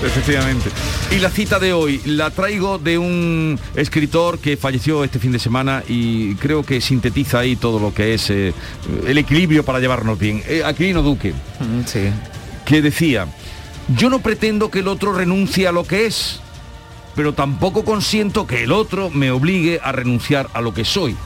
Efectivamente. 0.04 0.68
Y 1.12 1.20
la 1.20 1.30
cita 1.30 1.58
de 1.60 1.72
hoy 1.72 2.00
la 2.04 2.30
traigo 2.30 2.78
de 2.78 2.98
un 2.98 3.58
escritor 3.76 4.40
que 4.40 4.56
falleció 4.56 5.04
este 5.04 5.18
fin 5.18 5.30
de 5.30 5.38
semana 5.38 5.84
y 5.88 6.34
creo 6.36 6.64
que 6.64 6.80
sintetiza 6.80 7.38
ahí 7.38 7.54
todo 7.54 7.78
lo 7.78 7.94
que 7.94 8.14
es 8.14 8.28
eh, 8.30 8.52
el 9.06 9.18
equilibrio 9.18 9.64
para 9.64 9.78
llevarnos 9.78 10.18
bien. 10.18 10.42
Eh, 10.48 10.62
Aquilino 10.64 11.02
Duque, 11.02 11.34
que 12.66 12.82
decía, 12.82 13.28
yo 13.96 14.10
no 14.10 14.18
pretendo 14.18 14.70
que 14.70 14.80
el 14.80 14.88
otro 14.88 15.12
renuncie 15.12 15.68
a 15.68 15.72
lo 15.72 15.84
que 15.84 16.06
es, 16.06 16.40
pero 17.14 17.32
tampoco 17.32 17.84
consiento 17.84 18.46
que 18.46 18.64
el 18.64 18.72
otro 18.72 19.08
me 19.08 19.30
obligue 19.30 19.80
a 19.82 19.92
renunciar 19.92 20.48
a 20.52 20.60
lo 20.60 20.74
que 20.74 20.84
soy. 20.84 21.16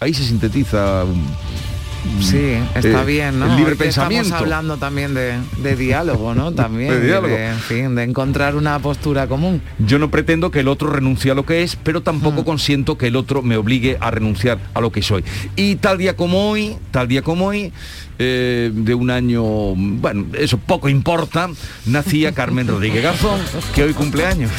Ahí 0.00 0.14
se 0.14 0.24
sintetiza... 0.24 1.04
mm, 1.04 1.75
Sí, 2.20 2.58
está 2.74 3.02
eh, 3.02 3.04
bien, 3.04 3.38
¿no? 3.38 3.46
El 3.46 3.56
libre 3.56 3.76
pensamiento. 3.76 4.24
Estamos 4.26 4.42
hablando 4.42 4.76
también 4.76 5.14
de, 5.14 5.38
de 5.58 5.76
diálogo, 5.76 6.34
¿no? 6.34 6.52
También. 6.56 6.90
De 6.90 7.00
diálogo. 7.00 7.36
en 7.36 7.58
fin, 7.58 7.94
de 7.94 8.02
encontrar 8.02 8.56
una 8.56 8.78
postura 8.78 9.26
común. 9.26 9.62
Yo 9.78 9.98
no 9.98 10.10
pretendo 10.10 10.50
que 10.50 10.60
el 10.60 10.68
otro 10.68 10.90
renuncie 10.90 11.30
a 11.30 11.34
lo 11.34 11.44
que 11.44 11.62
es, 11.62 11.76
pero 11.76 12.02
tampoco 12.02 12.44
consiento 12.44 12.96
que 12.98 13.08
el 13.08 13.16
otro 13.16 13.42
me 13.42 13.56
obligue 13.56 13.98
a 14.00 14.10
renunciar 14.10 14.58
a 14.74 14.80
lo 14.80 14.90
que 14.90 15.02
soy. 15.02 15.24
Y 15.54 15.76
tal 15.76 15.98
día 15.98 16.16
como 16.16 16.50
hoy, 16.50 16.76
tal 16.90 17.08
día 17.08 17.22
como 17.22 17.46
hoy, 17.46 17.72
eh, 18.18 18.70
de 18.72 18.94
un 18.94 19.10
año, 19.10 19.42
bueno, 19.76 20.26
eso 20.38 20.58
poco 20.58 20.88
importa, 20.88 21.48
nacía 21.86 22.32
Carmen 22.32 22.66
Rodríguez 22.68 23.02
Garzón, 23.02 23.40
que 23.74 23.82
hoy 23.84 23.92
cumpleaños. 23.92 24.50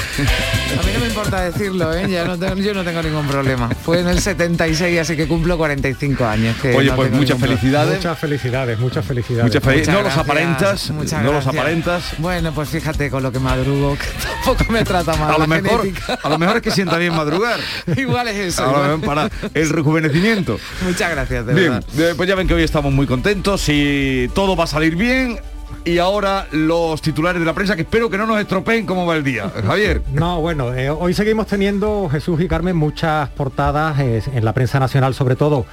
A 0.80 0.84
mí 0.84 0.92
no 0.94 1.00
me 1.00 1.08
importa 1.08 1.42
decirlo, 1.42 1.94
¿eh? 1.94 2.08
Ya 2.10 2.26
no 2.26 2.38
tengo- 2.38 2.56
yo 2.56 2.74
no 2.74 2.84
tengo 2.84 3.02
ningún 3.02 3.28
problema. 3.28 3.70
Fue 3.84 4.00
en 4.02 4.08
el 4.08 4.20
76, 4.20 5.00
así 5.00 5.16
que 5.16 5.28
cumplo 5.28 5.58
45 5.58 6.26
años. 6.26 6.56
que 6.62 6.76
Oye, 6.76 6.90
no 6.90 6.96
pues 6.96 7.12
muchas 7.12 7.40
felicidades. 7.40 7.96
Muchas 7.98 8.20
felicidades, 8.20 8.80
muchas 8.80 9.06
felicidades. 9.06 9.44
Muchas 9.46 9.64
felicidades. 9.64 9.88
Muchas 9.88 10.04
No 10.04 10.10
los 10.10 10.18
aparentas, 10.18 10.92
muchas 10.92 11.24
no 11.24 11.32
los 11.34 11.48
aparentas. 11.48 12.04
Bueno, 12.20 12.52
pues 12.54 12.70
fíjate 12.70 13.10
con 13.10 13.24
lo 13.24 13.32
que 13.32 13.40
madrugo, 13.40 13.96
que 13.98 14.06
tampoco 14.46 14.72
me 14.72 14.84
trata 14.84 15.16
mal. 15.16 15.30
A 15.30 15.34
lo, 15.34 15.40
la 15.40 15.48
mejor, 15.48 15.82
genética. 15.82 16.20
a 16.22 16.30
lo 16.30 16.38
mejor 16.38 16.58
es 16.58 16.62
que 16.64 16.72
sienta 16.72 16.98
bien 16.98 17.16
madrugar. 17.16 17.60
Igual 17.98 18.28
es 18.28 18.36
eso. 18.38 18.64
A 18.64 18.66
lo 18.66 18.72
igual. 18.74 19.00
mejor 19.00 19.06
para 19.30 19.50
el 19.54 19.70
rejuvenecimiento. 19.70 20.60
Muchas 20.86 21.12
gracias, 21.12 21.46
de 21.46 21.54
Bien, 21.54 21.70
verdad. 21.72 21.84
eh, 22.12 22.14
pues 22.16 22.28
ya 22.30 22.36
ven 22.36 22.48
que 22.48 22.54
hoy 22.54 22.64
estamos 22.64 22.92
muy 22.94 23.08
contentos 23.08 23.47
y 23.68 24.28
todo 24.34 24.58
va 24.58 24.66
a 24.66 24.68
salir 24.68 24.98
bien. 24.98 25.40
Y 25.86 26.00
ahora 26.00 26.48
los 26.52 27.02
titulares 27.02 27.40
de 27.40 27.46
la 27.46 27.54
prensa 27.54 27.78
que 27.78 27.84
espero 27.84 28.10
que 28.10 28.18
no 28.18 28.26
nos 28.26 28.42
estropeen 28.42 28.86
cómo 28.86 29.06
va 29.06 29.16
el 29.16 29.24
día. 29.24 29.50
Javier. 29.66 30.02
No, 30.12 30.42
bueno, 30.42 30.74
eh, 30.74 30.90
hoy 30.90 31.14
seguimos 31.14 31.48
teniendo, 31.48 32.10
Jesús 32.10 32.42
y 32.42 32.50
Carmen, 32.50 32.76
muchas 32.76 33.30
portadas 33.30 34.00
eh, 34.00 34.22
en 34.34 34.44
la 34.44 34.52
prensa 34.52 34.82
nacional, 34.82 35.14
sobre 35.14 35.38
todo 35.38 35.66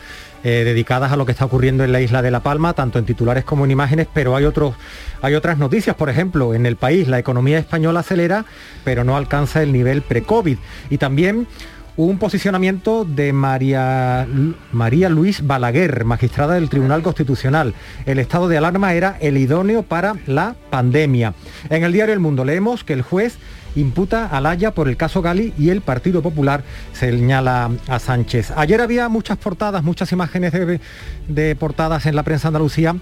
eh, 0.45 0.63
dedicadas 0.65 1.11
a 1.11 1.17
lo 1.17 1.27
que 1.27 1.33
está 1.33 1.47
ocurriendo 1.47 1.83
en 1.83 1.91
la 1.91 2.01
isla 2.01 2.23
de 2.23 2.31
La 2.31 2.41
Palma, 2.41 2.75
tanto 2.75 3.01
en 3.01 3.07
titulares 3.07 3.43
como 3.43 3.65
en 3.65 3.73
imágenes, 3.73 4.07
pero 4.15 4.37
hay 4.37 4.45
otros, 4.45 4.77
hay 5.21 5.35
otras 5.35 5.59
noticias, 5.59 5.97
por 5.97 6.11
ejemplo, 6.11 6.55
en 6.55 6.67
el 6.67 6.77
país 6.77 7.09
la 7.09 7.19
economía 7.19 7.59
española 7.59 8.01
acelera, 8.01 8.45
pero 8.85 9.03
no 9.03 9.17
alcanza 9.17 9.65
el 9.65 9.73
nivel 9.73 10.03
pre-COVID. 10.03 10.59
Y 10.91 10.99
también 10.99 11.49
un 11.97 12.19
posicionamiento 12.19 13.05
de 13.05 13.33
María, 13.33 14.27
María 14.73 15.09
Luis 15.09 15.47
Balaguer, 15.47 16.05
magistrada 16.05 16.55
del 16.55 16.69
Tribunal 16.69 17.03
Constitucional. 17.03 17.75
El 18.05 18.19
estado 18.19 18.49
de 18.49 18.59
alarma 18.59 18.95
era 18.95 19.17
el 19.21 19.37
idóneo 19.37 19.83
para 19.83 20.17
la 20.27 20.57
pandemia. 20.71 21.35
En 21.71 21.85
el 21.85 21.93
diario 21.93 22.15
El 22.15 22.21
Mundo 22.21 22.45
leemos 22.45 22.83
que 22.83 22.95
el 22.95 23.03
juez 23.03 23.39
imputa 23.77 24.27
a 24.27 24.41
Laya 24.41 24.73
por 24.73 24.89
el 24.89 24.97
caso 24.97 25.23
Gali 25.23 25.53
y 25.59 25.71
el 25.71 25.81
Partido 25.81 26.23
Popular 26.23 26.65
señala 26.93 27.71
a 27.89 27.99
Sánchez. 27.99 28.53
Ayer 28.57 28.81
había 28.81 29.09
muchas 29.09 29.37
portadas, 29.39 29.83
muchas 29.83 30.11
imágenes 30.13 30.53
de, 30.53 30.81
de 31.29 31.57
portadas 31.57 32.07
en 32.07 32.17
la 32.17 32.23
prensa 32.23 32.49
andalucía 32.49 32.97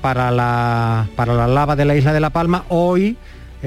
para 0.00 0.30
la, 0.30 1.08
para 1.16 1.34
la 1.34 1.48
lava 1.48 1.74
de 1.74 1.84
la 1.84 1.96
isla 1.96 2.12
de 2.12 2.20
La 2.20 2.30
Palma. 2.30 2.64
Hoy 2.68 3.16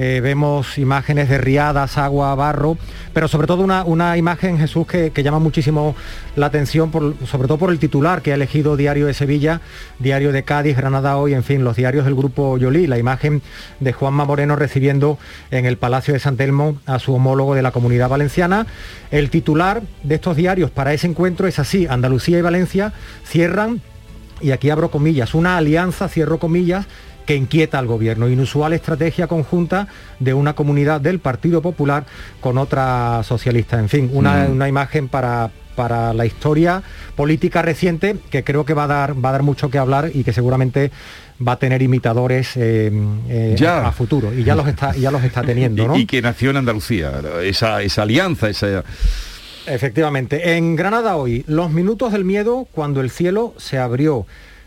eh, 0.02 0.20
vemos 0.22 0.78
imágenes 0.78 1.28
de 1.28 1.36
riadas, 1.36 1.98
agua, 1.98 2.34
barro, 2.34 2.78
pero 3.12 3.28
sobre 3.28 3.46
todo 3.46 3.62
una, 3.62 3.84
una 3.84 4.16
imagen, 4.16 4.56
Jesús, 4.56 4.86
que, 4.86 5.12
llama 5.22 5.38
muchísimo 5.40 5.94
la 6.36 6.46
atención, 6.46 6.90
por- 6.90 7.14
sobre 7.26 7.48
todo 7.48 7.58
por 7.58 7.70
el 7.70 7.78
titular 7.78 8.22
que 8.22 8.32
ha 8.32 8.34
elegido 8.34 8.78
Diario 8.78 9.06
de 9.06 9.12
Sevilla, 9.12 9.60
Diario 9.98 10.32
de 10.32 10.42
Cádiz, 10.42 10.74
Granada 10.74 11.18
Hoy, 11.18 11.34
en 11.34 11.44
fin, 11.44 11.64
los 11.64 11.76
diarios 11.76 12.06
del 12.06 12.14
grupo 12.14 12.56
Yolí, 12.56 12.86
la 12.86 12.96
imagen 12.96 13.42
de 13.80 13.92
Juanma 13.92 14.24
Moreno 14.24 14.56
recibiendo 14.56 15.18
en 15.50 15.66
el 15.66 15.76
Palacio 15.76 16.14
de 16.14 16.20
San 16.20 16.38
Telmo 16.38 16.78
a 16.86 16.98
su 16.98 17.14
homólogo 17.14 17.54
de 17.54 17.60
la 17.60 17.70
Comunidad 17.72 18.08
Valenciana. 18.08 18.66
El 19.10 19.28
titular 19.28 19.82
de 20.02 20.14
estos 20.14 20.34
diarios 20.34 20.70
para 20.70 20.94
ese 20.94 21.08
encuentro 21.08 21.46
es 21.46 21.58
así, 21.58 21.86
Andalucía 21.86 22.38
y 22.38 22.42
Valencia 22.42 22.94
cierran 23.26 23.82
y 24.40 24.52
aquí 24.52 24.70
abro 24.70 24.90
comillas, 24.90 25.34
una 25.34 25.58
alianza, 25.58 26.08
cierro 26.08 26.38
comillas, 26.38 26.86
que 27.30 27.36
inquieta 27.36 27.78
al 27.78 27.86
gobierno. 27.86 28.28
Inusual 28.28 28.72
estrategia 28.72 29.28
conjunta 29.28 29.86
de 30.18 30.34
una 30.34 30.54
comunidad 30.54 31.00
del 31.00 31.20
Partido 31.20 31.62
Popular 31.62 32.04
con 32.40 32.58
otra 32.58 33.22
socialista. 33.22 33.78
En 33.78 33.88
fin, 33.88 34.10
una, 34.12 34.48
Mm. 34.48 34.50
una 34.52 34.66
imagen 34.68 35.06
para 35.06 35.50
para 35.76 36.12
la 36.12 36.26
historia 36.26 36.82
política 37.14 37.62
reciente 37.62 38.16
que 38.30 38.42
creo 38.42 38.64
que 38.64 38.74
va 38.74 38.82
a 38.84 38.86
dar 38.88 39.24
va 39.24 39.28
a 39.28 39.32
dar 39.32 39.42
mucho 39.44 39.70
que 39.70 39.78
hablar 39.78 40.10
y 40.12 40.24
que 40.24 40.32
seguramente 40.32 40.90
va 41.46 41.52
a 41.52 41.56
tener 41.60 41.82
imitadores 41.82 42.56
eh, 42.56 42.90
eh, 43.28 43.54
Ya. 43.56 43.86
a, 43.86 43.92
futuro 43.92 44.34
y 44.34 44.42
ya 44.42 44.56
los 44.56 44.66
está 44.66 44.92
ya 44.96 45.12
los 45.12 45.22
está 45.22 45.42
teniendo 45.42 45.86
¿no? 45.86 45.96
Y, 45.96 46.00
y 46.00 46.06
que 46.06 46.20
nació 46.22 46.50
en 46.50 46.56
Andalucía. 46.56 47.12
Esa, 47.44 47.80
esa 47.82 48.02
alianza, 48.02 48.48
esa... 48.48 48.82
Efectivamente. 49.66 50.56
En 50.56 50.74
Granada 50.74 51.14
hoy, 51.14 51.44
los 51.46 51.70
minutos 51.70 52.10
del 52.10 52.24
miedo 52.24 52.66
cuando 52.72 53.00
el 53.00 53.08
cielo 53.10 53.54
se 53.56 53.78
abrió. 53.78 54.26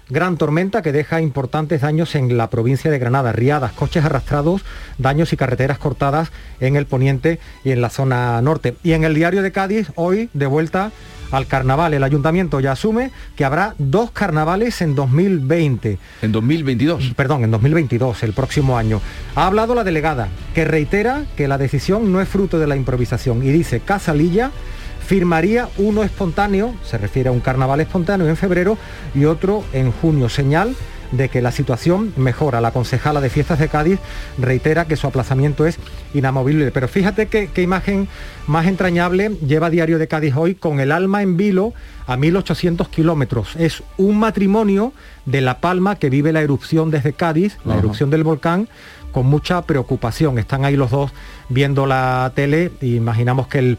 Gran 0.10 0.38
tormenta 0.38 0.82
que 0.82 0.92
deja 0.92 1.22
importantes 1.22 1.82
daños 1.82 2.16
en 2.16 2.38
la 2.38 2.50
provincia 2.50 2.92
de 2.92 3.00
Granada, 3.00 3.32
riadas, 3.32 3.72
coches 3.72 4.04
arrastrados, 4.04 4.64
daños 4.98 5.32
y 5.32 5.38
carreteras 5.38 5.78
cortadas 5.78 6.32
en 6.60 6.76
el 6.76 6.86
poniente 6.86 7.40
y 7.64 7.72
en 7.72 7.82
la 7.82 7.90
zona 7.90 8.42
norte. 8.42 8.76
Y 8.84 8.92
en 8.92 9.06
el 9.06 9.16
diario 9.16 9.42
de 9.42 9.52
Cádiz, 9.52 9.92
hoy 9.96 10.30
de 10.34 10.46
vuelta 10.46 10.92
al 11.32 11.48
carnaval. 11.48 11.94
El 11.94 12.04
ayuntamiento 12.04 12.60
ya 12.60 12.74
asume 12.74 13.12
que 13.36 13.46
habrá 13.46 13.76
dos 13.80 14.12
carnavales 14.12 14.82
en 14.82 14.94
2020. 14.94 15.98
En 16.22 16.32
2022. 16.32 17.14
Perdón, 17.16 17.44
en 17.44 17.52
2022, 17.52 18.24
el 18.24 18.34
próximo 18.34 18.78
año. 18.78 19.02
Ha 19.36 19.48
hablado 19.48 19.74
la 19.74 19.84
delegada, 19.84 20.28
que 20.54 20.66
reitera 20.66 21.24
que 21.36 21.48
la 21.48 21.58
decisión 21.58 22.12
no 22.12 22.22
es 22.22 22.30
fruto 22.30 22.60
de 22.60 22.68
la 22.68 22.76
improvisación 22.76 23.44
y 23.44 23.52
dice 23.52 23.80
Casalilla 23.80 24.52
firmaría 25.06 25.70
uno 25.78 26.04
espontáneo, 26.04 26.74
se 26.84 26.98
refiere 26.98 27.30
a 27.30 27.32
un 27.32 27.40
carnaval 27.40 27.82
espontáneo 27.82 28.28
en 28.28 28.38
febrero 28.38 28.78
y 29.14 29.26
otro 29.26 29.64
en 29.74 29.92
junio, 29.92 30.30
señal 30.30 30.76
de 31.14 31.30
que 31.30 31.42
la 31.42 31.52
situación 31.52 32.12
mejora. 32.18 32.60
La 32.60 32.72
concejala 32.72 33.22
de 33.22 33.30
Fiestas 33.30 33.60
de 33.60 33.70
Cádiz 33.70 34.00
reitera 34.38 34.86
que 34.86 34.96
su 34.96 35.08
aplazamiento 35.08 35.66
es 35.66 35.78
inamovible. 36.14 36.72
Pero 36.72 36.88
fíjate 36.88 37.28
qué, 37.28 37.50
qué 37.54 37.62
imagen 37.62 38.08
más 38.48 38.66
entrañable 38.66 39.30
lleva 39.46 39.70
Diario 39.70 40.00
de 40.00 40.08
Cádiz 40.08 40.36
hoy 40.36 40.56
con 40.56 40.80
el 40.80 40.92
alma 40.92 41.22
en 41.22 41.38
vilo 41.38 41.74
a 42.08 42.18
1800 42.18 42.90
kilómetros. 42.90 43.56
Es 43.56 43.84
un 43.98 44.20
matrimonio 44.20 44.92
de 45.26 45.42
La 45.42 45.60
Palma 45.60 45.98
que 45.98 46.10
vive 46.10 46.34
la 46.34 46.42
erupción 46.42 46.90
desde 46.90 47.14
Cádiz, 47.14 47.58
la 47.64 47.78
erupción 47.78 48.10
del 48.10 48.24
volcán, 48.24 48.68
con 49.12 49.28
mucha 49.28 49.62
preocupación. 49.62 50.40
Están 50.40 50.66
ahí 50.66 50.76
los 50.76 50.90
dos 50.90 51.12
viendo 51.48 51.86
la 51.86 52.32
tele 52.36 52.72
imaginamos 52.82 53.48
que 53.48 53.60
el, 53.60 53.78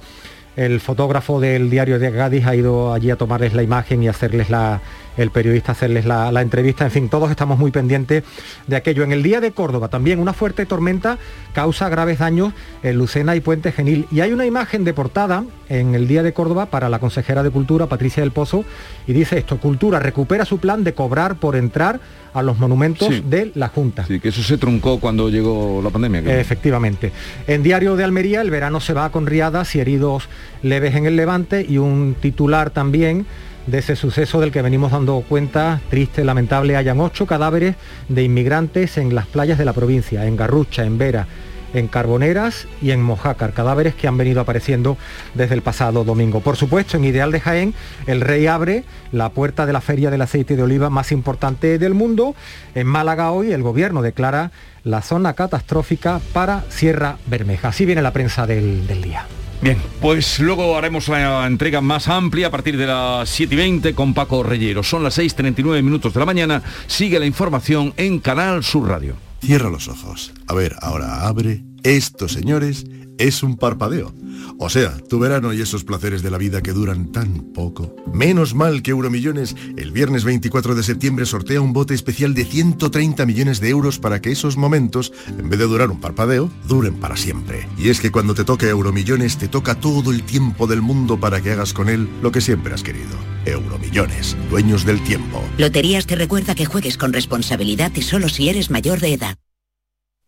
el 0.56 0.80
fotógrafo 0.80 1.40
del 1.40 1.70
diario 1.70 1.98
de 1.98 2.12
Cádiz 2.12 2.46
ha 2.46 2.54
ido 2.54 2.92
allí 2.92 3.10
a 3.10 3.16
tomarles 3.16 3.54
la 3.54 3.62
imagen 3.62 4.02
y 4.02 4.08
hacerles 4.08 4.50
la 4.50 4.80
el 5.16 5.30
periodista 5.30 5.72
hacerles 5.72 6.04
la, 6.04 6.30
la 6.32 6.42
entrevista. 6.42 6.84
En 6.84 6.90
fin, 6.90 7.08
todos 7.08 7.30
estamos 7.30 7.58
muy 7.58 7.70
pendientes 7.70 8.24
de 8.66 8.76
aquello. 8.76 9.04
En 9.04 9.12
el 9.12 9.22
día 9.22 9.40
de 9.40 9.52
Córdoba 9.52 9.88
también 9.88 10.18
una 10.18 10.32
fuerte 10.32 10.66
tormenta 10.66 11.18
causa 11.52 11.88
graves 11.88 12.18
daños 12.18 12.52
en 12.82 12.96
Lucena 12.96 13.36
y 13.36 13.40
Puente 13.40 13.72
Genil. 13.72 14.06
Y 14.10 14.20
hay 14.20 14.32
una 14.32 14.46
imagen 14.46 14.84
de 14.84 14.92
portada 14.94 15.44
en 15.68 15.94
el 15.94 16.08
día 16.08 16.22
de 16.22 16.32
Córdoba 16.32 16.66
para 16.66 16.88
la 16.88 16.98
consejera 16.98 17.42
de 17.42 17.50
Cultura, 17.50 17.86
Patricia 17.86 18.22
del 18.22 18.32
Pozo, 18.32 18.64
y 19.06 19.12
dice 19.12 19.38
esto, 19.38 19.58
Cultura 19.58 19.98
recupera 20.00 20.44
su 20.44 20.58
plan 20.58 20.84
de 20.84 20.94
cobrar 20.94 21.36
por 21.36 21.56
entrar 21.56 22.00
a 22.34 22.42
los 22.42 22.58
monumentos 22.58 23.08
Sí. 23.08 23.22
de 23.24 23.52
la 23.54 23.68
Junta. 23.68 24.04
Sí, 24.06 24.18
que 24.18 24.28
eso 24.30 24.42
se 24.42 24.58
truncó 24.58 24.98
cuando 24.98 25.28
llegó 25.30 25.80
la 25.82 25.90
pandemia. 25.90 26.20
Efectivamente. 26.40 27.12
En 27.46 27.62
Diario 27.62 27.94
de 27.94 28.02
Almería, 28.02 28.40
el 28.40 28.50
verano 28.50 28.80
se 28.80 28.92
va 28.92 29.10
con 29.10 29.26
riadas 29.26 29.74
y 29.76 29.80
heridos 29.80 30.28
leves 30.62 30.96
en 30.96 31.06
el 31.06 31.14
Levante 31.14 31.64
y 31.68 31.78
un 31.78 32.16
titular 32.20 32.70
también 32.70 33.24
de 33.66 33.78
ese 33.78 33.96
suceso 33.96 34.40
del 34.40 34.52
que 34.52 34.62
venimos 34.62 34.92
dando 34.92 35.22
cuenta, 35.28 35.80
triste, 35.90 36.24
lamentable, 36.24 36.76
hayan 36.76 37.00
ocho 37.00 37.26
cadáveres 37.26 37.76
de 38.08 38.22
inmigrantes 38.22 38.98
en 38.98 39.14
las 39.14 39.26
playas 39.26 39.58
de 39.58 39.64
la 39.64 39.72
provincia, 39.72 40.26
en 40.26 40.36
Garrucha, 40.36 40.84
en 40.84 40.98
Vera, 40.98 41.26
en 41.74 41.88
Carboneras 41.88 42.66
y 42.80 42.92
en 42.92 43.02
Mojácar, 43.02 43.52
cadáveres 43.52 43.94
que 43.94 44.06
han 44.06 44.16
venido 44.16 44.40
apareciendo 44.40 44.96
desde 45.34 45.54
el 45.54 45.62
pasado 45.62 46.04
domingo. 46.04 46.40
Por 46.40 46.56
supuesto, 46.56 46.96
en 46.96 47.04
Ideal 47.04 47.32
de 47.32 47.40
Jaén, 47.40 47.74
el 48.06 48.20
rey 48.20 48.46
abre 48.46 48.84
la 49.12 49.30
puerta 49.30 49.66
de 49.66 49.72
la 49.72 49.80
feria 49.80 50.10
del 50.10 50.22
aceite 50.22 50.56
de 50.56 50.62
oliva 50.62 50.88
más 50.88 51.10
importante 51.10 51.78
del 51.78 51.94
mundo. 51.94 52.34
En 52.74 52.86
Málaga 52.86 53.32
hoy 53.32 53.52
el 53.52 53.62
gobierno 53.62 54.02
declara 54.02 54.52
la 54.84 55.02
zona 55.02 55.32
catastrófica 55.32 56.20
para 56.32 56.64
Sierra 56.68 57.16
Bermeja. 57.26 57.68
Así 57.68 57.84
viene 57.84 58.02
la 58.02 58.12
prensa 58.12 58.46
del, 58.46 58.86
del 58.86 59.02
día. 59.02 59.26
Bien, 59.62 59.78
pues 60.00 60.40
luego 60.40 60.76
haremos 60.76 61.08
la 61.08 61.46
entrega 61.46 61.80
más 61.80 62.08
amplia 62.08 62.48
a 62.48 62.50
partir 62.50 62.76
de 62.76 62.86
las 62.86 63.28
7 63.30 63.54
y 63.54 63.56
20 63.56 63.94
con 63.94 64.12
Paco 64.12 64.42
Reyero. 64.42 64.82
Son 64.82 65.02
las 65.02 65.18
6.39 65.18 65.82
minutos 65.82 66.12
de 66.12 66.20
la 66.20 66.26
mañana. 66.26 66.62
Sigue 66.86 67.18
la 67.18 67.26
información 67.26 67.94
en 67.96 68.18
Canal 68.18 68.62
Sur 68.62 68.88
Radio. 68.88 69.16
Cierra 69.40 69.70
los 69.70 69.88
ojos. 69.88 70.32
A 70.46 70.54
ver, 70.54 70.76
ahora 70.80 71.26
abre. 71.26 71.62
Esto, 71.82 72.28
señores, 72.28 72.86
es 73.18 73.42
un 73.42 73.56
parpadeo. 73.56 74.12
O 74.58 74.70
sea, 74.70 74.96
tu 75.08 75.18
verano 75.18 75.52
y 75.52 75.60
esos 75.60 75.84
placeres 75.84 76.22
de 76.22 76.30
la 76.30 76.38
vida 76.38 76.62
que 76.62 76.72
duran 76.72 77.12
tan 77.12 77.52
poco. 77.52 77.94
Menos 78.12 78.54
mal 78.54 78.82
que 78.82 78.92
Euromillones 78.92 79.56
el 79.76 79.92
viernes 79.92 80.24
24 80.24 80.74
de 80.74 80.82
septiembre 80.82 81.26
sortea 81.26 81.60
un 81.60 81.72
bote 81.72 81.94
especial 81.94 82.34
de 82.34 82.44
130 82.44 83.26
millones 83.26 83.60
de 83.60 83.68
euros 83.70 83.98
para 83.98 84.20
que 84.20 84.30
esos 84.30 84.56
momentos, 84.56 85.12
en 85.38 85.48
vez 85.48 85.58
de 85.58 85.66
durar 85.66 85.90
un 85.90 86.00
parpadeo, 86.00 86.50
duren 86.68 86.94
para 86.94 87.16
siempre. 87.16 87.68
Y 87.78 87.88
es 87.88 88.00
que 88.00 88.10
cuando 88.10 88.34
te 88.34 88.44
toque 88.44 88.68
Euromillones 88.68 89.38
te 89.38 89.48
toca 89.48 89.74
todo 89.74 90.10
el 90.10 90.22
tiempo 90.22 90.66
del 90.66 90.82
mundo 90.82 91.18
para 91.18 91.40
que 91.40 91.52
hagas 91.52 91.72
con 91.72 91.88
él 91.88 92.08
lo 92.22 92.32
que 92.32 92.40
siempre 92.40 92.74
has 92.74 92.82
querido. 92.82 93.16
Euromillones, 93.44 94.36
dueños 94.50 94.84
del 94.84 95.02
tiempo. 95.04 95.42
Loterías 95.58 96.06
te 96.06 96.16
recuerda 96.16 96.54
que 96.54 96.64
juegues 96.64 96.96
con 96.96 97.12
responsabilidad 97.12 97.92
y 97.94 98.02
solo 98.02 98.28
si 98.28 98.48
eres 98.48 98.70
mayor 98.70 99.00
de 99.00 99.14
edad. 99.14 99.36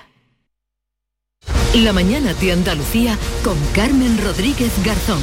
La 1.75 1.93
mañana 1.93 2.33
de 2.33 2.51
Andalucía 2.51 3.17
con 3.45 3.57
Carmen 3.73 4.21
Rodríguez 4.21 4.73
Garzón. 4.83 5.21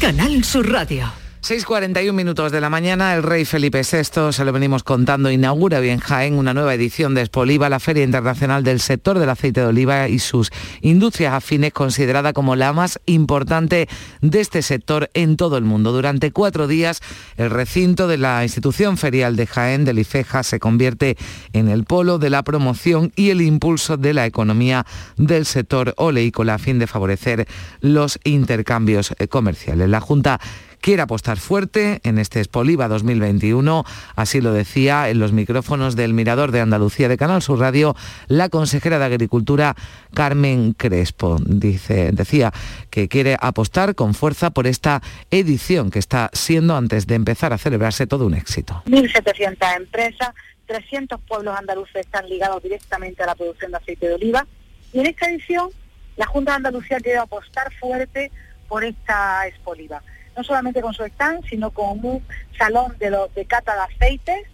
Canal 0.00 0.44
Sur 0.44 0.72
Radio. 0.72 1.19
6.41 1.42 2.12
minutos 2.12 2.52
de 2.52 2.60
la 2.60 2.68
mañana, 2.68 3.14
el 3.14 3.22
rey 3.22 3.46
Felipe 3.46 3.80
VI, 3.80 4.30
se 4.30 4.44
lo 4.44 4.52
venimos 4.52 4.82
contando, 4.82 5.30
inaugura 5.30 5.78
hoy 5.78 5.88
en 5.88 5.98
Jaén 5.98 6.34
una 6.34 6.52
nueva 6.52 6.74
edición 6.74 7.14
de 7.14 7.22
Expoliva, 7.22 7.70
la 7.70 7.80
Feria 7.80 8.04
Internacional 8.04 8.62
del 8.62 8.78
Sector 8.78 9.18
del 9.18 9.30
Aceite 9.30 9.62
de 9.62 9.66
Oliva 9.66 10.06
y 10.08 10.18
sus 10.18 10.50
industrias 10.82 11.32
afines, 11.32 11.72
considerada 11.72 12.34
como 12.34 12.56
la 12.56 12.74
más 12.74 13.00
importante 13.06 13.88
de 14.20 14.40
este 14.40 14.60
sector 14.60 15.08
en 15.14 15.38
todo 15.38 15.56
el 15.56 15.64
mundo. 15.64 15.92
Durante 15.92 16.30
cuatro 16.30 16.68
días, 16.68 17.00
el 17.38 17.48
recinto 17.48 18.06
de 18.06 18.18
la 18.18 18.44
institución 18.44 18.98
ferial 18.98 19.34
de 19.34 19.46
Jaén, 19.46 19.86
del 19.86 19.98
IFEJA, 19.98 20.42
se 20.42 20.60
convierte 20.60 21.16
en 21.54 21.70
el 21.70 21.84
polo 21.84 22.18
de 22.18 22.28
la 22.28 22.42
promoción 22.42 23.12
y 23.16 23.30
el 23.30 23.40
impulso 23.40 23.96
de 23.96 24.12
la 24.12 24.26
economía 24.26 24.84
del 25.16 25.46
sector 25.46 25.94
oleícola 25.96 26.54
a 26.54 26.58
fin 26.58 26.78
de 26.78 26.86
favorecer 26.86 27.48
los 27.80 28.20
intercambios 28.24 29.14
eh, 29.18 29.26
comerciales. 29.26 29.88
La 29.88 30.00
Junta 30.00 30.38
quiere 30.80 31.02
apostar 31.02 31.38
fuerte 31.38 32.00
en 32.04 32.18
este 32.18 32.40
Expoliva 32.40 32.88
2021, 32.88 33.84
así 34.16 34.40
lo 34.40 34.52
decía 34.52 35.08
en 35.10 35.18
los 35.18 35.32
micrófonos 35.32 35.96
del 35.96 36.14
Mirador 36.14 36.52
de 36.52 36.60
Andalucía 36.60 37.08
de 37.08 37.16
Canal 37.16 37.42
Sur 37.42 37.60
Radio 37.60 37.94
la 38.28 38.48
consejera 38.48 38.98
de 38.98 39.04
Agricultura 39.04 39.76
Carmen 40.14 40.72
Crespo. 40.72 41.38
Dice, 41.44 42.10
decía 42.12 42.52
que 42.90 43.08
quiere 43.08 43.36
apostar 43.40 43.94
con 43.94 44.14
fuerza 44.14 44.50
por 44.50 44.66
esta 44.66 45.02
edición 45.30 45.90
que 45.90 45.98
está 45.98 46.30
siendo 46.32 46.76
antes 46.76 47.06
de 47.06 47.14
empezar 47.14 47.52
a 47.52 47.58
celebrarse 47.58 48.06
todo 48.06 48.26
un 48.26 48.34
éxito. 48.34 48.82
1.700 48.86 49.76
empresas, 49.76 50.30
300 50.66 51.20
pueblos 51.22 51.56
andaluces 51.58 51.96
están 51.96 52.28
ligados 52.28 52.62
directamente 52.62 53.22
a 53.22 53.26
la 53.26 53.34
producción 53.34 53.70
de 53.70 53.76
aceite 53.76 54.08
de 54.08 54.14
oliva 54.14 54.46
y 54.92 55.00
en 55.00 55.06
esta 55.06 55.28
edición 55.30 55.70
la 56.16 56.26
Junta 56.26 56.52
de 56.52 56.56
Andalucía 56.56 56.98
quiere 56.98 57.18
apostar 57.18 57.72
fuerte 57.74 58.30
por 58.68 58.84
esta 58.84 59.46
Expoliva 59.46 60.02
no 60.40 60.44
solamente 60.44 60.80
con 60.80 60.94
su 60.94 61.04
stand, 61.04 61.44
sino 61.44 61.70
con 61.70 62.02
un 62.02 62.24
salón 62.56 62.96
de, 62.98 63.10
los, 63.10 63.32
de 63.34 63.44
cata 63.44 63.74
de 63.74 63.80
aceites. 63.94 64.48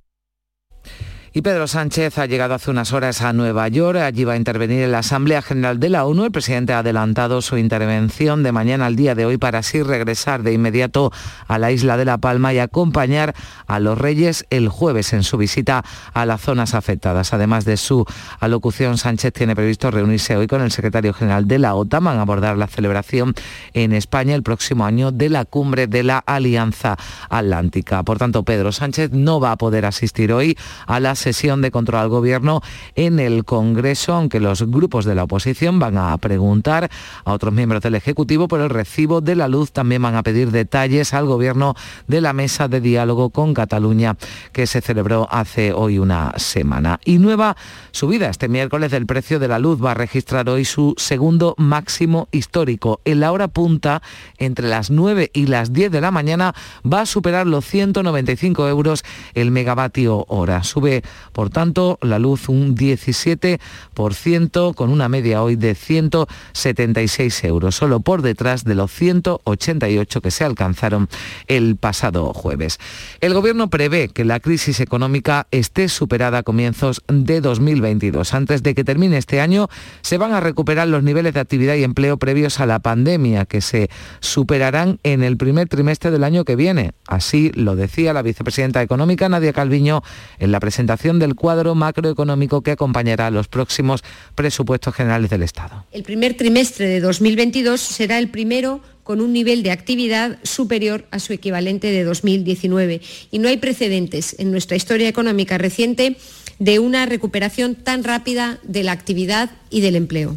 Y 1.36 1.42
Pedro 1.42 1.66
Sánchez 1.66 2.16
ha 2.16 2.24
llegado 2.24 2.54
hace 2.54 2.70
unas 2.70 2.94
horas 2.94 3.20
a 3.20 3.34
Nueva 3.34 3.68
York. 3.68 3.98
Allí 3.98 4.24
va 4.24 4.32
a 4.32 4.36
intervenir 4.38 4.84
en 4.84 4.92
la 4.92 5.00
Asamblea 5.00 5.42
General 5.42 5.78
de 5.78 5.90
la 5.90 6.06
ONU. 6.06 6.24
El 6.24 6.32
presidente 6.32 6.72
ha 6.72 6.78
adelantado 6.78 7.42
su 7.42 7.58
intervención 7.58 8.42
de 8.42 8.52
mañana 8.52 8.86
al 8.86 8.96
día 8.96 9.14
de 9.14 9.26
hoy 9.26 9.36
para 9.36 9.58
así 9.58 9.82
regresar 9.82 10.42
de 10.42 10.54
inmediato 10.54 11.12
a 11.46 11.58
la 11.58 11.72
isla 11.72 11.98
de 11.98 12.06
La 12.06 12.16
Palma 12.16 12.54
y 12.54 12.58
acompañar 12.58 13.34
a 13.66 13.80
los 13.80 13.98
reyes 13.98 14.46
el 14.48 14.70
jueves 14.70 15.12
en 15.12 15.24
su 15.24 15.36
visita 15.36 15.84
a 16.14 16.24
las 16.24 16.40
zonas 16.40 16.72
afectadas. 16.72 17.34
Además 17.34 17.66
de 17.66 17.76
su 17.76 18.06
alocución, 18.40 18.96
Sánchez 18.96 19.34
tiene 19.34 19.54
previsto 19.54 19.90
reunirse 19.90 20.38
hoy 20.38 20.46
con 20.46 20.62
el 20.62 20.70
secretario 20.70 21.12
general 21.12 21.46
de 21.46 21.58
la 21.58 21.74
OTAN. 21.74 22.04
Van 22.04 22.16
a 22.16 22.22
abordar 22.22 22.56
la 22.56 22.66
celebración 22.66 23.34
en 23.74 23.92
España 23.92 24.34
el 24.34 24.42
próximo 24.42 24.86
año 24.86 25.12
de 25.12 25.28
la 25.28 25.44
cumbre 25.44 25.86
de 25.86 26.02
la 26.02 26.16
Alianza 26.16 26.96
Atlántica. 27.28 28.04
Por 28.04 28.16
tanto, 28.16 28.42
Pedro 28.42 28.72
Sánchez 28.72 29.10
no 29.12 29.38
va 29.38 29.52
a 29.52 29.56
poder 29.58 29.84
asistir 29.84 30.32
hoy 30.32 30.56
a 30.86 30.98
la 30.98 31.14
sesión 31.26 31.60
de 31.60 31.72
control 31.72 32.02
al 32.02 32.08
gobierno 32.08 32.62
en 32.94 33.18
el 33.18 33.44
Congreso, 33.44 34.14
aunque 34.14 34.38
los 34.38 34.62
grupos 34.62 35.04
de 35.04 35.16
la 35.16 35.24
oposición 35.24 35.80
van 35.80 35.98
a 35.98 36.16
preguntar 36.18 36.88
a 37.24 37.32
otros 37.32 37.52
miembros 37.52 37.82
del 37.82 37.96
Ejecutivo 37.96 38.46
por 38.46 38.60
el 38.60 38.70
recibo 38.70 39.20
de 39.20 39.34
la 39.34 39.48
luz. 39.48 39.72
También 39.72 40.02
van 40.02 40.14
a 40.14 40.22
pedir 40.22 40.52
detalles 40.52 41.14
al 41.14 41.26
gobierno 41.26 41.74
de 42.06 42.20
la 42.20 42.32
mesa 42.32 42.68
de 42.68 42.80
diálogo 42.80 43.30
con 43.30 43.54
Cataluña 43.54 44.16
que 44.52 44.68
se 44.68 44.80
celebró 44.80 45.26
hace 45.28 45.72
hoy 45.72 45.98
una 45.98 46.32
semana. 46.36 47.00
Y 47.04 47.18
nueva 47.18 47.56
subida 47.90 48.30
este 48.30 48.48
miércoles 48.48 48.92
del 48.92 49.06
precio 49.06 49.40
de 49.40 49.48
la 49.48 49.58
luz 49.58 49.84
va 49.84 49.90
a 49.90 49.94
registrar 49.94 50.48
hoy 50.48 50.64
su 50.64 50.94
segundo 50.96 51.56
máximo 51.58 52.28
histórico. 52.30 53.00
En 53.04 53.18
la 53.18 53.32
hora 53.32 53.48
punta, 53.48 54.00
entre 54.38 54.68
las 54.68 54.92
9 54.92 55.32
y 55.34 55.46
las 55.46 55.72
10 55.72 55.90
de 55.90 56.00
la 56.00 56.12
mañana, 56.12 56.54
va 56.84 57.00
a 57.00 57.06
superar 57.06 57.48
los 57.48 57.64
195 57.64 58.68
euros 58.68 59.02
el 59.34 59.50
megavatio 59.50 60.24
hora. 60.28 60.62
Sube 60.62 61.02
Por 61.32 61.50
tanto, 61.50 61.98
la 62.02 62.18
luz 62.18 62.48
un 62.48 62.74
17% 62.76 64.74
con 64.74 64.90
una 64.90 65.08
media 65.08 65.42
hoy 65.42 65.56
de 65.56 65.74
176 65.74 67.44
euros, 67.44 67.74
solo 67.74 68.00
por 68.00 68.22
detrás 68.22 68.64
de 68.64 68.74
los 68.74 68.92
188 68.92 70.20
que 70.20 70.30
se 70.30 70.44
alcanzaron 70.44 71.08
el 71.46 71.76
pasado 71.76 72.32
jueves. 72.32 72.78
El 73.20 73.34
Gobierno 73.34 73.70
prevé 73.70 74.08
que 74.08 74.24
la 74.24 74.40
crisis 74.40 74.80
económica 74.80 75.46
esté 75.50 75.88
superada 75.88 76.38
a 76.38 76.42
comienzos 76.42 77.02
de 77.08 77.40
2022. 77.40 78.34
Antes 78.34 78.62
de 78.62 78.74
que 78.74 78.84
termine 78.84 79.18
este 79.18 79.40
año, 79.40 79.68
se 80.02 80.18
van 80.18 80.32
a 80.32 80.40
recuperar 80.40 80.88
los 80.88 81.02
niveles 81.02 81.34
de 81.34 81.40
actividad 81.40 81.74
y 81.74 81.84
empleo 81.84 82.16
previos 82.18 82.60
a 82.60 82.66
la 82.66 82.78
pandemia, 82.80 83.44
que 83.44 83.60
se 83.60 83.90
superarán 84.20 84.98
en 85.02 85.22
el 85.22 85.36
primer 85.36 85.68
trimestre 85.68 86.10
del 86.10 86.24
año 86.24 86.44
que 86.44 86.56
viene. 86.56 86.92
Así 87.06 87.52
lo 87.54 87.76
decía 87.76 88.12
la 88.12 88.22
vicepresidenta 88.22 88.82
económica 88.82 89.28
Nadia 89.28 89.52
Calviño 89.52 90.02
en 90.38 90.52
la 90.52 90.60
presentación 90.60 90.95
del 90.96 91.34
cuadro 91.34 91.74
macroeconómico 91.74 92.62
que 92.62 92.72
acompañará 92.72 93.30
los 93.30 93.48
próximos 93.48 94.02
presupuestos 94.34 94.94
generales 94.94 95.30
del 95.30 95.42
Estado. 95.42 95.84
El 95.92 96.02
primer 96.02 96.34
trimestre 96.34 96.86
de 96.86 97.00
2022 97.00 97.80
será 97.80 98.18
el 98.18 98.28
primero 98.30 98.80
con 99.02 99.20
un 99.20 99.32
nivel 99.32 99.62
de 99.62 99.70
actividad 99.70 100.38
superior 100.42 101.06
a 101.12 101.20
su 101.20 101.32
equivalente 101.32 101.92
de 101.92 102.02
2019. 102.02 103.00
Y 103.30 103.38
no 103.38 103.48
hay 103.48 103.58
precedentes 103.58 104.34
en 104.38 104.50
nuestra 104.50 104.76
historia 104.76 105.08
económica 105.08 105.58
reciente 105.58 106.16
de 106.58 106.78
una 106.78 107.06
recuperación 107.06 107.76
tan 107.76 108.02
rápida 108.02 108.58
de 108.64 108.82
la 108.82 108.92
actividad 108.92 109.50
y 109.70 109.80
del 109.80 109.94
empleo. 109.94 110.36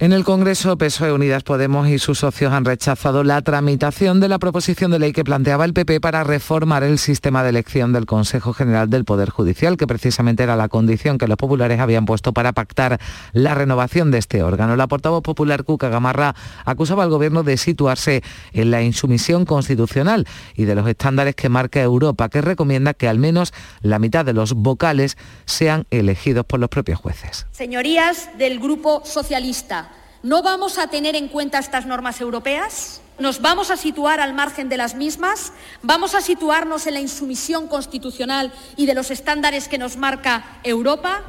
En 0.00 0.12
el 0.12 0.24
Congreso, 0.24 0.76
PSOE 0.76 1.12
Unidas 1.12 1.44
Podemos 1.44 1.88
y 1.88 2.00
sus 2.00 2.18
socios 2.18 2.52
han 2.52 2.64
rechazado 2.64 3.22
la 3.22 3.40
tramitación 3.42 4.18
de 4.18 4.28
la 4.28 4.40
proposición 4.40 4.90
de 4.90 4.98
ley 4.98 5.12
que 5.12 5.22
planteaba 5.22 5.64
el 5.64 5.72
PP 5.72 6.00
para 6.00 6.24
reformar 6.24 6.82
el 6.82 6.98
sistema 6.98 7.44
de 7.44 7.50
elección 7.50 7.92
del 7.92 8.04
Consejo 8.04 8.52
General 8.52 8.90
del 8.90 9.04
Poder 9.04 9.30
Judicial, 9.30 9.76
que 9.76 9.86
precisamente 9.86 10.42
era 10.42 10.56
la 10.56 10.68
condición 10.68 11.16
que 11.16 11.28
los 11.28 11.36
populares 11.36 11.78
habían 11.78 12.06
puesto 12.06 12.32
para 12.32 12.52
pactar 12.52 12.98
la 13.32 13.54
renovación 13.54 14.10
de 14.10 14.18
este 14.18 14.42
órgano. 14.42 14.74
La 14.74 14.88
portavoz 14.88 15.22
popular 15.22 15.62
Cuca 15.62 15.88
Gamarra 15.90 16.34
acusaba 16.64 17.04
al 17.04 17.10
Gobierno 17.10 17.44
de 17.44 17.56
situarse 17.56 18.24
en 18.52 18.72
la 18.72 18.82
insumisión 18.82 19.44
constitucional 19.44 20.26
y 20.56 20.64
de 20.64 20.74
los 20.74 20.88
estándares 20.88 21.36
que 21.36 21.48
marca 21.48 21.80
Europa, 21.80 22.28
que 22.28 22.40
recomienda 22.40 22.94
que 22.94 23.06
al 23.06 23.20
menos 23.20 23.54
la 23.80 24.00
mitad 24.00 24.24
de 24.24 24.32
los 24.32 24.54
vocales 24.54 25.16
sean 25.44 25.86
elegidos 25.90 26.44
por 26.46 26.58
los 26.58 26.68
propios 26.68 26.98
jueces. 26.98 27.46
Señorías 27.52 28.30
del 28.36 28.58
Grupo 28.58 29.02
Socialista, 29.04 29.84
¿No 30.24 30.42
vamos 30.42 30.78
a 30.78 30.86
tener 30.86 31.16
en 31.16 31.28
cuenta 31.28 31.58
estas 31.58 31.84
normas 31.84 32.18
europeas? 32.18 33.02
¿Nos 33.18 33.42
vamos 33.42 33.70
a 33.70 33.76
situar 33.76 34.20
al 34.20 34.32
margen 34.32 34.70
de 34.70 34.78
las 34.78 34.94
mismas? 34.94 35.52
¿Vamos 35.82 36.14
a 36.14 36.22
situarnos 36.22 36.86
en 36.86 36.94
la 36.94 37.00
insumisión 37.00 37.68
constitucional 37.68 38.50
y 38.74 38.86
de 38.86 38.94
los 38.94 39.10
estándares 39.10 39.68
que 39.68 39.76
nos 39.76 39.98
marca 39.98 40.60
Europa? 40.64 41.24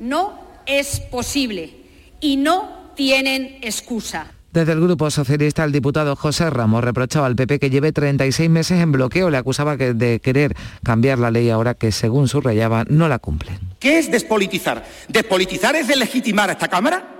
No 0.00 0.40
es 0.66 0.98
posible 0.98 1.84
y 2.18 2.36
no 2.36 2.90
tienen 2.96 3.58
excusa. 3.62 4.26
Desde 4.52 4.72
el 4.72 4.80
Grupo 4.80 5.08
Socialista, 5.08 5.62
el 5.62 5.70
diputado 5.70 6.16
José 6.16 6.50
Ramos 6.50 6.82
reprochaba 6.82 7.28
al 7.28 7.36
PP 7.36 7.60
que 7.60 7.70
lleve 7.70 7.92
36 7.92 8.50
meses 8.50 8.80
en 8.80 8.90
bloqueo. 8.90 9.30
Le 9.30 9.36
acusaba 9.36 9.76
de 9.76 10.18
querer 10.18 10.56
cambiar 10.82 11.20
la 11.20 11.30
ley 11.30 11.48
ahora 11.50 11.74
que, 11.74 11.92
según 11.92 12.26
subrayaba, 12.26 12.86
no 12.88 13.06
la 13.06 13.20
cumplen. 13.20 13.60
¿Qué 13.78 14.00
es 14.00 14.10
despolitizar? 14.10 14.84
¿Despolitizar 15.06 15.76
es 15.76 15.86
deslegitimar 15.86 16.48
a 16.48 16.54
esta 16.54 16.66
Cámara? 16.66 17.12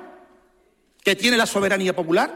Que 1.06 1.14
tiene 1.14 1.36
la 1.36 1.46
soberanía 1.46 1.94
popular? 1.94 2.34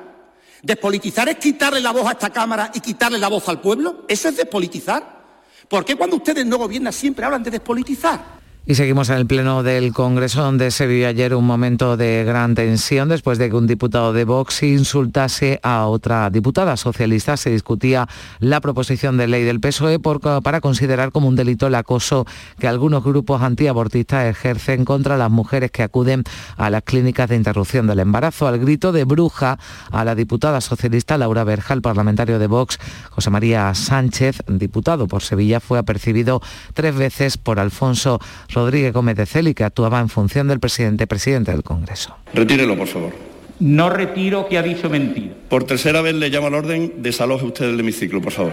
¿Despolitizar 0.62 1.28
es 1.28 1.38
quitarle 1.38 1.80
la 1.80 1.90
voz 1.90 2.06
a 2.06 2.12
esta 2.12 2.30
Cámara 2.30 2.70
y 2.72 2.78
quitarle 2.78 3.18
la 3.18 3.26
voz 3.26 3.48
al 3.48 3.60
pueblo? 3.60 4.04
¿Eso 4.06 4.28
es 4.28 4.36
despolitizar? 4.36 5.24
¿Por 5.68 5.84
qué 5.84 5.96
cuando 5.96 6.14
ustedes 6.14 6.46
no 6.46 6.56
gobiernan 6.56 6.92
siempre 6.92 7.24
hablan 7.24 7.42
de 7.42 7.50
despolitizar? 7.50 8.39
Y 8.66 8.74
seguimos 8.74 9.08
en 9.08 9.16
el 9.16 9.26
pleno 9.26 9.62
del 9.62 9.92
Congreso, 9.94 10.42
donde 10.42 10.70
se 10.70 10.86
vivió 10.86 11.08
ayer 11.08 11.34
un 11.34 11.46
momento 11.46 11.96
de 11.96 12.24
gran 12.24 12.54
tensión 12.54 13.08
después 13.08 13.38
de 13.38 13.48
que 13.48 13.56
un 13.56 13.66
diputado 13.66 14.12
de 14.12 14.24
Vox 14.24 14.62
insultase 14.62 15.58
a 15.62 15.86
otra 15.86 16.28
diputada 16.28 16.76
socialista. 16.76 17.38
Se 17.38 17.50
discutía 17.50 18.06
la 18.38 18.61
proposición 18.61 19.16
de 19.16 19.28
ley 19.28 19.44
del 19.44 19.61
PSOE 19.61 19.98
para 19.98 20.61
considerar 20.61 21.11
como 21.11 21.26
un 21.26 21.36
delito 21.36 21.66
el 21.66 21.74
acoso 21.74 22.26
que 22.58 22.68
algunos 22.68 23.02
grupos 23.02 23.40
antiabortistas 23.40 24.26
ejercen 24.26 24.84
contra 24.84 25.16
las 25.16 25.30
mujeres 25.30 25.70
que 25.70 25.82
acuden 25.82 26.22
a 26.58 26.68
las 26.68 26.82
clínicas 26.82 27.30
de 27.30 27.36
interrupción 27.36 27.86
del 27.86 27.98
embarazo. 27.98 28.46
Al 28.46 28.58
grito 28.58 28.92
de 28.92 29.04
bruja 29.04 29.58
a 29.90 30.04
la 30.04 30.14
diputada 30.14 30.61
socialista 30.61 31.16
Laura 31.16 31.44
Berja, 31.44 31.72
el 31.72 31.82
parlamentario 31.82 32.38
de 32.38 32.46
Vox, 32.46 32.78
José 33.08 33.30
María 33.30 33.74
Sánchez, 33.74 34.42
diputado 34.46 35.08
por 35.08 35.22
Sevilla, 35.22 35.61
fue 35.61 35.78
apercibido 35.78 36.42
tres 36.74 36.94
veces 36.94 37.38
por 37.38 37.58
Alfonso 37.58 38.20
Rodríguez 38.53 38.92
Gómez 38.92 39.16
de 39.16 39.26
Celi, 39.26 39.55
que 39.55 39.64
actuaba 39.64 40.01
en 40.01 40.09
función 40.09 40.48
del 40.48 40.61
presidente, 40.61 41.07
presidente 41.07 41.53
del 41.53 41.62
Congreso. 41.62 42.16
Retírelo, 42.34 42.76
por 42.76 42.86
favor. 42.86 43.12
No 43.61 43.90
retiro 43.90 44.48
que 44.48 44.59
ha 44.59 44.62
dicho 44.62 44.88
mentira. 44.88 45.34
Por 45.48 45.64
tercera 45.64 46.01
vez 46.01 46.14
le 46.14 46.30
llamo 46.30 46.46
al 46.46 46.55
orden, 46.55 46.94
desaloje 46.98 47.44
usted 47.44 47.66
el 47.66 47.78
hemiciclo, 47.78 48.20
por 48.22 48.32
favor. 48.32 48.53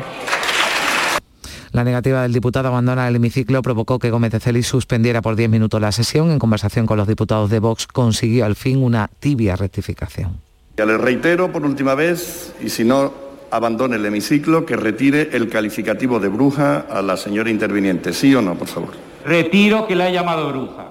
La 1.72 1.84
negativa 1.84 2.24
del 2.24 2.34
diputado 2.34 2.68
a 2.68 2.72
abandonar 2.72 3.08
el 3.08 3.16
hemiciclo 3.16 3.62
provocó 3.62 4.00
que 4.00 4.10
Gómez 4.10 4.32
de 4.32 4.40
Celis 4.40 4.68
suspendiera 4.68 5.22
por 5.22 5.36
10 5.36 5.50
minutos 5.50 5.80
la 5.80 5.92
sesión. 5.92 6.32
En 6.32 6.40
conversación 6.40 6.86
con 6.86 6.98
los 6.98 7.08
diputados 7.08 7.50
de 7.50 7.60
Vox 7.60 7.88
consiguió 7.88 8.46
al 8.46 8.56
fin 8.56 8.84
una 8.84 9.10
tibia 9.20 9.56
rectificación. 9.56 10.42
Ya 10.78 10.86
le 10.86 10.98
reitero 10.98 11.52
por 11.52 11.66
última 11.66 11.96
vez, 11.96 12.54
y 12.64 12.70
si 12.70 12.84
no 12.84 13.14
abandone 13.52 13.96
el 13.96 14.06
hemiciclo, 14.06 14.66
que 14.66 14.76
retire 14.76 15.30
el 15.34 15.50
calificativo 15.50 16.20
de 16.20 16.28
bruja 16.28 16.80
a 16.80 17.02
la 17.02 17.16
señora 17.16 17.50
interviniente. 17.50 18.14
¿Sí 18.14 18.34
o 18.36 18.42
no, 18.42 18.56
por 18.56 18.68
favor? 18.68 19.07
Retiro 19.28 19.86
que 19.86 19.94
la 19.94 20.08
he 20.08 20.14
llamado 20.14 20.48
bruja. 20.48 20.87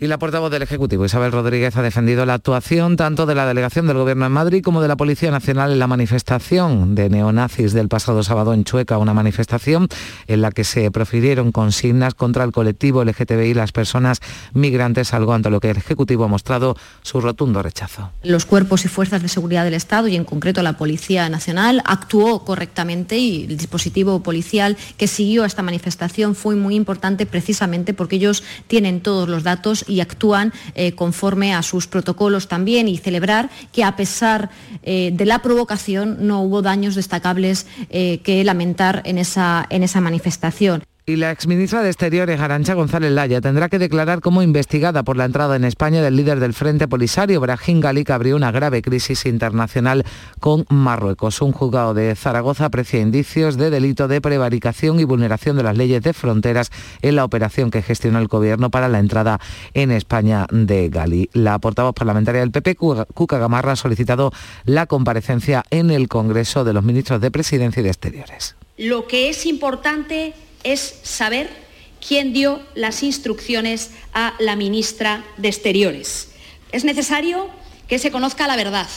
Y 0.00 0.06
la 0.06 0.18
portavoz 0.20 0.52
del 0.52 0.62
Ejecutivo, 0.62 1.04
Isabel 1.04 1.32
Rodríguez, 1.32 1.76
ha 1.76 1.82
defendido 1.82 2.24
la 2.24 2.34
actuación 2.34 2.94
tanto 2.94 3.26
de 3.26 3.34
la 3.34 3.46
delegación 3.46 3.88
del 3.88 3.96
Gobierno 3.96 4.26
en 4.26 4.32
Madrid 4.32 4.62
como 4.62 4.80
de 4.80 4.86
la 4.86 4.96
Policía 4.96 5.32
Nacional 5.32 5.72
en 5.72 5.80
la 5.80 5.88
manifestación 5.88 6.94
de 6.94 7.10
neonazis 7.10 7.72
del 7.72 7.88
pasado 7.88 8.22
sábado 8.22 8.54
en 8.54 8.62
Chueca, 8.62 8.96
una 8.98 9.12
manifestación 9.12 9.88
en 10.28 10.40
la 10.40 10.52
que 10.52 10.62
se 10.62 10.92
profirieron 10.92 11.50
consignas 11.50 12.14
contra 12.14 12.44
el 12.44 12.52
colectivo 12.52 13.02
LGTBI 13.02 13.48
y 13.48 13.54
las 13.54 13.72
personas 13.72 14.20
migrantes, 14.52 15.14
algo 15.14 15.34
ante 15.34 15.50
lo 15.50 15.58
que 15.58 15.70
el 15.70 15.76
Ejecutivo 15.76 16.22
ha 16.22 16.28
mostrado 16.28 16.76
su 17.02 17.20
rotundo 17.20 17.60
rechazo. 17.60 18.12
Los 18.22 18.44
cuerpos 18.44 18.84
y 18.84 18.88
fuerzas 18.88 19.20
de 19.20 19.26
seguridad 19.26 19.64
del 19.64 19.74
Estado 19.74 20.06
y 20.06 20.14
en 20.14 20.24
concreto 20.24 20.62
la 20.62 20.76
Policía 20.76 21.28
Nacional 21.28 21.82
actuó 21.84 22.44
correctamente 22.44 23.18
y 23.18 23.46
el 23.46 23.56
dispositivo 23.56 24.22
policial 24.22 24.76
que 24.96 25.08
siguió 25.08 25.44
esta 25.44 25.64
manifestación 25.64 26.36
fue 26.36 26.54
muy 26.54 26.76
importante 26.76 27.26
precisamente 27.26 27.94
porque 27.94 28.14
ellos 28.14 28.44
tienen 28.68 29.00
todos 29.00 29.28
los 29.28 29.42
datos 29.42 29.86
y 29.88 30.00
actúan 30.00 30.52
eh, 30.74 30.92
conforme 30.92 31.54
a 31.54 31.62
sus 31.62 31.86
protocolos 31.86 32.48
también 32.48 32.88
y 32.88 32.98
celebrar 32.98 33.50
que 33.72 33.84
a 33.84 33.96
pesar 33.96 34.50
eh, 34.82 35.10
de 35.12 35.26
la 35.26 35.40
provocación 35.40 36.26
no 36.26 36.42
hubo 36.42 36.62
daños 36.62 36.94
destacables 36.94 37.66
eh, 37.90 38.20
que 38.22 38.44
lamentar 38.44 39.02
en 39.04 39.18
esa, 39.18 39.66
en 39.70 39.82
esa 39.82 40.00
manifestación. 40.00 40.82
Y 41.08 41.16
la 41.16 41.30
exministra 41.30 41.82
de 41.82 41.88
Exteriores, 41.88 42.38
Arancha 42.38 42.74
González 42.74 43.10
Laya, 43.10 43.40
tendrá 43.40 43.70
que 43.70 43.78
declarar 43.78 44.20
como 44.20 44.42
investigada 44.42 45.04
por 45.04 45.16
la 45.16 45.24
entrada 45.24 45.56
en 45.56 45.64
España 45.64 46.02
del 46.02 46.16
líder 46.16 46.38
del 46.38 46.52
Frente 46.52 46.86
Polisario, 46.86 47.40
Brahim 47.40 47.80
Gali, 47.80 48.04
que 48.04 48.12
abrió 48.12 48.36
una 48.36 48.50
grave 48.50 48.82
crisis 48.82 49.24
internacional 49.24 50.04
con 50.38 50.66
Marruecos. 50.68 51.40
Un 51.40 51.52
juzgado 51.52 51.94
de 51.94 52.14
Zaragoza 52.14 52.66
aprecia 52.66 53.00
indicios 53.00 53.56
de 53.56 53.70
delito 53.70 54.06
de 54.06 54.20
prevaricación 54.20 55.00
y 55.00 55.04
vulneración 55.04 55.56
de 55.56 55.62
las 55.62 55.78
leyes 55.78 56.02
de 56.02 56.12
fronteras 56.12 56.70
en 57.00 57.16
la 57.16 57.24
operación 57.24 57.70
que 57.70 57.80
gestionó 57.80 58.18
el 58.18 58.28
gobierno 58.28 58.68
para 58.68 58.90
la 58.90 58.98
entrada 58.98 59.40
en 59.72 59.90
España 59.92 60.46
de 60.50 60.90
Gali. 60.90 61.30
La 61.32 61.58
portavoz 61.58 61.94
parlamentaria 61.94 62.42
del 62.42 62.50
PP, 62.50 62.76
Cuca 62.76 63.38
Gamarra, 63.38 63.72
ha 63.72 63.76
solicitado 63.76 64.30
la 64.66 64.84
comparecencia 64.84 65.64
en 65.70 65.90
el 65.90 66.06
Congreso 66.06 66.64
de 66.64 66.74
los 66.74 66.84
ministros 66.84 67.22
de 67.22 67.30
Presidencia 67.30 67.80
y 67.80 67.84
de 67.84 67.88
Exteriores. 67.88 68.56
Lo 68.76 69.06
que 69.06 69.30
es 69.30 69.46
importante 69.46 70.34
es 70.64 70.94
saber 71.02 71.48
quién 72.06 72.32
dio 72.32 72.62
las 72.74 73.02
instrucciones 73.02 73.90
a 74.12 74.34
la 74.38 74.56
ministra 74.56 75.24
de 75.36 75.48
Exteriores. 75.48 76.28
Es 76.72 76.84
necesario 76.84 77.50
que 77.88 77.98
se 77.98 78.10
conozca 78.10 78.46
la 78.46 78.56
verdad 78.56 78.88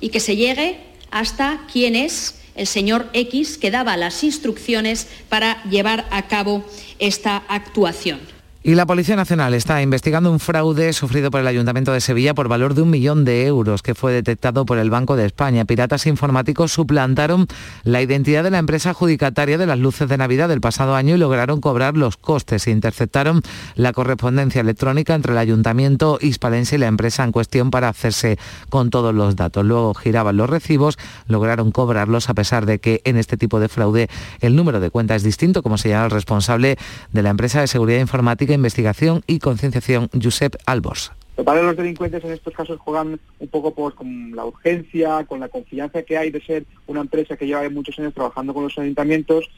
y 0.00 0.08
que 0.08 0.20
se 0.20 0.36
llegue 0.36 0.80
hasta 1.10 1.66
quién 1.72 1.96
es 1.96 2.34
el 2.54 2.66
señor 2.66 3.08
X 3.12 3.56
que 3.56 3.70
daba 3.70 3.96
las 3.96 4.24
instrucciones 4.24 5.06
para 5.28 5.62
llevar 5.64 6.06
a 6.10 6.28
cabo 6.28 6.64
esta 6.98 7.36
actuación. 7.48 8.20
Y 8.64 8.76
la 8.76 8.86
Policía 8.86 9.16
Nacional 9.16 9.54
está 9.54 9.82
investigando 9.82 10.30
un 10.30 10.38
fraude 10.38 10.92
sufrido 10.92 11.32
por 11.32 11.40
el 11.40 11.48
Ayuntamiento 11.48 11.92
de 11.92 12.00
Sevilla 12.00 12.32
por 12.32 12.46
valor 12.46 12.74
de 12.74 12.82
un 12.82 12.90
millón 12.90 13.24
de 13.24 13.44
euros 13.44 13.82
que 13.82 13.96
fue 13.96 14.12
detectado 14.12 14.64
por 14.64 14.78
el 14.78 14.88
Banco 14.88 15.16
de 15.16 15.26
España. 15.26 15.64
Piratas 15.64 16.06
informáticos 16.06 16.70
suplantaron 16.70 17.48
la 17.82 18.00
identidad 18.02 18.44
de 18.44 18.50
la 18.50 18.58
empresa 18.58 18.90
adjudicataria 18.90 19.58
de 19.58 19.66
las 19.66 19.80
luces 19.80 20.08
de 20.08 20.16
Navidad 20.16 20.48
del 20.48 20.60
pasado 20.60 20.94
año 20.94 21.16
y 21.16 21.18
lograron 21.18 21.60
cobrar 21.60 21.96
los 21.96 22.16
costes. 22.16 22.68
Interceptaron 22.68 23.42
la 23.74 23.92
correspondencia 23.92 24.60
electrónica 24.60 25.16
entre 25.16 25.32
el 25.32 25.38
Ayuntamiento 25.38 26.18
hispalense 26.20 26.76
y 26.76 26.78
la 26.78 26.86
empresa 26.86 27.24
en 27.24 27.32
cuestión 27.32 27.72
para 27.72 27.88
hacerse 27.88 28.38
con 28.68 28.90
todos 28.90 29.12
los 29.12 29.34
datos. 29.34 29.64
Luego 29.66 29.92
giraban 29.94 30.36
los 30.36 30.48
recibos, 30.48 30.98
lograron 31.26 31.72
cobrarlos 31.72 32.28
a 32.28 32.34
pesar 32.34 32.64
de 32.64 32.78
que 32.78 33.00
en 33.06 33.16
este 33.16 33.36
tipo 33.36 33.58
de 33.58 33.68
fraude 33.68 34.08
el 34.40 34.54
número 34.54 34.78
de 34.78 34.90
cuenta 34.90 35.16
es 35.16 35.24
distinto, 35.24 35.64
como 35.64 35.78
señala 35.78 36.04
el 36.04 36.12
responsable 36.12 36.76
de 37.10 37.22
la 37.24 37.30
empresa 37.30 37.60
de 37.60 37.66
seguridad 37.66 37.98
informática 37.98 38.51
Investigación 38.54 39.22
y 39.26 39.38
Concienciación, 39.38 40.08
Josep 40.20 40.56
Albos. 40.66 41.12
Para 41.44 41.62
los 41.62 41.76
delincuentes 41.76 42.22
en 42.24 42.32
estos 42.32 42.52
casos 42.52 42.78
juegan 42.78 43.18
un 43.38 43.48
poco 43.48 43.74
pues, 43.74 43.94
con 43.94 44.36
la 44.36 44.44
urgencia, 44.44 45.24
con 45.24 45.40
la 45.40 45.48
confianza 45.48 46.02
que 46.02 46.18
hay 46.18 46.30
de 46.30 46.42
ser 46.42 46.66
una 46.86 47.00
empresa 47.00 47.36
que 47.36 47.46
lleva 47.46 47.68
muchos 47.70 47.98
años 47.98 48.14
trabajando 48.14 48.52
con 48.52 48.64
los 48.64 48.78
ayuntamientos 48.78 49.48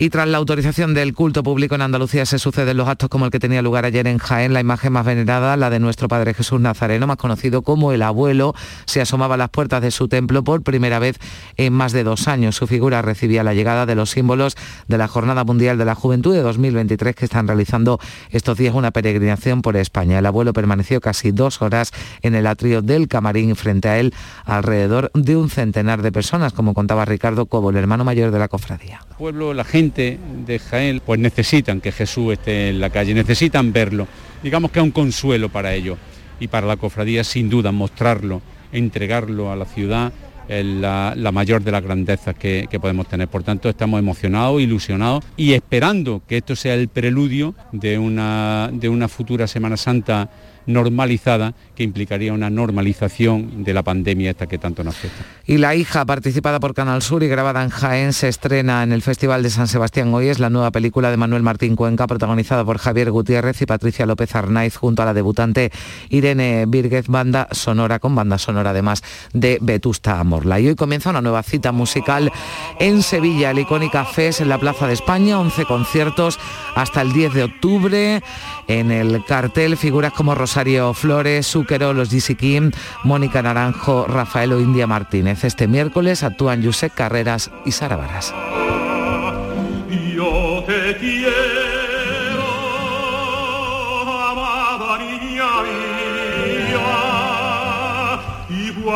y 0.00 0.08
tras 0.08 0.26
la 0.26 0.38
autorización 0.38 0.94
del 0.94 1.12
culto 1.12 1.42
público 1.42 1.74
en 1.74 1.82
Andalucía 1.82 2.24
se 2.24 2.38
suceden 2.38 2.78
los 2.78 2.88
actos 2.88 3.10
como 3.10 3.26
el 3.26 3.30
que 3.30 3.38
tenía 3.38 3.60
lugar 3.60 3.84
ayer 3.84 4.06
en 4.06 4.16
Jaén, 4.16 4.54
la 4.54 4.60
imagen 4.60 4.94
más 4.94 5.04
venerada, 5.04 5.58
la 5.58 5.68
de 5.68 5.78
nuestro 5.78 6.08
Padre 6.08 6.32
Jesús 6.32 6.58
Nazareno, 6.58 7.06
más 7.06 7.18
conocido 7.18 7.60
como 7.60 7.92
el 7.92 8.00
abuelo, 8.00 8.54
se 8.86 9.02
asomaba 9.02 9.34
a 9.34 9.36
las 9.36 9.50
puertas 9.50 9.82
de 9.82 9.90
su 9.90 10.08
templo 10.08 10.42
por 10.42 10.62
primera 10.62 10.98
vez 11.00 11.18
en 11.58 11.74
más 11.74 11.92
de 11.92 12.02
dos 12.02 12.28
años. 12.28 12.56
Su 12.56 12.66
figura 12.66 13.02
recibía 13.02 13.44
la 13.44 13.52
llegada 13.52 13.84
de 13.84 13.94
los 13.94 14.08
símbolos 14.08 14.56
de 14.88 14.96
la 14.96 15.06
Jornada 15.06 15.44
Mundial 15.44 15.76
de 15.76 15.84
la 15.84 15.94
Juventud 15.94 16.32
de 16.32 16.40
2023 16.40 17.14
que 17.14 17.26
están 17.26 17.46
realizando 17.46 18.00
estos 18.30 18.56
días 18.56 18.74
una 18.74 18.92
peregrinación 18.92 19.60
por 19.60 19.76
España. 19.76 20.18
El 20.18 20.24
abuelo 20.24 20.54
permaneció 20.54 21.02
casi 21.02 21.30
dos 21.30 21.60
horas 21.60 21.92
en 22.22 22.34
el 22.34 22.46
atrio 22.46 22.80
del 22.80 23.06
camarín 23.06 23.54
frente 23.54 23.90
a 23.90 23.98
él 23.98 24.14
alrededor 24.46 25.10
de 25.12 25.36
un 25.36 25.50
centenar 25.50 26.00
de 26.00 26.10
personas, 26.10 26.54
como 26.54 26.72
contaba 26.72 27.04
Ricardo 27.04 27.44
Cobo, 27.44 27.68
el 27.68 27.76
hermano 27.76 28.02
mayor 28.04 28.30
de 28.30 28.38
la 28.38 28.48
cofradía. 28.48 29.00
pueblo, 29.18 29.52
la 29.52 29.64
gente 29.64 29.89
de 29.94 30.58
Jaén 30.58 31.00
pues 31.04 31.20
necesitan 31.20 31.80
que 31.80 31.92
Jesús 31.92 32.32
esté 32.32 32.70
en 32.70 32.80
la 32.80 32.90
calle, 32.90 33.14
necesitan 33.14 33.72
verlo. 33.72 34.06
Digamos 34.42 34.70
que 34.70 34.78
es 34.78 34.84
un 34.84 34.90
consuelo 34.90 35.48
para 35.48 35.74
ellos 35.74 35.98
y 36.38 36.48
para 36.48 36.66
la 36.66 36.76
cofradía 36.76 37.24
sin 37.24 37.50
duda 37.50 37.72
mostrarlo, 37.72 38.40
entregarlo 38.72 39.52
a 39.52 39.56
la 39.56 39.66
ciudad 39.66 40.12
es 40.50 40.64
la, 40.64 41.30
mayor 41.32 41.62
de 41.62 41.70
las 41.70 41.82
grandezas 41.82 42.34
que, 42.34 42.66
que, 42.68 42.80
podemos 42.80 43.06
tener. 43.06 43.28
Por 43.28 43.44
tanto, 43.44 43.68
estamos 43.68 44.00
emocionados, 44.00 44.60
ilusionados 44.60 45.24
y 45.36 45.52
esperando 45.52 46.22
que 46.26 46.38
esto 46.38 46.56
sea 46.56 46.74
el 46.74 46.88
preludio 46.88 47.54
de 47.70 47.98
una, 47.98 48.68
de 48.72 48.88
una 48.88 49.06
futura 49.06 49.46
Semana 49.46 49.76
Santa 49.76 50.28
normalizada 50.66 51.54
que 51.74 51.82
implicaría 51.82 52.32
una 52.32 52.50
normalización 52.50 53.64
de 53.64 53.74
la 53.74 53.82
pandemia 53.82 54.30
esta 54.30 54.46
que 54.46 54.58
tanto 54.58 54.84
nos 54.84 54.96
afecta. 54.96 55.24
Y 55.46 55.58
La 55.58 55.74
hija, 55.74 56.04
participada 56.04 56.60
por 56.60 56.74
Canal 56.74 57.02
Sur 57.02 57.22
y 57.22 57.28
grabada 57.28 57.62
en 57.62 57.70
Jaén, 57.70 58.12
se 58.12 58.28
estrena 58.28 58.82
en 58.82 58.92
el 58.92 59.02
Festival 59.02 59.42
de 59.42 59.50
San 59.50 59.66
Sebastián 59.66 60.12
hoy. 60.14 60.28
Es 60.28 60.38
la 60.38 60.50
nueva 60.50 60.70
película 60.70 61.10
de 61.10 61.16
Manuel 61.16 61.42
Martín 61.42 61.76
Cuenca, 61.76 62.06
protagonizada 62.06 62.64
por 62.64 62.78
Javier 62.78 63.10
Gutiérrez 63.10 63.60
y 63.62 63.66
Patricia 63.66 64.06
López 64.06 64.34
Arnaiz, 64.34 64.76
junto 64.76 65.02
a 65.02 65.06
la 65.06 65.14
debutante 65.14 65.72
Irene 66.08 66.66
Vírguez, 66.68 67.08
banda 67.08 67.48
sonora, 67.52 67.98
con 67.98 68.14
banda 68.14 68.38
sonora 68.38 68.70
además 68.70 69.02
de 69.32 69.58
Vetusta 69.60 70.22
Morla. 70.22 70.60
Y 70.60 70.68
hoy 70.68 70.76
comienza 70.76 71.10
una 71.10 71.22
nueva 71.22 71.42
cita 71.42 71.72
musical 71.72 72.30
en 72.78 73.02
Sevilla, 73.02 73.52
la 73.52 73.60
icónica 73.60 74.04
FES 74.04 74.42
en 74.42 74.48
la 74.48 74.58
Plaza 74.58 74.86
de 74.86 74.92
España, 74.92 75.40
11 75.40 75.64
conciertos 75.64 76.38
hasta 76.76 77.02
el 77.02 77.12
10 77.12 77.34
de 77.34 77.44
octubre. 77.44 78.22
En 78.68 78.92
el 78.92 79.24
cartel 79.24 79.76
figuras 79.76 80.12
como 80.12 80.34
Rosario 80.34 80.49
Flores, 80.94 81.46
Zúquero, 81.46 81.92
los 81.92 82.10
Kim, 82.38 82.70
Mónica 83.04 83.42
Naranjo, 83.42 84.06
Rafael 84.06 84.52
o 84.52 84.60
India 84.60 84.86
Martínez. 84.86 85.44
Este 85.44 85.68
miércoles 85.68 86.22
actúan 86.22 86.64
Josep 86.64 86.92
Carreras 86.94 87.50
y 87.64 87.72
Sara 87.72 87.96
Varas. 87.96 88.34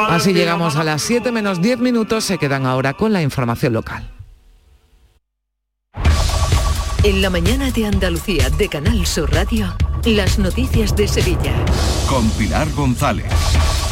Así 0.08 0.32
llegamos 0.32 0.76
a 0.76 0.84
las 0.84 1.02
7 1.02 1.32
menos 1.32 1.60
10 1.60 1.78
minutos, 1.78 2.24
se 2.24 2.38
quedan 2.38 2.66
ahora 2.66 2.94
con 2.94 3.12
la 3.12 3.22
información 3.22 3.72
local. 3.72 4.10
En 7.04 7.20
la 7.20 7.28
mañana 7.28 7.70
de 7.70 7.86
Andalucía 7.86 8.48
de 8.48 8.68
Canal 8.68 9.04
Sur 9.06 9.30
Radio, 9.32 9.74
las 10.06 10.38
noticias 10.38 10.94
de 10.96 11.08
Sevilla. 11.08 11.54
Con 12.08 12.28
Pilar 12.30 12.70
González. 12.72 13.32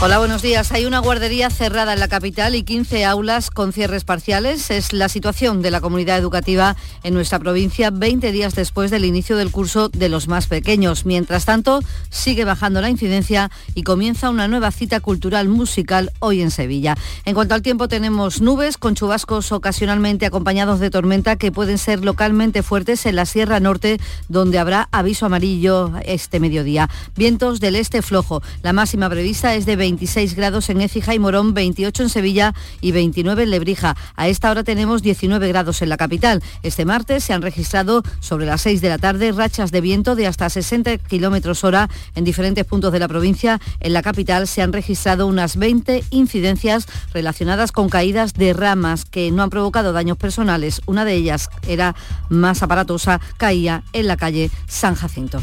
Hola, 0.04 0.18
buenos 0.18 0.42
días. 0.42 0.72
Hay 0.72 0.84
una 0.84 0.98
guardería 0.98 1.48
cerrada 1.48 1.92
en 1.92 2.00
la 2.00 2.08
capital 2.08 2.56
y 2.56 2.64
15 2.64 3.04
aulas 3.04 3.52
con 3.52 3.72
cierres 3.72 4.02
parciales. 4.02 4.68
Es 4.72 4.92
la 4.92 5.08
situación 5.08 5.62
de 5.62 5.70
la 5.70 5.80
comunidad 5.80 6.18
educativa 6.18 6.74
en 7.04 7.14
nuestra 7.14 7.38
provincia 7.38 7.90
20 7.90 8.32
días 8.32 8.56
después 8.56 8.90
del 8.90 9.04
inicio 9.04 9.36
del 9.36 9.52
curso 9.52 9.90
de 9.90 10.08
los 10.08 10.26
más 10.26 10.48
pequeños. 10.48 11.06
Mientras 11.06 11.44
tanto, 11.44 11.80
sigue 12.10 12.44
bajando 12.44 12.80
la 12.80 12.90
incidencia 12.90 13.52
y 13.76 13.84
comienza 13.84 14.28
una 14.28 14.48
nueva 14.48 14.72
cita 14.72 14.98
cultural 14.98 15.48
musical 15.48 16.10
hoy 16.18 16.42
en 16.42 16.50
Sevilla. 16.50 16.96
En 17.24 17.34
cuanto 17.34 17.54
al 17.54 17.62
tiempo, 17.62 17.86
tenemos 17.86 18.40
nubes 18.40 18.78
con 18.78 18.96
chubascos 18.96 19.52
ocasionalmente 19.52 20.26
acompañados 20.26 20.80
de 20.80 20.90
tormenta 20.90 21.36
que 21.36 21.52
pueden 21.52 21.78
ser 21.78 22.04
localmente 22.04 22.64
fuertes 22.64 23.06
en 23.06 23.14
la 23.14 23.24
Sierra 23.24 23.60
Norte, 23.60 24.00
donde 24.28 24.58
habrá 24.58 24.88
aviso 24.90 25.26
amarillo 25.26 25.92
este 26.06 26.40
mediodía. 26.40 26.90
Vientos 27.16 27.60
del 27.60 27.76
este 27.76 28.02
flojo. 28.02 28.42
La 28.62 28.72
máxima 28.72 29.08
prevista 29.08 29.54
es 29.54 29.64
de 29.64 29.76
20 29.76 29.92
26 29.92 30.34
grados 30.34 30.70
en 30.70 30.80
Écija 30.80 31.14
y 31.14 31.18
Morón, 31.18 31.54
28 31.54 32.04
en 32.04 32.08
Sevilla 32.08 32.54
y 32.80 32.92
29 32.92 33.42
en 33.42 33.50
Lebrija. 33.50 33.94
A 34.16 34.26
esta 34.26 34.50
hora 34.50 34.64
tenemos 34.64 35.02
19 35.02 35.46
grados 35.48 35.82
en 35.82 35.90
la 35.90 35.96
capital. 35.98 36.42
Este 36.62 36.84
martes 36.84 37.22
se 37.22 37.32
han 37.32 37.42
registrado 37.42 38.02
sobre 38.20 38.46
las 38.46 38.62
6 38.62 38.80
de 38.80 38.88
la 38.88 38.98
tarde 38.98 39.30
rachas 39.30 39.70
de 39.70 39.80
viento 39.80 40.16
de 40.16 40.26
hasta 40.26 40.48
60 40.48 40.98
kilómetros 40.98 41.62
hora 41.62 41.88
en 42.14 42.24
diferentes 42.24 42.64
puntos 42.64 42.92
de 42.92 42.98
la 42.98 43.06
provincia. 43.06 43.60
En 43.80 43.92
la 43.92 44.02
capital 44.02 44.48
se 44.48 44.62
han 44.62 44.72
registrado 44.72 45.26
unas 45.26 45.56
20 45.56 46.02
incidencias 46.10 46.86
relacionadas 47.12 47.70
con 47.70 47.88
caídas 47.90 48.32
de 48.32 48.54
ramas 48.54 49.04
que 49.04 49.30
no 49.30 49.42
han 49.42 49.50
provocado 49.50 49.92
daños 49.92 50.16
personales. 50.16 50.80
Una 50.86 51.04
de 51.04 51.14
ellas 51.14 51.48
era 51.68 51.94
más 52.30 52.62
aparatosa, 52.62 53.20
caía 53.36 53.84
en 53.92 54.06
la 54.08 54.16
calle 54.16 54.50
San 54.66 54.94
Jacinto. 54.94 55.42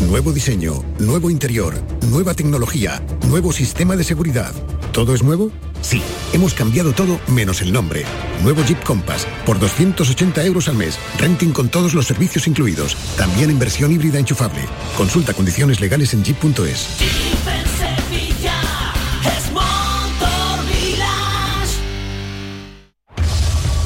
Nuevo 0.00 0.32
diseño, 0.32 0.84
nuevo 0.98 1.30
interior, 1.30 1.74
nueva 2.10 2.34
tecnología, 2.34 3.00
nuevo 3.28 3.52
sistema 3.52 3.96
de 3.96 4.04
seguridad. 4.04 4.52
¿Todo 4.92 5.14
es 5.14 5.22
nuevo? 5.22 5.50
Sí, 5.82 6.02
hemos 6.32 6.52
cambiado 6.54 6.92
todo 6.92 7.20
menos 7.28 7.62
el 7.62 7.72
nombre. 7.72 8.04
Nuevo 8.42 8.64
Jeep 8.64 8.82
Compass, 8.82 9.26
por 9.46 9.58
280 9.58 10.44
euros 10.44 10.68
al 10.68 10.76
mes. 10.76 10.98
Renting 11.18 11.52
con 11.52 11.68
todos 11.68 11.94
los 11.94 12.06
servicios 12.06 12.46
incluidos. 12.46 12.96
También 13.16 13.50
en 13.50 13.58
versión 13.58 13.92
híbrida 13.92 14.18
enchufable. 14.18 14.60
Consulta 14.96 15.32
condiciones 15.32 15.80
legales 15.80 16.12
en 16.12 16.24
jeep.es. 16.24 16.88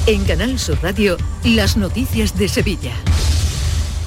En 0.07 0.25
Canal 0.25 0.59
Sur 0.59 0.79
Radio, 0.83 1.19
las 1.45 1.77
noticias 1.77 2.37
de 2.39 2.49
Sevilla. 2.49 2.95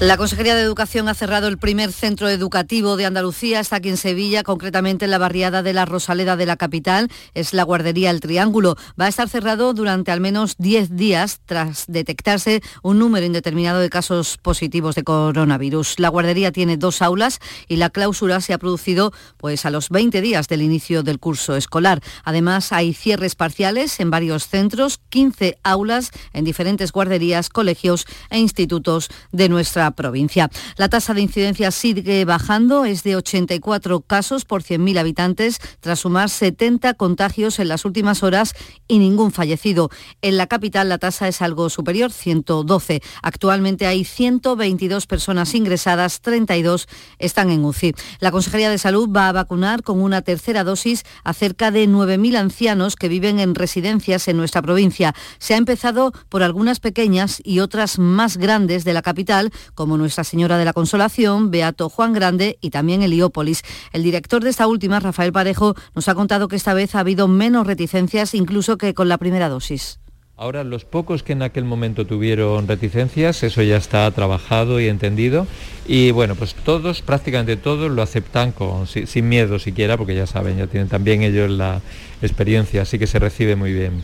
La 0.02 0.18
Consejería 0.18 0.56
de 0.56 0.64
Educación 0.64 1.08
ha 1.10 1.14
cerrado 1.14 1.47
el 1.47 1.60
primer 1.60 1.91
centro 1.91 2.28
educativo 2.28 2.97
de 2.97 3.06
Andalucía, 3.06 3.60
está 3.60 3.76
aquí 3.76 3.89
en 3.89 3.97
Sevilla, 3.97 4.41
concretamente 4.41 5.06
en 5.06 5.12
la 5.12 5.20
barriada 5.20 5.62
de 5.62 5.74
la 5.74 5.86
Rosaleda 5.86 6.36
de 6.36 6.47
la 6.47 6.58
capital, 6.58 7.08
es 7.36 7.54
la 7.54 7.62
guardería 7.62 8.10
El 8.10 8.20
Triángulo. 8.20 8.78
Va 8.99 9.06
a 9.06 9.10
estar 9.10 9.30
cerrado 9.30 9.76
durante 9.76 10.10
al 10.10 10.20
menos 10.20 10.56
10 10.58 10.95
días 10.95 11.39
tras 11.45 11.86
detectarse 11.88 12.64
un 12.82 12.97
número 12.97 13.28
indeterminado 13.28 13.80
de 13.80 13.91
casos 13.91 14.39
positivos 14.39 14.95
de 14.95 15.04
coronavirus. 15.04 15.99
La 15.99 16.10
guardería 16.10 16.52
tiene 16.52 16.78
dos 16.78 17.04
aulas 17.04 17.38
y 17.68 17.76
la 17.76 17.91
clausura 17.91 18.41
se 18.41 18.54
ha 18.54 18.58
producido 18.58 19.14
pues 19.38 19.68
a 19.68 19.70
los 19.70 19.89
20 19.89 20.20
días 20.22 20.47
del 20.47 20.64
inicio 20.64 21.04
del 21.04 21.20
curso 21.20 21.56
escolar. 21.56 22.02
Además, 22.24 22.72
hay 22.72 22.95
cierres 22.95 23.36
parciales 23.36 23.99
en 23.99 24.10
varios 24.10 24.47
centros, 24.47 24.99
15 25.10 25.60
aulas 25.62 26.10
en 26.34 26.43
diferentes 26.43 26.91
guarderías, 26.91 27.49
colegios 27.49 28.08
e 28.32 28.39
institutos 28.39 29.08
de 29.32 29.47
nuestra 29.47 29.91
provincia. 29.92 30.50
La 30.78 30.89
tasa 30.89 31.14
de 31.14 31.22
incidencia 31.22 31.72
sigue 31.72 32.26
bajando, 32.26 32.86
es 32.86 33.04
de 33.04 33.16
84 33.16 34.02
casos 34.02 34.46
por 34.46 34.64
100.000 34.64 35.00
habitantes, 35.00 35.60
tras 35.80 36.00
sumar 36.00 36.30
70 36.30 36.94
contagios 36.96 37.60
en 37.60 37.68
las 37.68 37.86
últimas 37.86 38.24
horas 38.24 38.54
y 38.88 39.00
ningún 39.00 39.32
fallecido. 39.32 39.89
En 40.22 40.38
la 40.38 40.48
capital 40.48 40.89
la 40.89 40.98
tasa 40.98 41.28
es 41.28 41.42
algo 41.42 41.70
superior, 41.70 42.12
112. 42.12 43.02
Actualmente 43.22 43.88
hay 43.88 44.06
122 44.06 45.08
personas 45.08 45.54
ingresadas, 45.56 46.22
32 46.22 46.88
están 47.20 47.50
en 47.50 47.66
UCI. 47.66 47.94
La 48.20 48.32
Consejería 48.32 48.70
de 48.70 48.78
Salud 48.78 49.10
va 49.10 49.30
a 49.30 49.32
vacunar 49.32 49.84
con 49.84 50.02
una 50.02 50.22
tercera 50.22 50.64
dosis 50.64 51.04
a 51.24 51.34
cerca 51.34 51.72
de 51.72 51.88
9.000 51.88 52.38
ancianos 52.38 52.96
que 52.96 53.10
viven 53.10 53.39
en 53.39 53.56
residencias 53.56 54.28
en 54.28 54.38
nuestra 54.38 54.62
provincia. 54.62 55.14
Se 55.39 55.54
ha 55.54 55.58
empezado 55.58 56.12
por 56.30 56.44
algunas 56.44 56.80
pequeñas 56.80 57.42
y 57.44 57.60
otras 57.60 58.00
más 58.00 58.38
grandes 58.38 58.84
de 58.84 58.94
la 58.94 59.02
capital, 59.02 59.52
como 59.82 59.98
Nuestra 59.98 60.24
Señora 60.24 60.60
de 60.60 60.66
la 60.66 60.74
Consolación, 60.74 61.50
Beato 61.50 61.90
Juan 61.90 62.14
Grande 62.14 62.60
y 62.62 62.70
también 62.70 63.02
Heliópolis. 63.02 63.64
El 63.94 64.04
director 64.04 64.44
de 64.44 64.52
esta 64.52 64.68
última, 64.68 65.00
Rafael 65.00 65.34
Parejo, 65.34 65.74
nos 65.96 66.08
ha 66.08 66.14
contado 66.14 66.48
que 66.48 66.56
esta 66.56 66.76
vez 66.76 66.94
ha 66.94 67.00
habido 67.00 67.28
menos 67.28 67.66
reticencias 67.66 68.36
incluso 68.36 68.78
que 68.78 68.94
con 68.94 69.10
la 69.10 69.18
primera 69.18 69.50
dosis. 69.50 70.00
Ahora, 70.38 70.64
los 70.64 70.86
pocos 70.86 71.24
que 71.24 71.34
en 71.34 71.42
aquel 71.42 71.66
momento 71.66 72.06
tuvieron 72.06 72.68
reticencias, 72.68 73.42
eso 73.42 73.64
ya 73.64 73.78
está 73.78 74.12
trabajado 74.12 74.80
y 74.80 74.88
entendido. 74.88 75.48
Y 75.88 76.12
bueno, 76.12 76.36
pues 76.36 76.54
todos, 76.54 77.02
prácticamente 77.02 77.58
todos, 77.58 77.90
lo 77.90 78.04
aceptan 78.04 78.52
con, 78.52 78.86
sin 78.86 79.30
miedo 79.30 79.58
siquiera, 79.58 79.98
porque 79.98 80.14
ya 80.14 80.28
saben, 80.28 80.60
ya 80.60 80.68
tienen 80.68 80.90
también 80.90 81.24
ellos 81.24 81.50
la 81.50 81.82
experiencia, 82.22 82.84
así 82.84 83.00
que 83.00 83.08
se 83.08 83.18
recibe 83.18 83.56
muy 83.56 83.74
bien. 83.74 84.04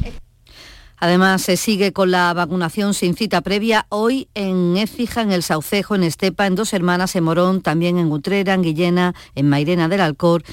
Además, 1.00 1.44
se 1.44 1.58
sigue 1.58 1.94
con 1.94 2.10
la 2.10 2.34
vacunación 2.34 2.96
sin 2.96 3.16
cita 3.16 3.42
previa 3.42 3.86
hoy 3.90 4.30
en 4.34 4.78
Écija, 4.78 5.22
en 5.22 5.32
el 5.32 5.44
Saucejo, 5.44 5.94
en 5.94 6.04
Estepa, 6.04 6.48
en 6.48 6.56
Dos 6.56 6.74
Hermanas, 6.74 7.16
en 7.16 7.24
Morón, 7.24 7.62
también 7.62 8.00
en 8.00 8.12
Utrera, 8.12 8.56
en 8.56 8.64
Guillena, 8.64 9.14
en 9.36 9.48
Mairena 9.48 9.88
del 9.88 10.02
Alcor 10.02 10.44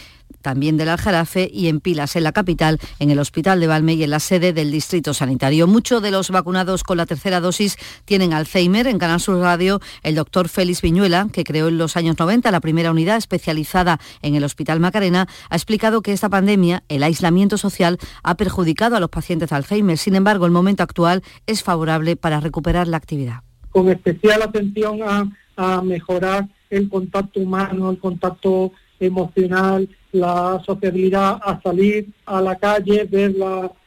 también 0.45 0.77
del 0.77 0.91
Aljarafe 0.91 1.51
y 1.51 1.69
en 1.69 1.81
Pilas, 1.81 2.17
en 2.17 2.23
la 2.23 2.33
capital, 2.33 2.79
en 2.99 3.11
el 3.11 3.19
Hospital 3.19 3.61
de 3.61 3.67
Valme 3.67 3.95
y 3.95 4.05
en 4.05 4.11
la 4.11 4.21
sede 4.21 4.53
del 4.53 4.71
Distrito 4.71 5.15
Sanitario. 5.15 5.67
Muchos 5.67 6.03
de 6.03 6.11
los 6.11 6.31
vacunados 6.31 6.85
con 6.85 6.99
la 6.99 7.07
tercera 7.07 7.41
dosis 7.41 7.79
tienen 8.05 8.35
Alzheimer. 8.35 8.87
En 8.87 8.99
Canal 8.99 9.21
Sur 9.21 9.39
Radio, 9.39 9.81
el 10.03 10.15
doctor 10.15 10.51
Félix 10.51 10.83
Viñuela, 10.83 11.29
que 11.33 11.45
creó 11.45 11.69
en 11.69 11.79
los 11.79 11.97
años 11.97 12.19
90 12.19 12.51
la 12.51 12.61
primera 12.61 12.91
unidad 12.91 13.17
especializada 13.17 13.99
en 14.21 14.35
el 14.35 14.45
Hospital 14.45 14.81
Macarena, 14.81 15.27
ha 15.49 15.57
explicado 15.57 16.03
que 16.03 16.13
esta 16.13 16.29
pandemia, 16.29 16.83
el 16.91 17.03
aislamiento 17.03 17.57
social, 17.57 17.99
ha 18.23 18.37
perjudicado 18.37 18.97
a 18.97 19.01
los 19.01 19.09
pacientes 19.09 19.49
de 19.49 19.57
Alzheimer. 19.57 19.97
Sin 19.97 20.15
embargo, 20.15 20.45
el 20.45 20.53
momento 20.53 20.83
actual 20.83 21.23
es 21.47 21.63
favorable 21.63 22.17
para 22.17 22.41
recuperar 22.41 22.87
la 22.87 22.99
actividad. 22.99 23.41
Con 23.71 23.89
especial 23.89 24.43
atención 24.43 25.01
a, 25.03 25.27
a 25.57 25.81
mejorar 25.81 26.49
el 26.69 26.89
contacto 26.91 27.41
humano, 27.41 27.91
el 27.91 27.99
contacto 27.99 28.73
emocional, 29.07 29.89
la 30.15 30.63
sociabilidad 30.65 31.41
a 31.43 31.61
salir 31.61 32.07
a 32.27 32.41
la 32.41 32.57
calle, 32.57 33.05
ver 33.11 33.35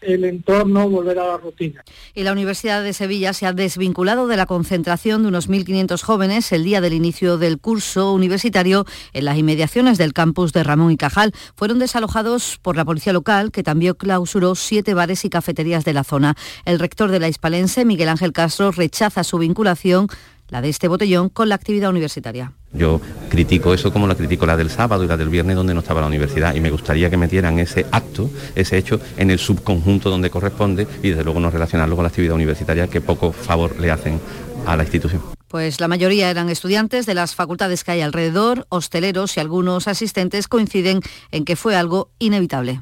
el 0.01 0.26
entorno, 0.26 0.89
volver 0.89 1.18
a 1.20 1.26
la 1.26 1.38
rutina. 1.38 1.84
Y 2.13 2.24
la 2.24 2.34
Universidad 2.34 2.84
de 2.84 2.91
Sevilla 2.91 3.32
se 3.32 3.45
ha 3.45 3.53
desvinculado 3.53 4.28
de 4.28 4.36
la 4.36 4.45
concentración 4.45 5.22
de 5.22 5.30
unos 5.30 5.49
1.500 5.49 6.01
jóvenes 6.01 6.51
el 6.51 6.65
día 6.65 6.82
del 6.82 6.91
inicio 6.91 7.38
del 7.38 7.59
curso 7.59 8.11
universitario 8.13 8.86
en 9.13 9.24
las 9.24 9.38
inmediaciones 9.38 9.97
del 9.97 10.11
campus 10.11 10.51
de 10.51 10.63
Ramón 10.63 10.91
y 10.91 10.97
Cajal. 10.97 11.32
Fueron 11.55 11.80
desalojados 11.80 12.59
por 12.61 12.76
la 12.76 12.84
policía 12.84 13.13
local, 13.13 13.51
que 13.51 13.63
también 13.63 13.93
clausuró 13.93 14.55
siete 14.55 14.93
bares 14.93 15.24
y 15.24 15.30
cafeterías 15.30 15.86
de 15.86 15.93
la 15.93 16.03
zona. 16.03 16.36
El 16.65 16.80
rector 16.80 17.09
de 17.09 17.22
la 17.22 17.30
Hispalense, 17.30 17.86
Miguel 17.86 18.09
Ángel 18.09 18.34
Castro, 18.34 18.72
rechaza 18.72 19.24
su 19.24 19.38
vinculación 19.38 20.07
la 20.50 20.62
de 20.62 20.70
este 20.70 20.88
botellón, 20.88 21.30
con 21.30 21.50
la 21.50 21.56
actividad 21.56 21.89
universitaria. 21.89 22.54
Yo 22.74 23.02
critico 23.30 23.74
eso 23.74 23.91
como 23.91 24.08
la 24.08 24.16
critico 24.16 24.45
la 24.45 24.58
del 24.58 24.70
sábado 24.70 25.04
y 25.04 25.08
la 25.08 25.18
del 25.18 25.30
viernes 25.30 25.56
donde 25.56 25.74
no 25.74 25.80
estaba 25.80 26.02
la 26.02 26.08
universidad 26.08 26.54
y 26.56 26.60
me 26.60 26.70
gustaría 26.70 27.10
que 27.10 27.18
metieran 27.18 27.60
ese 27.60 27.86
acto, 27.91 28.30
ese 28.56 28.78
hecho, 28.78 29.00
en 29.18 29.32
el 29.32 29.39
subconjunto 29.39 30.10
donde 30.10 30.30
corresponde 30.30 30.88
y 31.02 31.10
desde 31.10 31.24
luego 31.24 31.39
no 31.39 31.50
relacionarlo 31.50 31.95
con 31.95 32.04
la 32.04 32.10
actividad 32.10 32.36
universitaria 32.36 32.88
que 32.88 33.02
poco 33.02 33.32
favor 33.32 33.80
le 33.80 33.91
hacen 33.91 34.20
a 34.66 34.76
la 34.76 34.84
institución. 34.84 35.22
Pues 35.48 35.80
la 35.80 35.88
mayoría 35.88 36.30
eran 36.30 36.50
estudiantes 36.50 37.06
de 37.06 37.14
las 37.14 37.34
facultades 37.34 37.86
que 37.86 37.91
hay 37.91 38.02
alrededor, 38.02 38.66
hosteleros 38.68 39.38
y 39.38 39.39
algunos 39.39 39.88
asistentes 39.88 40.50
coinciden 40.50 41.00
en 41.32 41.45
que 41.45 41.56
fue 41.56 41.76
algo 41.76 42.10
inevitable. 42.20 42.82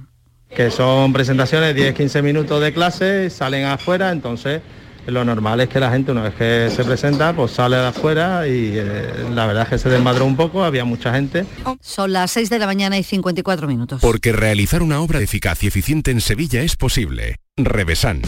Que 0.49 0.72
son 0.72 1.13
presentaciones 1.13 1.76
10-15 1.76 2.24
minutos 2.24 2.61
de 2.61 2.74
clase, 2.74 3.30
salen 3.30 3.66
afuera, 3.66 4.11
entonces 4.11 4.61
lo 5.08 5.24
normal 5.26 5.62
es 5.62 5.70
que 5.70 5.80
la 5.80 5.91
gente 5.91 6.12
una 6.12 6.24
vez 6.24 6.36
que 6.36 6.70
se 6.76 6.84
presenta 6.84 7.34
pues 7.34 7.51
sale 7.51 7.78
de 7.78 7.88
afuera 7.88 8.47
y 8.47 8.74
eh, 8.76 9.26
la 9.34 9.45
verdad 9.45 9.64
es 9.64 9.70
que 9.70 9.78
se 9.78 9.89
desmadró 9.89 10.26
un 10.26 10.36
poco, 10.36 10.64
había 10.64 10.86
mucha 10.86 11.14
gente. 11.14 11.45
Son 11.82 12.12
las 12.14 12.32
6 12.32 12.49
de 12.49 12.60
la 12.60 12.66
mañana 12.66 12.97
y 12.97 13.03
54 13.03 13.68
minutos. 13.68 14.01
Porque 14.01 14.32
realizar 14.32 14.82
una 14.82 15.01
obra 15.01 15.20
eficaz 15.20 15.64
y 15.64 15.68
eficiente 15.68 16.12
en 16.12 16.22
Sevilla 16.22 16.62
es 16.62 16.76
posible. 16.76 17.38
Revesan. 17.58 18.22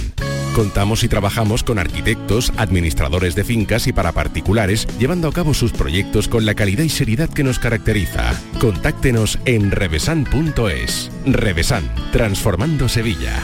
Contamos 0.57 1.03
y 1.03 1.07
trabajamos 1.07 1.63
con 1.63 1.77
arquitectos, 1.77 2.51
administradores 2.57 3.35
de 3.35 3.43
fincas 3.43 3.85
y 3.85 3.93
para 3.93 4.11
particulares, 4.11 4.87
llevando 4.97 5.27
a 5.27 5.31
cabo 5.31 5.53
sus 5.53 5.71
proyectos 5.71 6.27
con 6.27 6.47
la 6.47 6.55
calidad 6.55 6.83
y 6.83 6.89
seriedad 6.89 7.29
que 7.29 7.43
nos 7.43 7.59
caracteriza. 7.59 8.33
Contáctenos 8.59 9.37
en 9.45 9.69
revesan.es. 9.69 11.11
Revesan, 11.27 11.83
transformando 12.11 12.89
Sevilla. 12.89 13.43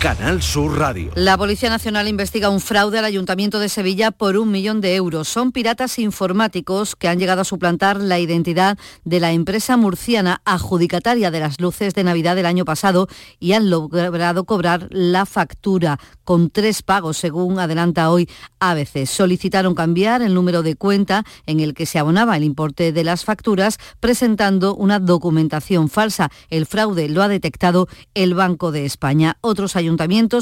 Canal 0.00 0.42
Sur 0.42 0.78
Radio. 0.78 1.10
La 1.16 1.36
Policía 1.36 1.70
Nacional 1.70 2.06
investiga 2.06 2.50
un 2.50 2.60
fraude 2.60 3.00
al 3.00 3.04
Ayuntamiento 3.04 3.58
de 3.58 3.68
Sevilla 3.68 4.12
por 4.12 4.36
un 4.36 4.52
millón 4.52 4.80
de 4.80 4.94
euros. 4.94 5.26
Son 5.26 5.50
piratas 5.50 5.98
informáticos 5.98 6.94
que 6.94 7.08
han 7.08 7.18
llegado 7.18 7.40
a 7.40 7.44
suplantar 7.44 8.00
la 8.00 8.20
identidad 8.20 8.78
de 9.04 9.18
la 9.18 9.32
empresa 9.32 9.76
murciana 9.76 10.40
adjudicataria 10.44 11.32
de 11.32 11.40
las 11.40 11.60
luces 11.60 11.94
de 11.94 12.04
Navidad 12.04 12.36
del 12.36 12.46
año 12.46 12.64
pasado 12.64 13.08
y 13.40 13.54
han 13.54 13.70
logrado 13.70 14.44
cobrar 14.44 14.86
la 14.90 15.26
factura 15.26 15.98
con 16.22 16.50
tres 16.50 16.84
pagos, 16.84 17.16
según 17.16 17.58
adelanta 17.58 18.10
hoy 18.10 18.28
ABC. 18.60 19.04
Solicitaron 19.04 19.74
cambiar 19.74 20.22
el 20.22 20.32
número 20.32 20.62
de 20.62 20.76
cuenta 20.76 21.24
en 21.46 21.58
el 21.58 21.74
que 21.74 21.86
se 21.86 21.98
abonaba 21.98 22.36
el 22.36 22.44
importe 22.44 22.92
de 22.92 23.02
las 23.02 23.24
facturas, 23.24 23.78
presentando 23.98 24.76
una 24.76 25.00
documentación 25.00 25.88
falsa. 25.88 26.30
El 26.50 26.66
fraude 26.66 27.08
lo 27.08 27.22
ha 27.22 27.28
detectado 27.28 27.88
el 28.14 28.34
Banco 28.34 28.70
de 28.70 28.84
España. 28.84 29.38
Otros 29.40 29.74
ayuntamientos, 29.74 29.87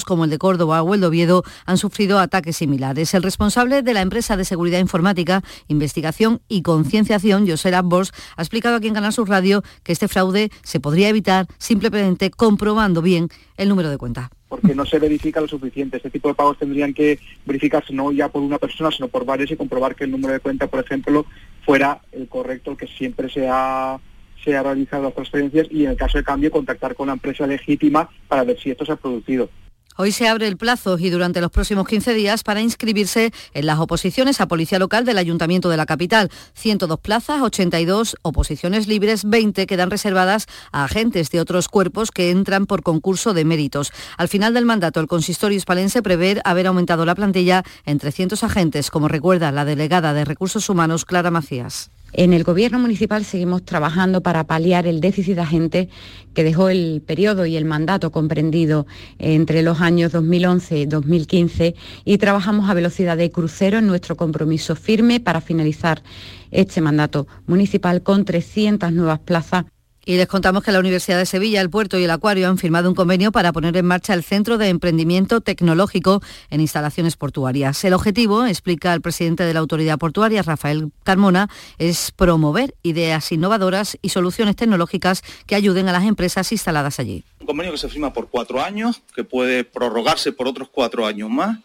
como 0.05 0.24
el 0.24 0.30
de 0.30 0.38
Córdoba 0.38 0.82
o 0.82 0.94
el 0.94 1.01
de 1.01 1.07
Oviedo, 1.07 1.42
han 1.64 1.78
sufrido 1.78 2.18
ataques 2.18 2.57
similares. 2.57 3.14
El 3.14 3.22
responsable 3.22 3.82
de 3.82 3.94
la 3.94 4.03
empresa 4.03 4.36
de 4.36 4.44
seguridad 4.44 4.78
informática, 4.78 5.42
investigación 5.68 6.40
y 6.49 6.62
concienciación, 6.62 7.49
José 7.49 7.72
Bors, 7.84 8.12
ha 8.36 8.42
explicado 8.42 8.76
aquí 8.76 8.88
en 8.88 8.94
Canal 8.94 9.12
Sur 9.12 9.28
Radio 9.28 9.62
que 9.82 9.92
este 9.92 10.09
fraude 10.09 10.51
se 10.62 10.80
podría 10.80 11.09
evitar 11.09 11.47
simplemente 11.59 12.30
comprobando 12.30 13.03
bien 13.03 13.28
el 13.57 13.68
número 13.68 13.90
de 13.90 13.99
cuenta 13.99 14.30
porque 14.49 14.74
no 14.74 14.86
se 14.86 15.01
verifica 15.01 15.40
lo 15.40 15.49
suficiente. 15.49 15.97
Este 15.97 16.09
tipo 16.09 16.28
de 16.28 16.34
pagos 16.34 16.57
tendrían 16.57 16.94
que 16.94 17.18
verificarse 17.44 17.92
no 17.92 18.12
ya 18.12 18.28
por 18.28 18.42
una 18.42 18.59
persona, 18.59 18.90
sino 18.92 19.09
por 19.09 19.24
varios 19.24 19.51
y 19.51 19.57
comprobar 19.57 19.97
que 19.97 20.05
el 20.05 20.12
número 20.12 20.32
de 20.32 20.40
cuenta, 20.40 20.68
por 20.68 20.84
ejemplo, 20.84 21.26
fuera 21.64 22.01
el 22.12 22.28
correcto, 22.28 22.76
que 22.76 22.86
siempre 22.86 23.28
se 23.28 23.49
ha 23.51 23.99
se 24.47 24.57
ha 24.57 24.62
realizado 24.62 25.03
las 25.03 25.14
transferencias 25.14 25.66
y 25.70 25.84
en 25.84 25.90
el 25.90 25.97
caso 25.97 26.18
de 26.18 26.24
cambio 26.24 26.53
contactar 26.53 26.94
con 26.94 27.09
la 27.09 27.14
empresa 27.14 27.47
legítima 27.47 28.09
para 28.28 28.44
ver 28.44 28.59
si 28.59 28.70
esto 28.70 28.86
se 28.86 28.92
ha 28.92 28.97
producido. 28.97 29.51
Hoy 29.99 30.12
se 30.12 30.28
abre 30.28 30.47
el 30.47 30.59
plazo 30.59 30.99
y 30.99 31.09
durante 31.09 31.40
los 31.40 31.51
próximos 31.51 31.88
15 31.88 32.12
días 32.12 32.42
para 32.42 32.61
inscribirse 32.61 33.32
en 33.55 33.66
las 33.66 33.78
oposiciones 33.78 34.42
a 34.42 34.47
Policía 34.47 34.78
Local 34.78 35.07
del 35.07 35.16
Ayuntamiento 35.16 35.70
de 35.70 35.78
la 35.78 35.86
capital. 35.86 36.30
102 36.53 37.01
plazas, 37.01 37.40
82 37.40 38.16
oposiciones 38.20 38.88
libres, 38.88 39.24
20 39.24 39.66
quedan 39.66 39.90
reservadas 39.90 40.47
a 40.70 40.84
agentes 40.84 41.30
de 41.30 41.40
otros 41.40 41.68
cuerpos 41.68 42.11
que 42.11 42.30
entran 42.30 42.66
por 42.66 42.82
concurso 42.82 43.32
de 43.32 43.47
méritos. 43.47 43.90
Al 44.18 44.28
final 44.28 44.53
del 44.53 44.66
mandato, 44.66 45.01
el 45.01 45.07
consistorio 45.07 45.57
hispalense 45.57 46.03
prevé 46.03 46.42
haber 46.44 46.66
aumentado 46.66 47.07
la 47.07 47.14
plantilla 47.14 47.64
en 47.86 47.99
300 47.99 48.44
agentes, 48.44 48.90
como 48.90 49.09
recuerda 49.09 49.51
la 49.51 49.64
delegada 49.64 50.12
de 50.12 50.26
Recursos 50.26 50.68
Humanos, 50.68 51.07
Clara 51.07 51.30
Macías. 51.30 51.90
En 52.12 52.32
el 52.32 52.44
Gobierno 52.44 52.78
municipal 52.78 53.24
seguimos 53.24 53.64
trabajando 53.64 54.22
para 54.22 54.44
paliar 54.44 54.86
el 54.86 55.00
déficit 55.00 55.34
de 55.34 55.42
agentes 55.42 55.88
que 56.34 56.44
dejó 56.44 56.68
el 56.68 57.02
periodo 57.04 57.46
y 57.46 57.57
el 57.57 57.64
mandato 57.64 58.12
comprendido 58.12 58.86
entre 59.18 59.62
los 59.62 59.80
años 59.80 60.12
2011 60.12 60.78
y 60.78 60.86
2015 60.86 61.74
y 62.04 62.18
trabajamos 62.18 62.70
a 62.70 62.74
velocidad 62.74 63.16
de 63.16 63.30
crucero 63.30 63.78
en 63.78 63.86
nuestro 63.86 64.16
compromiso 64.16 64.76
firme 64.76 65.20
para 65.20 65.40
finalizar 65.40 66.02
este 66.50 66.80
mandato 66.80 67.26
municipal 67.46 68.02
con 68.02 68.24
300 68.24 68.92
nuevas 68.92 69.18
plazas 69.18 69.66
y 70.09 70.16
les 70.16 70.28
contamos 70.28 70.62
que 70.62 70.70
la 70.70 70.78
Universidad 70.78 71.18
de 71.18 71.26
Sevilla, 71.26 71.61
el 71.61 71.68
Puerto 71.68 71.98
y 71.98 72.04
el 72.04 72.11
Acuario 72.12 72.48
han 72.48 72.59
firmado 72.59 72.88
un 72.88 72.94
convenio 72.94 73.32
para 73.32 73.52
poner 73.52 73.76
en 73.76 73.84
marcha 73.84 74.14
el 74.14 74.22
Centro 74.22 74.57
de 74.57 74.68
Emprendimiento 74.68 75.40
Tecnológico 75.40 76.22
en 76.48 76.61
instalaciones 76.61 77.16
portuarias. 77.16 77.84
El 77.84 77.92
objetivo, 77.92 78.46
explica 78.46 78.94
el 78.94 79.00
presidente 79.00 79.42
de 79.42 79.52
la 79.52 79.59
Autoridad 79.59 79.98
Portuaria, 79.98 80.42
Rafael 80.42 80.92
Carmona, 81.02 81.50
es 81.78 82.12
promover 82.12 82.76
ideas 82.84 83.32
innovadoras 83.32 83.98
y 84.00 84.11
soluciones 84.11 84.54
tecnológicas 84.54 85.22
que 85.44 85.57
ayuden 85.57 85.88
a 85.88 85.92
las 85.92 86.04
empresas 86.04 86.52
instaladas 86.52 87.00
allí. 87.00 87.24
Un 87.40 87.46
convenio 87.48 87.72
que 87.72 87.78
se 87.78 87.88
firma 87.88 88.12
por 88.12 88.28
cuatro 88.28 88.62
años, 88.62 89.02
que 89.12 89.24
puede 89.24 89.64
prorrogarse 89.64 90.30
por 90.30 90.46
otros 90.46 90.68
cuatro 90.70 91.04
años 91.04 91.30
más 91.30 91.59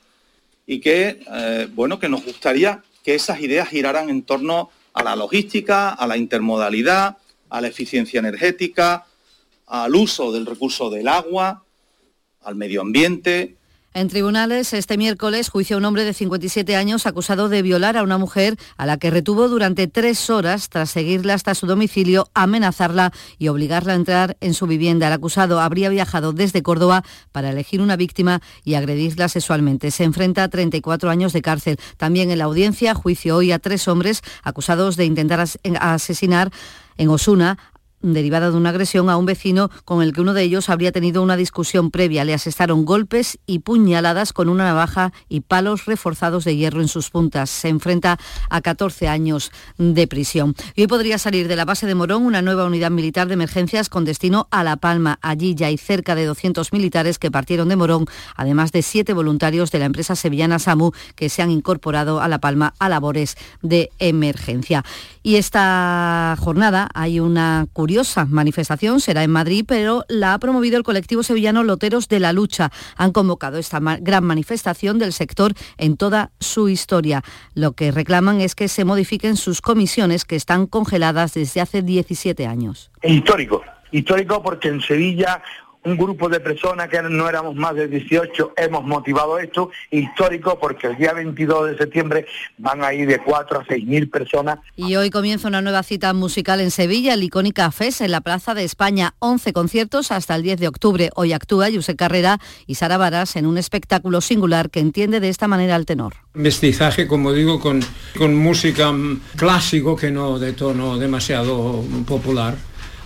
y 0.66 0.80
que, 0.80 1.24
eh, 1.32 1.68
bueno, 1.76 2.00
que 2.00 2.10
nos 2.10 2.26
gustaría 2.26 2.82
que 3.04 3.14
esas 3.14 3.40
ideas 3.42 3.70
giraran 3.70 4.10
en 4.10 4.24
torno 4.24 4.72
a 4.94 5.04
la 5.04 5.16
logística, 5.16 5.90
a 5.90 6.08
la 6.08 6.18
intermodalidad, 6.18 7.18
a 7.52 7.62
la 7.62 7.68
eficiencia 7.68 8.20
energética, 8.20 9.06
al 9.68 9.94
uso 9.94 10.32
del 10.32 10.46
recurso 10.46 10.90
del 10.90 11.08
agua, 11.08 11.64
al 12.42 12.56
medio 12.56 12.82
ambiente, 12.82 13.58
En 13.94 14.08
tribunales, 14.08 14.72
este 14.72 14.98
miércoles 14.98 15.50
juicio 15.50 15.76
a 15.76 15.80
un 15.80 15.84
hombre 15.84 16.06
de 16.06 16.14
57 16.14 16.78
años 16.78 17.06
acusado 17.06 17.50
de 17.50 17.62
violar 17.62 17.98
a 17.98 18.04
una 18.04 18.18
mujer 18.18 18.56
a 18.78 18.86
la 18.86 18.96
que 18.96 19.12
retuvo 19.12 19.50
durante 19.50 19.88
tres 19.88 20.30
horas 20.30 20.70
tras 20.70 20.92
seguirla 20.92 21.34
hasta 21.34 21.56
su 21.56 21.68
domicilio, 21.68 22.30
amenazarla 22.34 23.12
y 23.38 23.50
obligarla 23.50 23.92
a 23.92 23.98
entrar 23.98 24.38
en 24.40 24.54
su 24.54 24.66
vivienda. 24.66 25.08
El 25.08 25.14
acusado 25.14 25.60
habría 25.60 25.90
viajado 25.90 26.32
desde 26.32 26.64
Córdoba 26.64 27.04
para 27.34 27.50
elegir 27.50 27.82
una 27.82 27.98
víctima 27.98 28.42
y 28.64 28.76
agredirla 28.76 29.28
sexualmente. 29.28 29.92
Se 29.92 30.06
enfrenta 30.06 30.46
a 30.46 30.48
34 30.48 31.10
años 31.10 31.34
de 31.34 31.42
cárcel. 31.42 31.78
También 31.98 32.32
en 32.32 32.38
la 32.38 32.46
audiencia, 32.46 32.94
juicio 32.94 33.36
hoy 33.36 33.52
a 33.52 33.60
tres 33.60 33.90
hombres 33.90 34.22
acusados 34.42 34.96
de 34.96 35.04
intentar 35.04 35.46
asesinar 35.82 36.50
en 36.96 37.10
Osuna 37.10 37.58
derivada 38.02 38.52
de 38.52 38.58
una 38.58 38.70
agresión 38.70 39.10
a 39.10 39.18
un 39.18 39.26
vecino 39.26 39.70
con 39.86 40.02
el 40.02 40.14
que 40.14 40.22
uno 40.22 40.34
de 40.34 40.44
ellos 40.44 40.70
habría 40.70 40.92
tenido 40.92 41.22
una 41.22 41.38
discusión 41.38 41.92
previa. 41.92 42.26
Le 42.26 42.34
asestaron 42.34 42.86
golpes 42.86 43.40
y 43.46 43.60
puñaladas 43.60 44.34
con 44.34 44.50
una 44.50 44.64
navaja 44.64 45.14
y 45.30 45.42
palos 45.42 45.86
reforzados 45.86 46.44
de 46.46 46.56
hierro 46.56 46.82
en 46.82 46.88
sus 46.88 47.10
puntas. 47.10 47.50
Se 47.50 47.70
enfrenta 47.70 48.18
a 48.50 48.62
14 48.62 49.08
años 49.08 49.52
de 49.78 50.08
prisión. 50.08 50.56
Y 50.76 50.82
hoy 50.82 50.88
podría 50.88 51.18
salir 51.18 51.48
de 51.48 51.56
la 51.56 51.66
base 51.66 51.86
de 51.86 51.96
Morón 51.96 52.24
una 52.24 52.42
nueva 52.42 52.66
unidad 52.66 52.92
militar 52.92 53.28
de 53.28 53.36
emergencias 53.36 53.90
con 53.90 54.06
destino 54.06 54.48
a 54.52 54.64
La 54.64 54.78
Palma. 54.78 55.20
Allí 55.22 55.56
ya 55.56 55.68
hay 55.68 55.78
cerca 55.78 56.16
de 56.16 56.26
200 56.26 56.74
militares 56.74 57.20
que 57.20 57.32
partieron 57.32 57.70
de 57.70 57.76
Morón, 57.76 58.06
además 58.36 58.72
de 58.72 58.82
siete 58.82 59.14
voluntarios 59.14 59.72
de 59.72 59.80
la 59.80 59.86
empresa 59.86 60.16
sevillana 60.16 60.60
SAMU 60.60 60.92
que 61.16 61.30
se 61.30 61.42
han 61.42 61.52
incorporado 61.52 62.22
a 62.22 62.28
La 62.28 62.40
Palma 62.40 62.74
a 62.80 62.90
labores 62.90 63.36
de 63.62 63.90
emergencia. 64.00 64.84
Y 65.24 65.36
esta 65.36 66.36
jornada 66.40 66.90
hay 66.94 67.20
una 67.20 67.68
curiosa 67.74 67.91
manifestación, 68.28 69.00
será 69.00 69.24
en 69.24 69.32
Madrid, 69.32 69.66
pero 69.68 70.04
la 70.08 70.34
ha 70.34 70.40
promovido 70.40 70.78
el 70.78 70.84
colectivo 70.84 71.24
sevillano 71.24 71.64
Loteros 71.64 72.08
de 72.08 72.20
la 72.20 72.34
Lucha. 72.34 72.72
Han 72.96 73.12
convocado 73.12 73.58
esta 73.58 73.80
gran 73.80 74.24
manifestación 74.24 75.00
del 75.00 75.14
sector 75.14 75.54
en 75.78 75.98
toda 75.98 76.32
su 76.40 76.70
historia. 76.70 77.24
Lo 77.54 77.74
que 77.74 77.92
reclaman 77.92 78.42
es 78.42 78.56
que 78.56 78.68
se 78.68 78.86
modifiquen 78.86 79.38
sus 79.38 79.62
comisiones 79.62 80.26
que 80.26 80.36
están 80.36 80.68
congeladas 80.68 81.34
desde 81.34 81.62
hace 81.62 81.82
17 81.82 82.46
años. 82.48 82.92
Histórico, 83.04 83.62
histórico 83.92 84.42
porque 84.42 84.70
en 84.70 84.82
Sevilla 84.82 85.42
un 85.84 85.98
grupo 85.98 86.30
de 86.30 86.40
personas 86.40 86.90
que 86.90 87.02
no 87.02 87.28
éramos 87.28 87.56
más 87.56 87.76
de 87.76 87.88
18 87.88 88.54
hemos 88.58 88.84
motivado 88.84 89.40
esto, 89.40 89.72
histórico 89.90 90.60
porque 90.60 90.88
el 90.88 90.98
día 90.98 91.14
22 91.14 91.72
de 91.72 91.78
septiembre 91.78 92.26
van 92.58 92.84
a 92.84 92.94
ir 92.94 93.08
de 93.08 93.20
4 93.20 93.60
a 93.60 93.66
6 93.66 93.86
mil 93.86 94.10
personas. 94.10 94.60
Y 94.76 94.96
hoy 94.96 95.10
comienza 95.10 95.48
una 95.48 95.62
nueva 95.62 95.84
cita 95.84 96.14
musical 96.14 96.62
en 96.62 96.72
Sevilla, 96.72 97.14
el 97.14 97.24
icónica 97.24 97.72
FES 97.72 98.02
en 98.02 98.12
la 98.12 98.22
Plaza 98.22 98.54
de 98.54 98.64
España, 98.64 99.16
11 99.20 99.54
conciertos 99.54 100.12
hasta 100.12 100.36
el 100.36 100.44
10 100.44 100.60
de 100.60 100.68
octubre. 100.68 101.10
Hoy 101.16 101.34
actúa 101.34 101.68
José 101.74 101.96
Carrera 101.96 102.40
y 102.68 102.76
Sara 102.76 102.98
Varas 102.98 103.36
en 103.36 103.46
un 103.46 103.58
espectáculo 103.58 104.22
singular 104.22 104.70
que 104.70 104.80
entiende 104.80 105.20
de 105.20 105.30
esta 105.30 105.48
manera 105.48 105.76
al 105.76 105.86
tenor. 105.86 106.14
Mestizaje, 106.34 107.08
como 107.08 107.34
digo, 107.34 107.60
con, 107.60 107.82
con 108.18 108.36
música 108.36 108.94
clásico 109.36 109.96
que 109.96 110.12
no 110.12 110.40
de 110.40 110.54
tono 110.54 110.98
demasiado 110.98 111.84
popular 112.08 112.56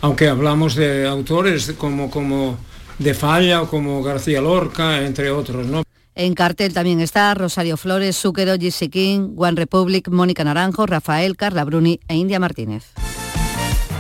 aunque 0.06 0.30
hablamos 0.30 0.76
de 0.76 1.08
autores 1.08 1.74
como, 1.80 2.12
como 2.12 2.60
de 3.00 3.16
Falla 3.16 3.64
o 3.64 3.68
como 3.68 4.04
García 4.04 4.40
Lorca, 4.40 5.02
entre 5.02 5.32
otros, 5.32 5.66
¿no? 5.66 5.82
En 6.14 6.36
cartel 6.36 6.76
también 6.76 7.02
está 7.02 7.34
Rosario 7.34 7.76
Flores, 7.76 8.16
Zúquero, 8.16 8.54
Jesse 8.56 8.88
King, 8.92 9.36
Republic, 9.56 10.10
Mónica 10.10 10.44
Naranjo, 10.44 10.86
Rafael, 10.86 11.36
Carla 11.36 11.64
Bruni 11.64 12.00
e 12.08 12.16
India 12.16 12.40
Martínez. 12.40 12.84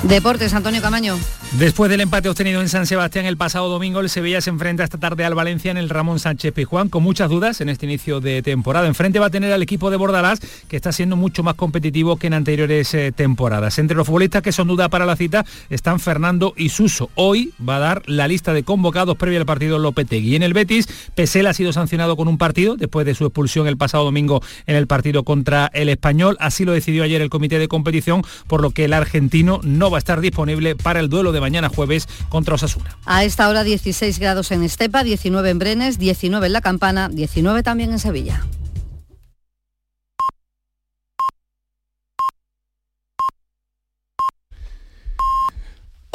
Deportes, 0.03 0.53
Antonio 0.53 0.80
Camaño. 0.80 1.18
Después 1.54 1.89
del 1.89 2.02
empate 2.02 2.28
obtenido 2.28 2.60
en 2.60 2.68
San 2.68 2.86
Sebastián 2.86 3.26
el 3.26 3.38
pasado 3.38 3.70
domingo, 3.70 4.02
el 4.02 4.10
Sevilla 4.10 4.41
se 4.41 4.50
enfrenta 4.50 4.84
esta 4.84 4.98
tarde 4.98 5.24
al 5.24 5.36
Valencia 5.36 5.72
en 5.72 5.78
el 5.78 5.89
Ramón 5.89 6.20
Sánchez 6.20 6.52
Pizjuán 6.54 6.89
con 6.89 7.02
muchas 7.02 7.30
dudas 7.30 7.62
en 7.62 7.70
este 7.70 7.86
inicio 7.86 8.20
de 8.20 8.41
temporada. 8.41 8.88
Enfrente 8.88 9.20
va 9.20 9.28
a 9.28 9.30
tener 9.30 9.54
al 9.54 9.62
equipo 9.62 9.89
de 9.89 9.96
Bordalás, 9.96 10.41
que 10.68 10.76
está 10.76 10.91
siendo 10.91 11.16
mucho 11.16 11.43
más 11.43 11.56
competitivo 11.56 12.18
que 12.18 12.28
en 12.28 12.34
anteriores 12.34 12.93
eh, 12.93 13.14
temporadas. 13.14 13.80
Entre 13.80 13.96
los 13.96 14.06
futbolistas 14.06 14.41
que 14.41 14.52
son 14.52 14.68
duda 14.68 14.89
para 14.89 15.06
la 15.06 15.16
cita 15.16 15.46
están 15.70 16.02
Fernando 16.02 16.54
y 16.58 16.70
Suso. 16.70 17.10
Hoy 17.16 17.54
va 17.68 17.78
a 17.78 17.80
dar 17.80 18.04
la 18.06 18.28
lista 18.28 18.52
de 18.52 18.64
convocados 18.64 19.16
previa 19.16 19.39
al 19.39 19.46
partido 19.46 19.80
Lopetegui. 19.80 20.36
En 20.36 20.43
el 20.43 20.54
Betis, 20.54 20.89
Pesel 21.16 21.48
ha 21.48 21.54
sido 21.54 21.72
sancionado 21.72 22.18
con 22.18 22.28
un 22.28 22.38
partido 22.38 22.76
después 22.76 23.06
de 23.06 23.16
su 23.16 23.24
expulsión 23.26 23.68
el 23.68 23.78
pasado 23.78 24.04
domingo 24.04 24.41
en 24.68 24.76
el 24.76 24.88
partido 24.88 25.24
contra 25.24 25.72
el 25.74 25.88
Español. 25.88 26.36
Así 26.41 26.66
lo 26.66 26.74
decidió 26.74 27.04
ayer 27.04 27.22
el 27.22 27.30
comité 27.30 27.60
de 27.60 27.70
competición, 27.70 28.24
por 28.48 28.62
lo 28.62 28.72
que 28.72 28.84
el 28.86 28.93
argentino 28.93 29.62
no 29.64 29.89
va 29.89 30.00
a 30.00 30.00
estar 30.00 30.20
disponible 30.20 30.76
para 30.76 31.00
el 31.00 31.08
duelo 31.08 31.32
de 31.36 31.41
mañana 31.41 31.69
jueves 31.69 32.07
contra 32.29 32.55
Osasuna. 32.55 32.97
A 33.05 33.23
esta 33.23 33.47
hora 33.47 33.63
16 33.63 34.17
grados 34.17 34.51
en 34.51 34.63
Estepa, 34.63 35.03
19 35.03 35.49
en 35.49 35.59
Brenes, 35.59 35.99
19 35.99 36.47
en 36.47 36.53
La 36.53 36.61
Campana, 36.61 37.09
19 37.09 37.61
también 37.61 37.91
en 37.91 37.99
Sevilla. 37.99 38.43